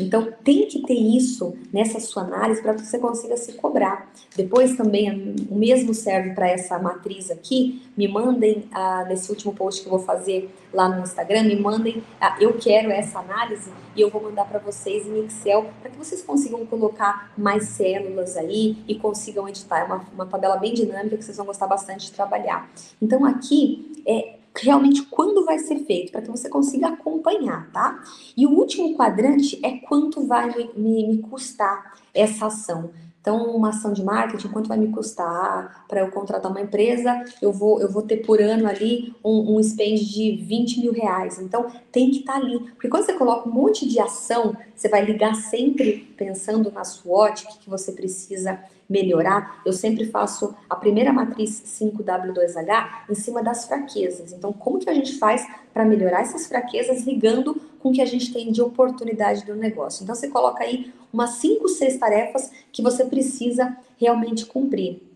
Então, 0.00 0.32
tem 0.42 0.66
que 0.66 0.82
ter 0.82 0.94
isso 0.94 1.54
nessa 1.72 2.00
sua 2.00 2.22
análise 2.22 2.62
para 2.62 2.74
que 2.74 2.82
você 2.82 2.98
consiga 2.98 3.36
se 3.36 3.52
cobrar. 3.54 4.10
Depois 4.36 4.76
também, 4.76 5.34
o 5.50 5.54
mesmo 5.54 5.92
serve 5.92 6.30
para 6.30 6.48
essa 6.48 6.78
matriz 6.78 7.30
aqui. 7.30 7.82
Me 7.96 8.08
mandem, 8.08 8.64
ah, 8.72 9.04
nesse 9.08 9.30
último 9.30 9.54
post 9.54 9.82
que 9.82 9.86
eu 9.86 9.90
vou 9.90 10.00
fazer 10.00 10.50
lá 10.72 10.88
no 10.88 11.02
Instagram, 11.02 11.44
me 11.44 11.56
mandem, 11.56 12.02
ah, 12.20 12.36
eu 12.40 12.54
quero 12.54 12.90
essa 12.90 13.18
análise 13.18 13.70
e 13.94 14.00
eu 14.00 14.08
vou 14.08 14.22
mandar 14.22 14.46
para 14.46 14.58
vocês 14.58 15.06
em 15.06 15.24
Excel 15.24 15.70
para 15.80 15.90
que 15.90 15.98
vocês 15.98 16.22
consigam 16.22 16.64
colocar 16.64 17.32
mais 17.36 17.64
células 17.64 18.36
aí 18.36 18.78
e 18.88 18.94
consigam 18.94 19.48
editar. 19.48 19.80
É 19.80 19.84
uma, 19.84 20.06
uma 20.14 20.26
tabela 20.26 20.56
bem 20.56 20.72
dinâmica 20.72 21.16
que 21.16 21.24
vocês 21.24 21.36
vão 21.36 21.46
gostar 21.46 21.66
bastante 21.66 22.06
de 22.06 22.12
trabalhar. 22.12 22.70
Então, 23.02 23.24
aqui, 23.24 23.92
é, 24.06 24.39
realmente 24.62 25.02
quando 25.02 25.44
vai 25.44 25.58
ser 25.58 25.80
feito, 25.80 26.12
para 26.12 26.22
que 26.22 26.30
você 26.30 26.48
consiga 26.48 26.88
acompanhar, 26.88 27.70
tá? 27.72 28.02
E 28.36 28.46
o 28.46 28.50
último 28.50 28.94
quadrante 28.94 29.58
é 29.64 29.78
quanto 29.78 30.26
vai 30.26 30.54
me, 30.54 30.70
me, 30.76 31.08
me 31.08 31.18
custar 31.18 31.94
essa 32.14 32.46
ação. 32.46 32.90
Então, 33.20 33.54
uma 33.54 33.68
ação 33.68 33.92
de 33.92 34.02
marketing, 34.02 34.48
quanto 34.48 34.68
vai 34.68 34.78
me 34.78 34.88
custar 34.88 35.84
para 35.86 36.00
eu 36.00 36.10
contratar 36.10 36.50
uma 36.50 36.60
empresa? 36.60 37.22
Eu 37.42 37.52
vou, 37.52 37.78
eu 37.78 37.90
vou 37.90 38.00
ter 38.00 38.18
por 38.18 38.40
ano 38.40 38.66
ali 38.66 39.14
um, 39.22 39.56
um 39.56 39.62
spend 39.62 40.00
de 40.06 40.36
20 40.36 40.80
mil 40.80 40.92
reais. 40.92 41.38
Então, 41.38 41.66
tem 41.92 42.10
que 42.10 42.20
estar 42.20 42.32
tá 42.32 42.38
ali. 42.38 42.58
Porque 42.58 42.88
quando 42.88 43.04
você 43.04 43.12
coloca 43.12 43.46
um 43.46 43.52
monte 43.52 43.86
de 43.86 44.00
ação, 44.00 44.56
você 44.74 44.88
vai 44.88 45.04
ligar 45.04 45.34
sempre 45.34 46.14
pensando 46.16 46.70
na 46.70 46.82
SWOT, 46.82 47.44
o 47.44 47.48
que, 47.48 47.58
que 47.58 47.70
você 47.70 47.92
precisa 47.92 48.58
melhorar, 48.90 49.62
eu 49.64 49.72
sempre 49.72 50.04
faço 50.04 50.52
a 50.68 50.74
primeira 50.74 51.12
matriz 51.12 51.62
5W2H 51.64 53.04
em 53.08 53.14
cima 53.14 53.40
das 53.40 53.66
fraquezas. 53.66 54.32
Então, 54.32 54.52
como 54.52 54.80
que 54.80 54.90
a 54.90 54.94
gente 54.94 55.16
faz 55.16 55.46
para 55.72 55.84
melhorar 55.84 56.22
essas 56.22 56.48
fraquezas 56.48 57.04
ligando 57.04 57.54
com 57.78 57.90
o 57.90 57.92
que 57.92 58.02
a 58.02 58.06
gente 58.06 58.32
tem 58.32 58.50
de 58.50 58.60
oportunidade 58.60 59.46
do 59.46 59.54
negócio? 59.54 60.02
Então, 60.02 60.14
você 60.14 60.28
coloca 60.28 60.64
aí 60.64 60.92
umas 61.12 61.30
5, 61.30 61.68
6 61.68 61.96
tarefas 61.98 62.50
que 62.72 62.82
você 62.82 63.04
precisa 63.04 63.76
realmente 63.96 64.44
cumprir. 64.44 65.09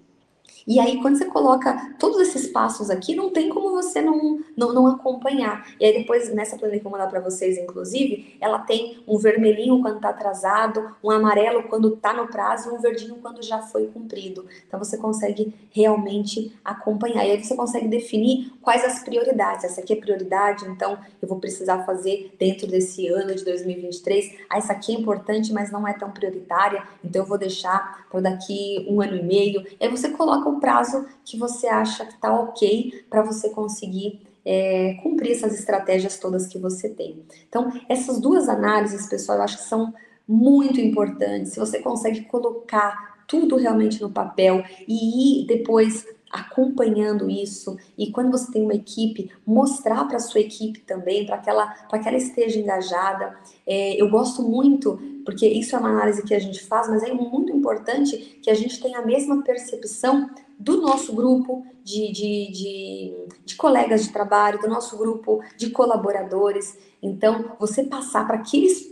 E 0.66 0.80
aí, 0.80 1.00
quando 1.02 1.18
você 1.18 1.26
coloca 1.26 1.94
todos 1.98 2.18
esses 2.20 2.46
passos 2.46 2.88
aqui, 2.88 3.14
não 3.14 3.30
tem 3.30 3.50
como 3.50 3.70
você 3.70 4.00
não, 4.00 4.40
não, 4.56 4.72
não 4.72 4.86
acompanhar. 4.86 5.66
E 5.78 5.84
aí, 5.84 5.98
depois, 5.98 6.32
nessa 6.32 6.56
planilha 6.56 6.80
que 6.80 6.86
eu 6.86 6.90
vou 6.90 6.98
mandar 6.98 7.10
para 7.10 7.20
vocês, 7.20 7.58
inclusive, 7.58 8.36
ela 8.40 8.58
tem 8.60 9.02
um 9.06 9.18
vermelhinho 9.18 9.82
quando 9.82 9.96
está 9.96 10.08
atrasado, 10.08 10.96
um 11.02 11.10
amarelo 11.10 11.64
quando 11.64 11.94
está 11.94 12.14
no 12.14 12.26
prazo 12.28 12.70
e 12.70 12.72
um 12.72 12.80
verdinho 12.80 13.16
quando 13.16 13.42
já 13.42 13.58
foi 13.60 13.88
cumprido. 13.88 14.46
Então, 14.66 14.78
você 14.78 14.96
consegue 14.96 15.54
realmente 15.70 16.52
acompanhar. 16.64 17.26
E 17.26 17.32
aí, 17.32 17.44
você 17.44 17.54
consegue 17.54 17.86
definir 17.86 18.50
quais 18.62 18.82
as 18.84 19.00
prioridades. 19.00 19.64
Essa 19.64 19.82
aqui 19.82 19.92
é 19.92 19.96
prioridade, 19.96 20.64
então 20.66 20.98
eu 21.20 21.28
vou 21.28 21.38
precisar 21.38 21.84
fazer 21.84 22.34
dentro 22.38 22.66
desse 22.66 23.06
ano 23.08 23.34
de 23.34 23.44
2023. 23.44 24.34
Ah, 24.48 24.56
essa 24.56 24.72
aqui 24.72 24.94
é 24.94 24.98
importante, 24.98 25.52
mas 25.52 25.70
não 25.70 25.86
é 25.86 25.92
tão 25.92 26.10
prioritária, 26.10 26.82
então 27.04 27.22
eu 27.22 27.28
vou 27.28 27.36
deixar 27.36 28.06
para 28.10 28.20
daqui 28.20 28.86
um 28.88 29.02
ano 29.02 29.16
e 29.16 29.22
meio. 29.22 29.62
E 29.78 29.84
aí, 29.84 29.90
você 29.90 30.08
coloca 30.08 30.53
o 30.55 30.61
prazo 30.61 31.07
que 31.24 31.38
você 31.38 31.66
acha 31.66 32.05
que 32.07 32.14
está 32.14 32.32
ok 32.32 33.05
para 33.11 33.22
você 33.22 33.50
conseguir 33.50 34.20
é, 34.44 34.94
cumprir 35.02 35.32
essas 35.32 35.59
estratégias 35.59 36.18
todas 36.18 36.46
que 36.46 36.59
você 36.59 36.88
tem. 36.88 37.24
Então, 37.48 37.72
essas 37.88 38.20
duas 38.20 38.48
análises, 38.48 39.07
pessoal, 39.07 39.38
eu 39.38 39.44
acho 39.44 39.59
que 39.59 39.64
são 39.64 39.94
muito 40.28 40.80
importantes. 40.80 41.52
Se 41.52 41.61
você 41.61 41.80
consegue 41.80 42.22
colocar 42.22 43.24
tudo 43.26 43.57
realmente 43.57 44.00
no 44.02 44.11
papel 44.11 44.62
e 44.86 45.42
ir 45.42 45.46
depois 45.46 46.07
acompanhando 46.35 47.30
isso 47.30 47.76
e 47.97 48.11
quando 48.11 48.32
você 48.32 48.51
tem 48.51 48.62
uma 48.62 48.74
equipe 48.74 49.30
mostrar 49.47 50.05
para 50.09 50.18
sua 50.18 50.41
equipe 50.41 50.80
também 50.80 51.24
para 51.24 51.39
que 51.39 51.49
ela 51.49 51.68
que 51.68 52.09
ela 52.09 52.16
esteja 52.16 52.59
engajada 52.59 53.39
é, 53.64 54.01
eu 54.01 54.11
gosto 54.11 54.43
muito 54.43 54.99
porque 55.24 55.47
isso 55.47 55.76
é 55.76 55.78
uma 55.78 55.91
análise 55.91 56.24
que 56.24 56.35
a 56.35 56.39
gente 56.41 56.62
faz 56.64 56.89
mas 56.89 57.05
é 57.05 57.12
muito 57.12 57.53
importante 57.53 58.16
que 58.43 58.51
a 58.51 58.55
gente 58.55 58.82
tenha 58.82 58.99
a 58.99 59.07
mesma 59.07 59.43
percepção 59.43 60.28
do 60.59 60.80
nosso 60.80 61.14
grupo 61.14 61.64
de, 61.82 62.12
de, 62.12 62.53
de, 62.53 63.14
de 63.45 63.57
colegas 63.57 64.05
de 64.05 64.12
trabalho, 64.12 64.61
do 64.61 64.68
nosso 64.68 64.97
grupo 64.97 65.43
de 65.57 65.70
colaboradores. 65.70 66.78
Então, 67.03 67.57
você 67.59 67.85
passar 67.85 68.26
para 68.26 68.39
que 68.39 68.57
eles 68.57 68.89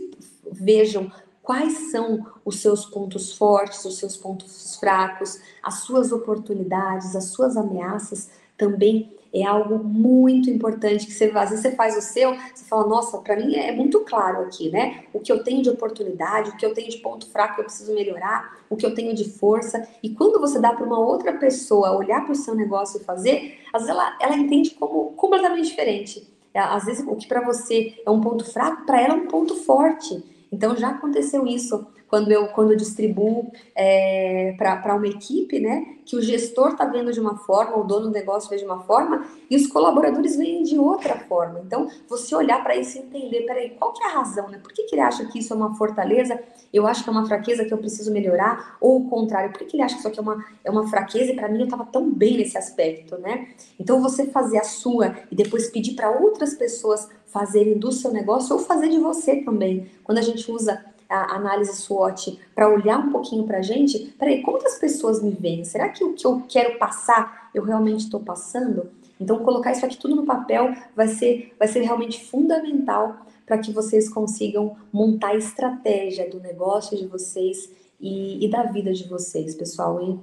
vejam 0.51 1.11
quais 1.43 1.91
são 1.91 2.25
os 2.43 2.59
seus 2.59 2.85
pontos 2.85 3.37
fortes, 3.37 3.83
os 3.85 3.97
seus 3.97 4.17
pontos 4.17 4.77
fracos, 4.77 5.39
as 5.61 5.81
suas 5.81 6.11
oportunidades, 6.11 7.15
as 7.15 7.25
suas 7.25 7.57
ameaças, 7.57 8.29
também 8.57 9.11
é 9.33 9.43
algo 9.43 9.83
muito 9.83 10.49
importante 10.49 11.07
que 11.07 11.11
você 11.11 11.25
às 11.35 11.49
vezes 11.49 11.63
você 11.63 11.71
faz 11.71 11.97
o 11.97 12.01
seu, 12.01 12.35
você 12.53 12.63
fala, 12.65 12.87
nossa, 12.87 13.17
para 13.17 13.35
mim 13.35 13.55
é 13.55 13.71
muito 13.71 14.01
claro 14.01 14.41
aqui, 14.41 14.69
né? 14.69 15.05
O 15.11 15.19
que 15.19 15.31
eu 15.31 15.43
tenho 15.43 15.63
de 15.63 15.71
oportunidade, 15.71 16.51
o 16.51 16.55
que 16.55 16.65
eu 16.65 16.73
tenho 16.73 16.89
de 16.89 16.97
ponto 16.97 17.27
fraco 17.29 17.55
que 17.55 17.61
eu 17.61 17.65
preciso 17.65 17.93
melhorar, 17.95 18.59
o 18.69 18.75
que 18.75 18.85
eu 18.85 18.93
tenho 18.93 19.13
de 19.15 19.27
força. 19.27 19.87
E 20.03 20.09
quando 20.09 20.39
você 20.39 20.59
dá 20.59 20.71
para 20.71 20.85
uma 20.85 20.99
outra 20.99 21.33
pessoa 21.33 21.97
olhar 21.97 22.23
para 22.23 22.31
o 22.31 22.35
seu 22.35 22.53
negócio 22.53 23.01
e 23.01 23.03
fazer, 23.03 23.59
às 23.73 23.81
vezes 23.81 23.89
ela, 23.89 24.15
ela 24.21 24.37
entende 24.37 24.69
como 24.71 25.13
completamente 25.13 25.67
diferente. 25.67 26.31
Às 26.53 26.85
vezes 26.85 27.03
o 27.05 27.15
que 27.15 27.27
para 27.27 27.41
você 27.41 27.99
é 28.05 28.11
um 28.11 28.21
ponto 28.21 28.45
fraco, 28.45 28.85
para 28.85 29.01
ela 29.01 29.15
é 29.15 29.17
um 29.17 29.27
ponto 29.27 29.55
forte. 29.55 30.23
Então 30.53 30.75
já 30.77 30.89
aconteceu 30.89 31.47
isso 31.47 31.87
quando 32.13 32.31
eu, 32.31 32.45
quando 32.49 32.69
eu 32.73 32.77
distribuo 32.77 33.51
é, 33.73 34.53
para 34.55 34.93
uma 34.93 35.07
equipe, 35.07 35.59
né? 35.59 35.95
Que 36.05 36.15
o 36.15 36.21
gestor 36.21 36.73
está 36.73 36.85
vendo 36.85 37.11
de 37.11 37.19
uma 37.19 37.37
forma, 37.37 37.75
o 37.75 37.83
dono 37.83 38.05
do 38.05 38.11
negócio 38.11 38.47
vê 38.51 38.55
de 38.55 38.63
uma 38.63 38.83
forma 38.83 39.25
e 39.49 39.55
os 39.55 39.65
colaboradores 39.65 40.35
veem 40.35 40.61
de 40.61 40.77
outra 40.77 41.17
forma. 41.21 41.63
Então, 41.65 41.87
você 42.07 42.35
olhar 42.35 42.61
para 42.61 42.75
isso 42.75 42.99
e 42.99 43.01
entender, 43.01 43.47
peraí, 43.47 43.71
qual 43.71 43.93
que 43.93 44.03
é 44.03 44.05
a 44.05 44.09
razão, 44.09 44.47
né? 44.47 44.59
Por 44.61 44.71
que, 44.71 44.83
que 44.83 44.93
ele 44.93 45.01
acha 45.01 45.25
que 45.25 45.39
isso 45.39 45.51
é 45.53 45.55
uma 45.55 45.73
fortaleza? 45.73 46.39
Eu 46.71 46.85
acho 46.85 47.03
que 47.03 47.09
é 47.09 47.11
uma 47.11 47.25
fraqueza 47.25 47.65
que 47.65 47.73
eu 47.73 47.79
preciso 47.79 48.13
melhorar? 48.13 48.77
Ou 48.79 48.99
o 48.99 49.09
contrário, 49.09 49.49
por 49.49 49.57
que, 49.57 49.65
que 49.65 49.75
ele 49.75 49.81
acha 49.81 49.95
que 49.95 50.01
isso 50.01 50.07
aqui 50.07 50.19
é 50.19 50.21
uma, 50.21 50.45
é 50.63 50.69
uma 50.69 50.87
fraqueza 50.87 51.31
e 51.31 51.35
para 51.35 51.49
mim 51.49 51.61
eu 51.61 51.65
estava 51.65 51.83
tão 51.83 52.07
bem 52.11 52.37
nesse 52.37 52.59
aspecto, 52.59 53.17
né? 53.17 53.47
Então, 53.79 53.99
você 53.99 54.27
fazer 54.27 54.59
a 54.59 54.63
sua 54.63 55.15
e 55.31 55.35
depois 55.35 55.71
pedir 55.71 55.95
para 55.95 56.11
outras 56.11 56.53
pessoas 56.53 57.09
fazerem 57.25 57.79
do 57.79 57.91
seu 57.91 58.11
negócio 58.13 58.55
ou 58.55 58.61
fazer 58.61 58.89
de 58.89 58.99
você 58.99 59.37
também. 59.37 59.89
Quando 60.03 60.19
a 60.19 60.21
gente 60.21 60.51
usa 60.51 60.93
a 61.13 61.35
análise 61.35 61.75
SWOT 61.75 62.39
para 62.55 62.69
olhar 62.69 62.97
um 62.99 63.11
pouquinho 63.11 63.45
para 63.45 63.59
a 63.59 63.61
gente, 63.61 64.13
peraí, 64.17 64.41
quantas 64.41 64.77
pessoas 64.79 65.21
me 65.21 65.31
veem? 65.31 65.63
Será 65.63 65.89
que 65.89 66.03
o 66.03 66.13
que 66.13 66.25
eu 66.25 66.43
quero 66.47 66.77
passar, 66.77 67.49
eu 67.53 67.63
realmente 67.63 68.05
estou 68.05 68.19
passando? 68.19 68.89
Então, 69.19 69.39
colocar 69.39 69.71
isso 69.71 69.85
aqui 69.85 69.97
tudo 69.97 70.15
no 70.15 70.25
papel 70.25 70.73
vai 70.95 71.07
ser, 71.07 71.53
vai 71.57 71.67
ser 71.67 71.81
realmente 71.81 72.25
fundamental 72.25 73.25
para 73.45 73.57
que 73.57 73.71
vocês 73.71 74.09
consigam 74.09 74.75
montar 74.91 75.29
a 75.29 75.35
estratégia 75.35 76.29
do 76.29 76.39
negócio 76.39 76.97
de 76.97 77.05
vocês 77.05 77.69
e, 77.99 78.43
e 78.43 78.49
da 78.49 78.63
vida 78.63 78.91
de 78.91 79.07
vocês, 79.07 79.55
pessoal. 79.55 80.01
E 80.01 80.19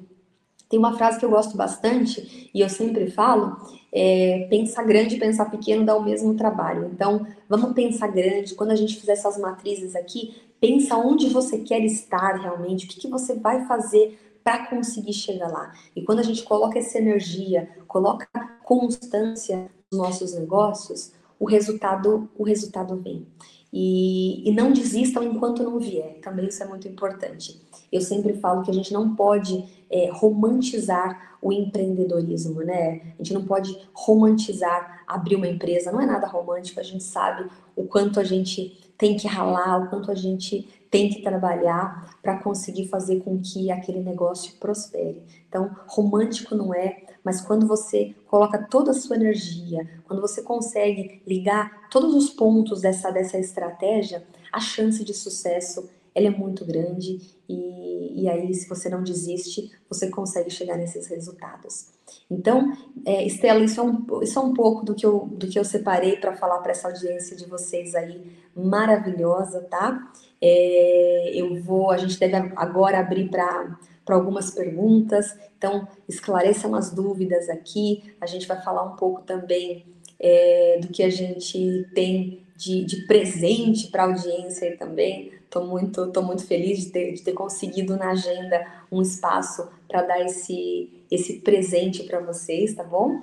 tem 0.71 0.79
uma 0.79 0.97
frase 0.97 1.19
que 1.19 1.25
eu 1.25 1.31
gosto 1.31 1.57
bastante 1.57 2.49
e 2.55 2.61
eu 2.61 2.69
sempre 2.69 3.11
falo: 3.11 3.57
é, 3.93 4.47
pensar 4.49 4.85
grande 4.85 5.17
e 5.17 5.19
pensar 5.19 5.51
pequeno 5.51 5.85
dá 5.85 5.97
o 5.97 6.05
mesmo 6.05 6.35
trabalho. 6.35 6.89
Então, 6.95 7.27
vamos 7.49 7.73
pensar 7.75 8.07
grande. 8.07 8.55
Quando 8.55 8.71
a 8.71 8.77
gente 8.77 8.97
fizer 8.97 9.13
essas 9.13 9.37
matrizes 9.37 9.97
aqui, 9.97 10.35
pensa 10.61 10.97
onde 10.97 11.29
você 11.29 11.59
quer 11.59 11.81
estar 11.85 12.41
realmente, 12.41 12.87
o 12.87 12.89
que, 12.89 13.01
que 13.01 13.09
você 13.09 13.35
vai 13.35 13.67
fazer 13.67 14.19
para 14.45 14.67
conseguir 14.67 15.13
chegar 15.13 15.49
lá. 15.49 15.73
E 15.95 16.03
quando 16.03 16.21
a 16.21 16.23
gente 16.23 16.45
coloca 16.45 16.79
essa 16.79 16.99
energia, 16.99 17.69
coloca 17.89 18.27
constância 18.65 19.69
nos 19.91 20.01
nossos 20.01 20.35
negócios, 20.35 21.13
o 21.39 21.47
resultado, 21.47 22.31
o 22.39 22.45
resultado 22.45 22.97
vem. 22.97 23.27
E, 23.73 24.49
e 24.49 24.53
não 24.53 24.73
desistam 24.73 25.23
enquanto 25.23 25.63
não 25.63 25.79
vier. 25.79 26.19
Também 26.21 26.47
isso 26.47 26.63
é 26.63 26.67
muito 26.67 26.89
importante. 26.89 27.61
Eu 27.93 28.01
sempre 28.01 28.35
falo 28.35 28.63
que 28.63 28.71
a 28.71 28.75
gente 28.75 28.93
não 28.93 29.15
pode 29.15 29.65
é, 29.89 30.11
romantizar 30.13 31.37
o 31.43 31.53
empreendedorismo, 31.53 32.61
né? 32.63 33.01
A 33.15 33.23
gente 33.23 33.33
não 33.33 33.45
pode 33.45 33.77
romantizar 33.93 35.03
abrir 35.07 35.37
uma 35.37 35.49
empresa. 35.49 35.91
Não 35.91 36.01
é 36.01 36.07
nada 36.07 36.27
romântico. 36.27 36.81
A 36.81 36.85
gente 36.85 37.03
sabe 37.03 37.49
o 37.75 37.85
quanto 37.85 38.21
a 38.21 38.25
gente 38.25 38.93
tem 38.97 39.17
que 39.17 39.27
ralar, 39.27 39.85
o 39.85 39.89
quanto 39.89 40.11
a 40.11 40.15
gente 40.15 40.69
tem 40.91 41.09
que 41.09 41.23
trabalhar 41.23 42.17
para 42.21 42.39
conseguir 42.39 42.89
fazer 42.89 43.21
com 43.21 43.41
que 43.41 43.71
aquele 43.71 44.01
negócio 44.01 44.55
prospere. 44.59 45.23
Então, 45.49 45.71
romântico 45.87 46.55
não 46.55 46.75
é, 46.75 47.05
mas 47.25 47.41
quando 47.41 47.67
você 47.67 48.15
coloca 48.27 48.67
toda 48.71 48.91
a 48.91 48.95
sua 48.95 49.17
energia, 49.17 49.89
quando 50.07 50.21
você 50.21 50.43
consegue 50.43 51.23
ligar 51.27 51.89
todos 51.91 52.15
os 52.15 52.31
pontos 52.31 52.81
dessa, 52.81 53.11
dessa 53.11 53.39
estratégia, 53.39 54.25
a 54.53 54.61
chance 54.61 55.05
de 55.05 55.15
sucesso 55.15 55.89
ela 56.15 56.27
é 56.27 56.31
muito 56.31 56.65
grande 56.65 57.21
e, 57.49 58.23
e 58.23 58.29
aí, 58.29 58.53
se 58.55 58.69
você 58.69 58.89
não 58.89 59.03
desiste, 59.03 59.71
você 59.89 60.09
consegue 60.09 60.51
chegar 60.51 60.77
nesses 60.77 61.07
resultados. 61.07 61.89
Então, 62.31 62.73
é, 63.05 63.25
Estela, 63.25 63.65
isso 63.65 63.81
é, 63.81 63.83
um, 63.83 64.23
isso 64.23 64.39
é 64.39 64.43
um 64.43 64.53
pouco 64.53 64.85
do 64.85 64.95
que 64.95 65.07
eu, 65.07 65.29
do 65.33 65.47
que 65.47 65.59
eu 65.59 65.65
separei 65.65 66.17
para 66.17 66.37
falar 66.37 66.59
para 66.59 66.73
essa 66.73 66.89
audiência 66.89 67.37
de 67.37 67.47
vocês 67.47 67.95
aí, 67.95 68.33
maravilhosa, 68.55 69.61
tá? 69.63 70.13
É, 70.41 71.33
eu 71.35 71.63
vou, 71.63 71.91
a 71.91 71.97
gente 71.97 72.19
deve 72.19 72.53
agora 72.57 72.99
abrir 72.99 73.29
para 73.29 73.79
algumas 74.17 74.51
perguntas, 74.51 75.37
então 75.57 75.87
esclareçam 76.09 76.75
as 76.75 76.91
dúvidas 76.91 77.49
aqui, 77.49 78.15
a 78.21 78.27
gente 78.27 78.47
vai 78.47 78.61
falar 78.63 78.83
um 78.85 78.97
pouco 78.97 79.23
também 79.23 79.85
é, 80.19 80.79
do 80.81 80.89
que 80.89 81.03
a 81.03 81.11
gente 81.11 81.87
tem 81.95 82.45
de, 82.57 82.85
de 82.85 83.07
presente 83.07 83.89
para 83.89 84.03
a 84.03 84.07
audiência 84.07 84.77
também. 84.77 85.33
Estou 85.45 85.67
muito, 85.67 86.13
tô 86.13 86.23
muito 86.23 86.47
feliz 86.47 86.79
de 86.81 86.91
ter, 86.91 87.13
de 87.15 87.23
ter 87.23 87.33
conseguido 87.33 87.97
na 87.97 88.11
agenda 88.11 88.65
um 88.93 89.01
espaço 89.01 89.69
para 89.89 90.03
dar 90.03 90.21
esse, 90.25 91.05
esse 91.11 91.41
presente 91.41 92.05
para 92.05 92.21
vocês, 92.21 92.75
tá 92.75 92.85
bom? 92.85 93.21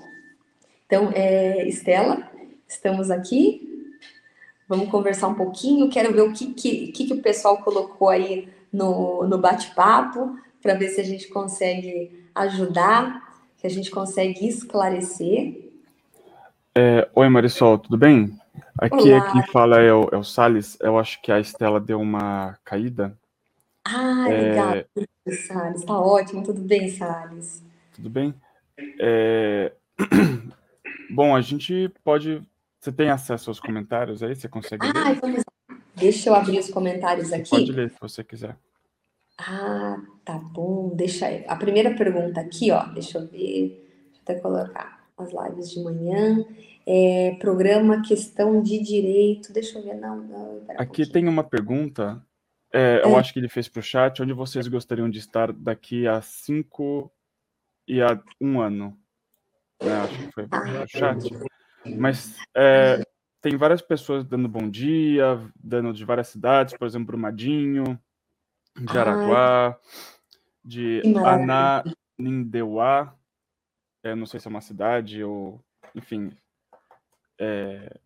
Então, 0.86 1.12
é, 1.14 1.68
Estela, 1.68 2.30
estamos 2.68 3.12
aqui. 3.12 3.94
Vamos 4.68 4.90
conversar 4.90 5.28
um 5.28 5.36
pouquinho. 5.36 5.90
Quero 5.90 6.12
ver 6.14 6.22
o 6.22 6.34
que, 6.34 6.54
que, 6.54 6.88
que, 6.88 7.06
que 7.06 7.14
o 7.14 7.22
pessoal 7.22 7.60
colocou 7.60 8.10
aí 8.10 8.50
no, 8.74 9.26
no 9.26 9.38
bate-papo, 9.38 10.36
para 10.68 10.76
ver 10.76 10.90
se 10.90 11.00
a 11.00 11.04
gente 11.04 11.30
consegue 11.30 12.28
ajudar, 12.36 13.40
que 13.58 13.66
a 13.66 13.70
gente 13.70 13.90
consegue 13.90 14.46
esclarecer. 14.46 15.72
É, 16.76 17.08
Oi, 17.16 17.30
Marisol, 17.30 17.80
tudo 17.80 17.98
bem? 17.98 18.38
Aqui 18.78 19.14
é 19.14 19.32
quem 19.32 19.48
fala 19.48 19.80
é 19.80 19.94
o, 19.94 20.10
é 20.12 20.18
o 20.18 20.26
Salles. 20.26 20.78
Eu 20.82 21.00
acho 21.00 21.22
que 21.22 21.32
a 21.32 21.40
Estela 21.40 21.80
deu 21.80 22.02
uma 22.02 22.58
caída. 22.66 23.18
Ah, 23.86 24.26
legal, 24.28 24.74
é... 24.76 24.86
Salles. 25.32 25.86
Tá 25.86 25.98
ótimo, 25.98 26.44
tudo 26.44 26.60
bem, 26.60 26.90
Salles? 26.90 27.64
Tudo 27.94 28.10
bem? 28.10 28.34
É... 29.00 29.72
Bom, 31.10 31.34
a 31.34 31.40
gente 31.40 31.90
pode 32.04 32.44
você 32.82 32.92
tem 32.92 33.10
acesso 33.10 33.50
aos 33.50 33.60
comentários 33.62 34.22
aí? 34.22 34.36
Você 34.36 34.50
consegue 34.50 34.86
ah, 34.86 35.10
ler? 35.10 35.16
Vamos... 35.22 35.44
Deixa 35.96 36.30
eu 36.30 36.36
abrir 36.36 36.60
os 36.60 36.70
comentários 36.70 37.32
aqui. 37.32 37.50
Pode 37.50 37.72
ler 37.72 37.90
se 37.90 37.98
você 38.02 38.22
quiser. 38.22 38.58
Ah, 39.38 40.02
tá 40.26 40.38
bom. 40.38 40.96
Deixa 40.96 41.28
A 41.48 41.56
primeira 41.56 41.96
pergunta 41.96 42.42
aqui, 42.42 42.72
ó. 42.72 42.86
Deixa 42.88 43.20
eu 43.20 43.28
ver. 43.28 43.84
Deixa 44.08 44.18
eu 44.18 44.22
até 44.24 44.36
colocar 44.36 45.08
as 45.18 45.32
lives 45.32 45.72
de 45.72 45.84
manhã. 45.84 46.46
É, 46.86 47.36
programa 47.40 48.02
Questão 48.02 48.62
de 48.62 48.80
Direito. 48.80 49.54
Deixa 49.54 49.78
eu 49.78 49.84
ver. 49.84 49.96
Não, 49.96 50.18
não. 50.18 50.62
Aqui 50.78 51.04
um 51.04 51.10
tem 51.10 51.28
uma 51.28 51.44
pergunta. 51.44 52.24
É, 52.74 53.02
eu 53.04 53.16
é. 53.16 53.20
acho 53.20 53.32
que 53.32 53.40
ele 53.40 53.50
fez 53.50 53.68
para 53.68 53.80
o 53.80 53.84
chat. 53.84 54.22
Onde 54.22 54.34
vocês 54.34 54.68
gostariam 54.68 55.10
de 55.10 55.20
estar 55.20 55.52
daqui 55.54 56.08
a 56.08 56.22
cinco 56.22 57.12
e 57.88 58.02
a 58.02 58.20
um 58.42 58.60
ano? 58.60 58.98
É, 59.80 59.92
acho 59.92 60.18
que 60.18 60.32
foi 60.32 60.48
para 60.48 60.80
o 60.80 60.84
ah, 60.84 60.88
chat. 60.88 61.30
Mas 61.86 62.36
é, 62.56 63.04
tem 63.42 63.56
várias 63.56 63.82
pessoas 63.82 64.26
dando 64.26 64.50
bom 64.50 64.70
dia, 64.70 65.40
dando 65.56 65.94
de 65.94 66.04
várias 66.04 66.28
cidades, 66.28 66.76
por 66.76 66.88
exemplo, 66.88 67.08
Brumadinho, 67.08 68.00
de 68.80 68.98
Araguá, 68.98 69.78
de 70.64 71.02
Ananindeua, 72.18 73.14
é, 74.04 74.16
não 74.16 74.26
sei 74.26 74.40
se 74.40 74.48
é 74.48 74.50
uma 74.50 74.62
cidade 74.62 75.24
ou, 75.24 75.60
enfim. 75.96 76.32
É, 77.40 77.98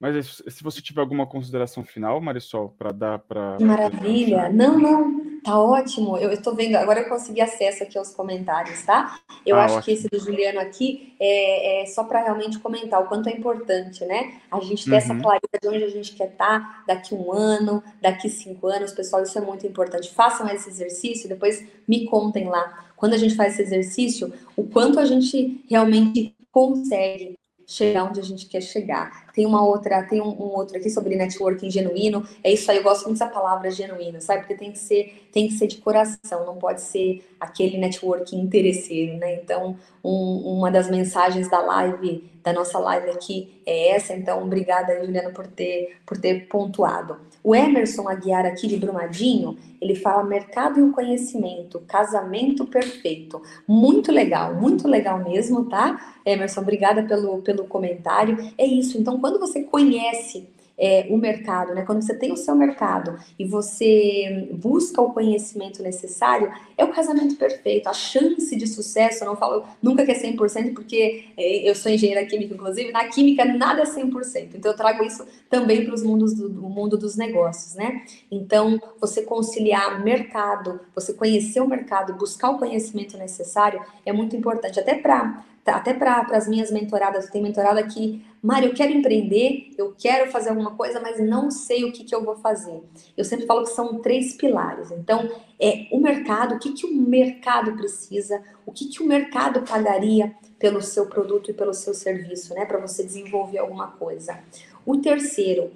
mas 0.00 0.42
se 0.48 0.62
você 0.62 0.80
tiver 0.80 1.00
alguma 1.00 1.26
consideração 1.26 1.84
final, 1.84 2.20
Marisol, 2.20 2.70
para 2.70 2.92
dar 2.92 3.18
para. 3.18 3.58
Maravilha! 3.60 4.48
Não, 4.48 4.78
não. 4.78 5.37
Tá 5.42 5.58
ótimo. 5.58 6.16
Eu 6.16 6.32
estou 6.32 6.54
vendo, 6.54 6.76
agora 6.76 7.00
eu 7.00 7.08
consegui 7.08 7.40
acesso 7.40 7.82
aqui 7.82 7.96
aos 7.98 8.10
comentários, 8.14 8.82
tá? 8.82 9.18
Eu 9.44 9.56
ah, 9.56 9.64
acho 9.64 9.76
ótimo. 9.76 9.84
que 9.84 9.92
esse 9.92 10.08
do 10.08 10.18
Juliano 10.18 10.60
aqui 10.60 11.14
é, 11.20 11.82
é 11.82 11.86
só 11.86 12.04
para 12.04 12.22
realmente 12.22 12.58
comentar 12.58 13.02
o 13.02 13.06
quanto 13.06 13.28
é 13.28 13.32
importante, 13.32 14.04
né? 14.04 14.40
A 14.50 14.60
gente 14.60 14.84
ter 14.84 14.90
uhum. 14.90 14.96
essa 14.96 15.14
clareza 15.14 15.58
de 15.60 15.68
onde 15.68 15.84
a 15.84 15.88
gente 15.88 16.14
quer 16.14 16.30
estar 16.30 16.60
tá 16.60 16.84
daqui 16.86 17.14
um 17.14 17.32
ano, 17.32 17.82
daqui 18.00 18.28
cinco 18.28 18.66
anos, 18.66 18.92
pessoal, 18.92 19.22
isso 19.22 19.38
é 19.38 19.40
muito 19.40 19.66
importante. 19.66 20.10
Façam 20.10 20.48
esse 20.48 20.68
exercício, 20.68 21.28
depois 21.28 21.66
me 21.86 22.06
contem 22.06 22.48
lá. 22.48 22.86
Quando 22.96 23.14
a 23.14 23.18
gente 23.18 23.36
faz 23.36 23.54
esse 23.54 23.62
exercício, 23.62 24.32
o 24.56 24.64
quanto 24.64 24.98
a 24.98 25.04
gente 25.04 25.64
realmente 25.68 26.34
consegue 26.50 27.38
chegar 27.68 28.04
onde 28.04 28.18
a 28.18 28.22
gente 28.22 28.46
quer 28.46 28.62
chegar. 28.62 29.30
Tem 29.34 29.44
uma 29.44 29.62
outra, 29.62 30.02
tem 30.02 30.22
um, 30.22 30.28
um, 30.30 30.56
outro 30.56 30.78
aqui 30.78 30.88
sobre 30.88 31.14
networking 31.14 31.70
genuíno. 31.70 32.26
É 32.42 32.50
isso 32.50 32.68
aí, 32.70 32.78
eu 32.78 32.82
gosto 32.82 33.04
muito 33.04 33.18
dessa 33.18 33.30
palavra 33.30 33.70
genuíno, 33.70 34.22
sabe? 34.22 34.40
Porque 34.40 34.54
tem 34.54 34.72
que 34.72 34.78
ser, 34.78 35.28
tem 35.30 35.46
que 35.46 35.52
ser 35.52 35.66
de 35.66 35.76
coração, 35.76 36.46
não 36.46 36.56
pode 36.56 36.80
ser 36.80 37.22
aquele 37.38 37.76
networking 37.76 38.40
interesseiro, 38.40 39.18
né? 39.18 39.34
Então, 39.34 39.76
um, 40.02 40.56
uma 40.56 40.70
das 40.70 40.90
mensagens 40.90 41.50
da 41.50 41.60
live, 41.60 42.24
da 42.42 42.54
nossa 42.54 42.78
live 42.78 43.10
aqui 43.10 43.60
é 43.66 43.90
essa. 43.90 44.14
Então, 44.14 44.42
obrigada, 44.42 44.98
Juliana, 45.04 45.30
por 45.30 45.46
ter, 45.46 45.98
por 46.06 46.16
ter 46.16 46.48
pontuado. 46.48 47.18
O 47.42 47.54
Emerson 47.54 48.08
Aguiar 48.08 48.44
aqui 48.44 48.66
de 48.66 48.76
Brumadinho, 48.76 49.56
ele 49.80 49.94
fala 49.94 50.24
mercado 50.24 50.80
e 50.80 50.82
o 50.82 50.92
conhecimento, 50.92 51.80
casamento 51.86 52.66
perfeito. 52.66 53.40
Muito 53.66 54.10
legal, 54.10 54.54
muito 54.54 54.88
legal 54.88 55.22
mesmo, 55.22 55.66
tá? 55.66 56.14
Emerson, 56.26 56.60
obrigada 56.60 57.02
pelo, 57.04 57.40
pelo 57.42 57.64
comentário. 57.64 58.52
É 58.58 58.66
isso, 58.66 58.98
então 58.98 59.18
quando 59.20 59.38
você 59.38 59.62
conhece 59.62 60.48
é, 60.78 61.06
o 61.10 61.18
mercado, 61.18 61.74
né? 61.74 61.82
Quando 61.82 62.02
você 62.02 62.14
tem 62.14 62.32
o 62.32 62.36
seu 62.36 62.54
mercado 62.54 63.18
e 63.38 63.44
você 63.44 64.48
busca 64.52 65.02
o 65.02 65.12
conhecimento 65.12 65.82
necessário, 65.82 66.52
é 66.76 66.84
o 66.84 66.92
casamento 66.92 67.34
perfeito. 67.36 67.88
A 67.88 67.92
chance 67.92 68.54
de 68.54 68.66
sucesso, 68.66 69.24
eu 69.24 69.28
não 69.28 69.36
falo 69.36 69.64
nunca 69.82 70.04
que 70.04 70.12
é 70.12 70.14
100%, 70.14 70.72
porque 70.72 71.24
é, 71.36 71.68
eu 71.68 71.74
sou 71.74 71.90
engenheira 71.90 72.24
química, 72.24 72.54
inclusive, 72.54 72.92
na 72.92 73.08
química 73.08 73.44
nada 73.44 73.82
é 73.82 73.84
100%. 73.84 74.50
Então 74.54 74.70
eu 74.70 74.76
trago 74.76 75.02
isso 75.04 75.26
também 75.50 75.84
para 75.84 75.94
os 75.94 76.02
mundos 76.02 76.34
do, 76.34 76.48
do 76.48 76.68
mundo 76.68 76.96
dos 76.96 77.16
negócios, 77.16 77.74
né? 77.74 78.04
Então, 78.30 78.80
você 79.00 79.22
conciliar 79.22 80.04
mercado, 80.04 80.80
você 80.94 81.12
conhecer 81.12 81.60
o 81.60 81.66
mercado, 81.66 82.14
buscar 82.14 82.50
o 82.50 82.58
conhecimento 82.58 83.18
necessário 83.18 83.80
é 84.06 84.12
muito 84.12 84.36
importante, 84.36 84.78
até 84.78 84.94
para 84.94 85.44
até 85.76 85.94
para 85.94 86.26
as 86.32 86.48
minhas 86.48 86.70
mentoradas, 86.70 87.28
tem 87.30 87.42
mentorada 87.42 87.82
que, 87.82 88.24
Mari, 88.42 88.66
eu 88.66 88.74
quero 88.74 88.92
empreender, 88.92 89.70
eu 89.76 89.94
quero 89.96 90.30
fazer 90.30 90.50
alguma 90.50 90.74
coisa, 90.74 91.00
mas 91.00 91.20
não 91.20 91.50
sei 91.50 91.84
o 91.84 91.92
que, 91.92 92.04
que 92.04 92.14
eu 92.14 92.24
vou 92.24 92.36
fazer. 92.36 92.82
Eu 93.16 93.24
sempre 93.24 93.46
falo 93.46 93.64
que 93.64 93.70
são 93.70 93.98
três 94.00 94.34
pilares. 94.34 94.90
Então, 94.90 95.30
é 95.60 95.88
o 95.90 96.00
mercado, 96.00 96.54
o 96.54 96.58
que, 96.58 96.72
que 96.72 96.86
o 96.86 96.94
mercado 96.94 97.72
precisa, 97.74 98.42
o 98.64 98.72
que, 98.72 98.86
que 98.86 99.02
o 99.02 99.06
mercado 99.06 99.62
pagaria 99.62 100.34
pelo 100.58 100.82
seu 100.82 101.06
produto 101.06 101.50
e 101.50 101.54
pelo 101.54 101.72
seu 101.72 101.94
serviço, 101.94 102.54
né? 102.54 102.64
Para 102.64 102.78
você 102.78 103.04
desenvolver 103.04 103.58
alguma 103.58 103.88
coisa. 103.88 104.38
O 104.84 104.96
terceiro, 104.98 105.70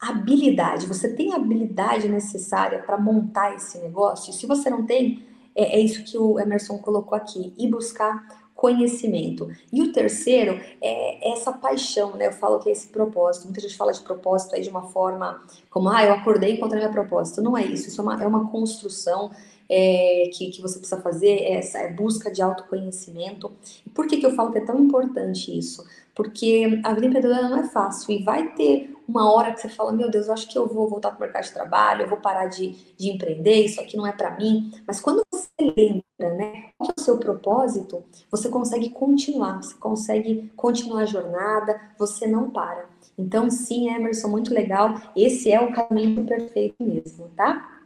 habilidade. 0.00 0.86
Você 0.86 1.12
tem 1.12 1.32
a 1.32 1.36
habilidade 1.36 2.08
necessária 2.08 2.80
para 2.80 2.98
montar 2.98 3.54
esse 3.54 3.78
negócio? 3.78 4.32
Se 4.32 4.46
você 4.46 4.68
não 4.68 4.84
tem, 4.84 5.24
é, 5.54 5.76
é 5.76 5.80
isso 5.80 6.04
que 6.04 6.18
o 6.18 6.38
Emerson 6.38 6.78
colocou 6.78 7.16
aqui. 7.16 7.52
E 7.56 7.66
buscar 7.66 8.45
conhecimento. 8.56 9.48
E 9.70 9.82
o 9.82 9.92
terceiro 9.92 10.58
é 10.80 11.30
essa 11.30 11.52
paixão, 11.52 12.16
né? 12.16 12.28
Eu 12.28 12.32
falo 12.32 12.58
que 12.58 12.70
é 12.70 12.72
esse 12.72 12.88
propósito. 12.88 13.44
Muita 13.44 13.60
gente 13.60 13.76
fala 13.76 13.92
de 13.92 14.00
propósito 14.00 14.56
aí 14.56 14.62
de 14.62 14.70
uma 14.70 14.82
forma 14.82 15.42
como, 15.70 15.90
ah, 15.90 16.02
eu 16.02 16.14
acordei 16.14 16.52
e 16.52 16.56
encontrei 16.56 16.80
minha 16.80 16.90
propósito. 16.90 17.42
Não 17.42 17.56
é 17.56 17.64
isso, 17.64 17.88
isso 17.88 18.00
é 18.00 18.04
uma, 18.04 18.22
é 18.22 18.26
uma 18.26 18.48
construção 18.50 19.30
é, 19.68 20.30
que, 20.32 20.50
que 20.50 20.62
você 20.62 20.78
precisa 20.78 21.00
fazer, 21.00 21.38
é 21.42 21.54
essa 21.54 21.78
é 21.78 21.92
busca 21.92 22.30
de 22.30 22.40
autoconhecimento. 22.40 23.52
E 23.86 23.90
por 23.90 24.06
que, 24.06 24.16
que 24.16 24.26
eu 24.26 24.34
falo 24.34 24.50
que 24.50 24.58
é 24.58 24.64
tão 24.64 24.78
importante 24.78 25.56
isso? 25.56 25.84
Porque 26.14 26.80
a 26.82 26.94
vida 26.94 27.06
empreendedora 27.06 27.48
não 27.48 27.58
é 27.58 27.64
fácil 27.64 28.10
e 28.10 28.22
vai 28.22 28.54
ter 28.54 28.96
uma 29.06 29.30
hora 29.30 29.52
que 29.52 29.60
você 29.60 29.68
fala, 29.68 29.92
meu 29.92 30.10
Deus, 30.10 30.26
eu 30.26 30.32
acho 30.32 30.48
que 30.48 30.56
eu 30.56 30.66
vou 30.66 30.88
voltar 30.88 31.10
para 31.10 31.18
o 31.18 31.20
mercado 31.20 31.44
de 31.44 31.52
trabalho, 31.52 32.02
eu 32.02 32.08
vou 32.08 32.18
parar 32.18 32.46
de, 32.46 32.74
de 32.96 33.10
empreender, 33.10 33.64
isso 33.64 33.80
aqui 33.80 33.96
não 33.96 34.06
é 34.06 34.12
para 34.12 34.36
mim. 34.36 34.72
Mas 34.86 34.98
quando 34.98 35.25
lembra, 35.60 36.34
né? 36.36 36.70
Qual 36.76 36.90
é 36.90 37.00
o 37.00 37.02
seu 37.02 37.18
propósito? 37.18 38.04
Você 38.30 38.48
consegue 38.48 38.90
continuar, 38.90 39.62
você 39.62 39.74
consegue 39.76 40.52
continuar 40.56 41.02
a 41.02 41.06
jornada, 41.06 41.80
você 41.98 42.26
não 42.26 42.50
para. 42.50 42.88
Então, 43.18 43.50
sim, 43.50 43.88
Emerson, 43.88 44.28
muito 44.28 44.52
legal. 44.52 45.00
Esse 45.16 45.50
é 45.50 45.60
o 45.60 45.72
caminho 45.72 46.24
perfeito 46.24 46.76
mesmo, 46.80 47.30
tá? 47.36 47.80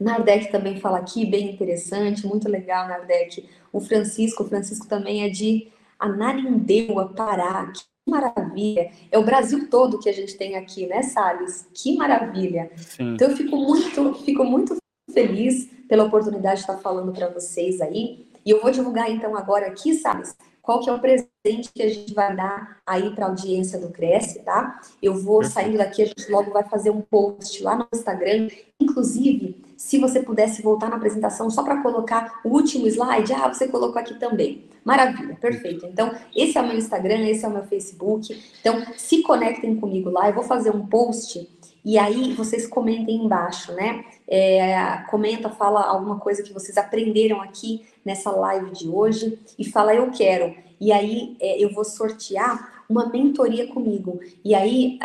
Nardec 0.00 0.50
também 0.50 0.80
fala 0.80 0.98
aqui, 0.98 1.24
bem 1.24 1.52
interessante, 1.52 2.26
muito 2.26 2.48
legal, 2.48 2.88
Nardec. 2.88 3.48
O 3.72 3.80
Francisco, 3.80 4.42
o 4.42 4.48
Francisco 4.48 4.86
também 4.86 5.22
é 5.22 5.28
de 5.28 5.68
Ananindeua, 5.98 7.08
Pará. 7.08 7.72
Que 7.72 7.82
maravilha! 8.10 8.90
É 9.10 9.18
o 9.18 9.24
Brasil 9.24 9.70
todo 9.70 9.98
que 9.98 10.08
a 10.08 10.12
gente 10.12 10.36
tem 10.36 10.56
aqui, 10.56 10.86
né, 10.86 11.02
Salles? 11.02 11.68
Que 11.72 11.96
maravilha! 11.96 12.70
Sim. 12.76 13.14
Então 13.14 13.30
eu 13.30 13.36
fico 13.36 13.56
muito, 13.56 14.14
fico 14.24 14.44
muito 14.44 14.76
feliz 15.14 15.70
pela 15.88 16.04
oportunidade 16.04 16.56
de 16.56 16.60
estar 16.62 16.76
falando 16.78 17.12
para 17.12 17.28
vocês 17.28 17.80
aí. 17.80 18.26
E 18.44 18.50
eu 18.50 18.60
vou 18.60 18.70
divulgar 18.70 19.10
então 19.10 19.34
agora 19.34 19.66
aqui, 19.66 19.94
Salles, 19.94 20.36
qual 20.60 20.80
que 20.80 20.90
é 20.90 20.92
o 20.92 20.98
presente 20.98 21.72
que 21.74 21.82
a 21.82 21.88
gente 21.88 22.12
vai 22.12 22.34
dar 22.34 22.78
aí 22.86 23.14
para 23.14 23.26
a 23.26 23.28
audiência 23.28 23.78
do 23.78 23.90
Cresce, 23.90 24.40
tá? 24.40 24.80
Eu 25.02 25.14
vou 25.14 25.44
saindo 25.44 25.78
daqui, 25.78 26.02
a 26.02 26.06
gente 26.06 26.30
logo 26.30 26.50
vai 26.50 26.64
fazer 26.64 26.90
um 26.90 27.00
post 27.00 27.62
lá 27.62 27.76
no 27.76 27.86
Instagram. 27.94 28.48
Inclusive, 28.80 29.62
se 29.76 29.98
você 29.98 30.20
pudesse 30.20 30.62
voltar 30.62 30.88
na 30.88 30.96
apresentação 30.96 31.50
só 31.50 31.62
para 31.62 31.82
colocar 31.82 32.40
o 32.44 32.48
último 32.48 32.86
slide, 32.86 33.32
ah, 33.32 33.52
você 33.52 33.68
colocou 33.68 34.00
aqui 34.00 34.18
também. 34.18 34.64
Maravilha, 34.84 35.36
perfeito. 35.36 35.86
Então, 35.86 36.14
esse 36.34 36.58
é 36.58 36.62
o 36.62 36.66
meu 36.66 36.76
Instagram, 36.76 37.26
esse 37.26 37.44
é 37.44 37.48
o 37.48 37.52
meu 37.52 37.64
Facebook. 37.64 38.42
Então, 38.60 38.82
se 38.96 39.22
conectem 39.22 39.76
comigo 39.76 40.10
lá, 40.10 40.28
eu 40.28 40.34
vou 40.34 40.44
fazer 40.44 40.70
um 40.70 40.86
post 40.86 41.46
e 41.84 41.98
aí 41.98 42.32
vocês 42.32 42.66
comentem 42.66 43.16
embaixo, 43.16 43.72
né? 43.72 44.04
É, 44.26 45.02
comenta, 45.10 45.50
fala 45.50 45.82
alguma 45.82 46.18
coisa 46.18 46.42
que 46.42 46.52
vocês 46.52 46.78
aprenderam 46.78 47.40
aqui 47.42 47.84
nessa 48.04 48.30
live 48.30 48.70
de 48.70 48.88
hoje 48.88 49.38
e 49.58 49.64
fala 49.64 49.94
eu 49.94 50.10
quero. 50.10 50.54
E 50.80 50.92
aí 50.92 51.36
é, 51.40 51.62
eu 51.62 51.72
vou 51.72 51.84
sortear 51.84 52.84
uma 52.88 53.06
mentoria 53.06 53.66
comigo. 53.66 54.20
E 54.44 54.54
aí 54.54 54.98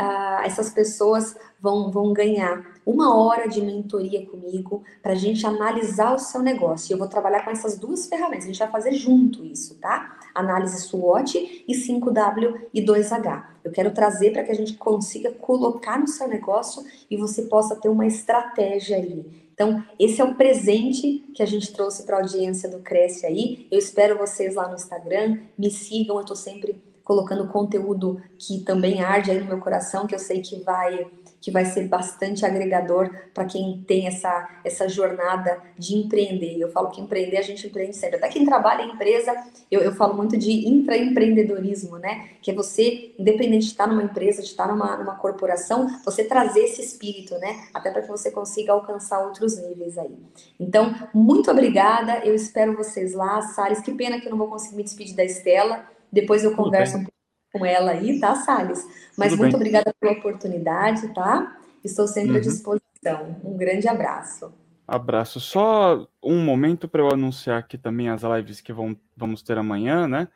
essas 0.44 0.70
pessoas 0.70 1.36
vão, 1.62 1.92
vão 1.92 2.14
ganhar 2.14 2.66
uma 2.86 3.16
hora 3.16 3.48
de 3.48 3.62
mentoria 3.62 4.26
comigo 4.26 4.84
para 5.02 5.14
a 5.14 5.16
gente 5.16 5.46
analisar 5.46 6.14
o 6.14 6.20
seu 6.20 6.42
negócio. 6.42 6.94
Eu 6.94 6.98
vou 6.98 7.08
trabalhar 7.08 7.44
com 7.44 7.52
essas 7.52 7.78
duas 7.78 8.08
ferramentas, 8.08 8.46
a 8.46 8.48
gente 8.48 8.60
vai 8.60 8.72
fazer 8.72 8.94
junto 8.94 9.46
isso, 9.46 9.76
tá? 9.76 10.19
Análise 10.34 10.82
SWOT 10.82 11.64
e 11.68 11.74
5W 11.74 12.68
e 12.74 12.82
2H. 12.82 13.44
Eu 13.64 13.72
quero 13.72 13.92
trazer 13.92 14.32
para 14.32 14.44
que 14.44 14.52
a 14.52 14.56
gente 14.56 14.74
consiga 14.74 15.32
colocar 15.32 16.00
no 16.00 16.08
seu 16.08 16.28
negócio 16.28 16.84
e 17.10 17.18
você 17.18 17.44
possa 17.44 17.76
ter 17.76 17.90
uma 17.90 18.06
estratégia 18.06 18.98
ali. 18.98 19.50
Então, 19.54 19.84
esse 20.00 20.22
é 20.22 20.24
o 20.24 20.36
presente 20.36 21.26
que 21.36 21.44
a 21.44 21.46
gente 21.46 21.74
trouxe 21.74 22.04
para 22.04 22.16
a 22.16 22.22
audiência 22.22 22.70
do 22.70 22.80
Cresce 22.80 23.26
aí. 23.26 23.68
Eu 23.70 23.78
espero 23.78 24.18
vocês 24.18 24.56
lá 24.56 24.68
no 24.70 24.76
Instagram, 24.76 25.40
me 25.58 25.70
sigam, 25.70 26.16
eu 26.16 26.22
estou 26.22 26.36
sempre 26.36 26.82
colocando 27.04 27.48
conteúdo 27.48 28.22
que 28.38 28.60
também 28.60 29.02
arde 29.02 29.32
aí 29.32 29.40
no 29.40 29.48
meu 29.48 29.60
coração, 29.60 30.08
que 30.08 30.16
eu 30.16 30.20
sei 30.20 30.42
que 30.42 30.64
vai 30.64 31.08
que 31.42 31.52
vai 31.52 31.66
ser 31.66 31.88
bastante 31.88 32.46
agregador 32.46 33.10
para 33.34 33.46
quem 33.46 33.84
tem 33.88 34.08
essa, 34.08 34.50
essa 34.64 34.88
jornada 34.88 35.62
de 35.78 35.96
empreender. 35.96 36.60
Eu 36.60 36.70
falo 36.70 36.90
que 36.90 37.02
empreender, 37.02 37.38
a 37.38 37.42
gente 37.42 37.66
empreende 37.68 37.96
sempre. 37.96 38.18
Até 38.18 38.28
quem 38.28 38.46
trabalha 38.46 38.84
em 38.84 38.92
empresa, 38.92 39.34
eu, 39.72 39.82
eu 39.82 39.94
falo 39.94 40.16
muito 40.16 40.38
de 40.38 40.68
intraempreendedorismo, 40.68 41.98
né? 41.98 42.30
Que 42.42 42.52
é 42.52 42.54
você, 42.54 43.14
independente 43.18 43.66
de 43.66 43.72
estar 43.72 43.88
numa 43.88 44.04
empresa, 44.04 44.42
de 44.42 44.48
estar 44.48 44.68
numa, 44.68 44.98
numa 44.98 45.16
corporação, 45.16 45.88
você 46.04 46.24
trazer 46.24 46.62
esse 46.62 46.82
espírito, 46.82 47.36
né? 47.40 47.68
Até 47.74 47.92
para 47.92 48.02
que 48.02 48.08
você 48.08 48.32
consiga 48.32 48.74
alcançar 48.74 49.26
outros 49.26 49.58
níveis 49.58 49.98
aí. 49.98 50.18
Então, 50.60 50.94
muito 51.14 51.50
obrigada. 51.50 52.20
Eu 52.26 52.36
espero 52.36 52.76
vocês 52.76 53.14
lá. 53.14 53.42
Salles, 53.42 53.82
que 53.82 53.94
pena 53.94 54.20
que 54.20 54.28
eu 54.28 54.32
não 54.32 54.38
vou 54.38 54.48
conseguir 54.48 54.76
me 54.76 54.84
despedir 54.84 55.16
da 55.16 55.24
Estela. 55.24 55.86
Depois 56.12 56.44
eu 56.44 56.56
converso 56.56 56.98
um 56.98 57.04
pouco 57.04 57.19
com 57.52 57.66
ela 57.66 57.91
aí, 57.91 58.20
tá, 58.20 58.36
Salles? 58.36 58.88
Mas 59.18 59.32
Tudo 59.32 59.39
muito 59.39 59.52
bem. 59.54 59.62
obrigada 59.62 59.93
pela 60.00 60.14
oportunidade, 60.14 61.14
tá? 61.14 61.58
Estou 61.84 62.08
sempre 62.08 62.32
uhum. 62.32 62.38
à 62.38 62.41
disposição. 62.41 63.41
Um 63.43 63.58
grande 63.58 63.88
abraço. 63.88 64.54
Abraço. 64.88 65.39
Só 65.39 66.08
um 66.24 66.43
momento 66.43 66.88
para 66.88 67.02
eu 67.02 67.10
anunciar 67.10 67.60
aqui 67.60 67.78
também 67.78 68.10
as 68.10 68.24
lives 68.24 68.60
que 68.60 68.74
vão, 68.74 68.97
vamos 69.16 69.43
ter 69.43 69.58
amanhã, 69.58 70.08
né? 70.08 70.28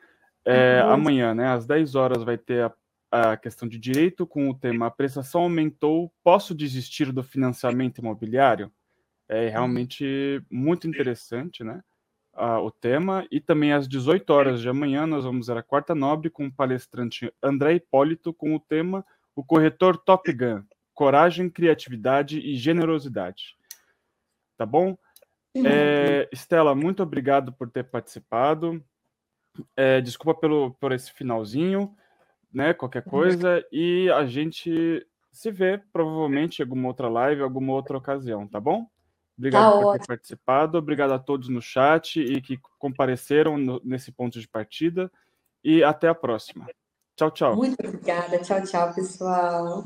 É, 0.44 0.82
uhum. 0.84 0.90
Amanhã, 0.90 1.34
né, 1.34 1.48
às 1.48 1.66
10 1.66 1.94
horas, 1.94 2.22
vai 2.22 2.36
ter 2.36 2.64
a, 3.10 3.32
a 3.32 3.36
questão 3.36 3.66
de 3.66 3.78
direito 3.78 4.26
com 4.26 4.50
o 4.50 4.54
tema 4.54 4.86
A 4.86 4.90
prestação 4.90 5.42
aumentou, 5.42 6.12
posso 6.22 6.54
desistir 6.54 7.10
do 7.10 7.22
financiamento 7.22 7.98
imobiliário? 7.98 8.70
É 9.28 9.48
realmente 9.48 10.42
muito 10.50 10.86
interessante, 10.86 11.64
né? 11.64 11.80
Uh, 12.36 12.58
o 12.58 12.70
tema. 12.70 13.26
E 13.30 13.40
também 13.40 13.72
às 13.72 13.88
18 13.88 14.30
horas 14.30 14.60
de 14.60 14.68
amanhã 14.68 15.06
nós 15.06 15.24
vamos 15.24 15.46
ver 15.46 15.56
a 15.56 15.62
quarta 15.62 15.94
nobre 15.94 16.30
com 16.30 16.46
o 16.46 16.52
palestrante 16.52 17.32
André 17.42 17.74
Hipólito 17.74 18.32
com 18.32 18.54
o 18.54 18.60
tema 18.60 19.04
O 19.34 19.44
Corretor 19.44 19.96
Top 19.96 20.30
Gun, 20.32 20.62
Coragem, 20.92 21.50
Criatividade 21.50 22.38
e 22.38 22.56
Generosidade. 22.56 23.56
Tá 24.56 24.64
bom? 24.64 24.96
É, 25.56 26.28
Estela, 26.32 26.74
muito 26.74 27.02
obrigado 27.02 27.52
por 27.52 27.70
ter 27.70 27.84
participado. 27.84 28.84
É, 29.76 30.00
desculpa 30.00 30.40
pelo, 30.40 30.72
por 30.74 30.90
esse 30.90 31.12
finalzinho, 31.12 31.94
né? 32.52 32.74
Qualquer 32.74 33.02
coisa. 33.04 33.64
E 33.70 34.10
a 34.10 34.26
gente 34.26 35.06
se 35.30 35.50
vê 35.50 35.78
provavelmente 35.92 36.58
em 36.58 36.62
alguma 36.62 36.88
outra 36.88 37.08
live, 37.08 37.42
alguma 37.42 37.72
outra 37.72 37.96
ocasião, 37.96 38.48
tá 38.48 38.60
bom? 38.60 38.86
Obrigado 39.36 39.62
tá 39.62 39.70
por 39.70 39.86
ótimo. 39.86 39.98
ter 39.98 40.06
participado, 40.06 40.78
obrigado 40.78 41.12
a 41.12 41.18
todos 41.18 41.48
no 41.48 41.60
chat 41.60 42.20
e 42.20 42.40
que 42.40 42.58
compareceram 42.78 43.58
no, 43.58 43.80
nesse 43.84 44.12
ponto 44.12 44.40
de 44.40 44.48
partida. 44.48 45.10
E 45.62 45.82
até 45.82 46.08
a 46.08 46.14
próxima. 46.14 46.66
Tchau, 47.16 47.30
tchau. 47.30 47.56
Muito 47.56 47.76
obrigada. 47.82 48.38
Tchau, 48.38 48.62
tchau, 48.62 48.92
pessoal. 48.94 49.84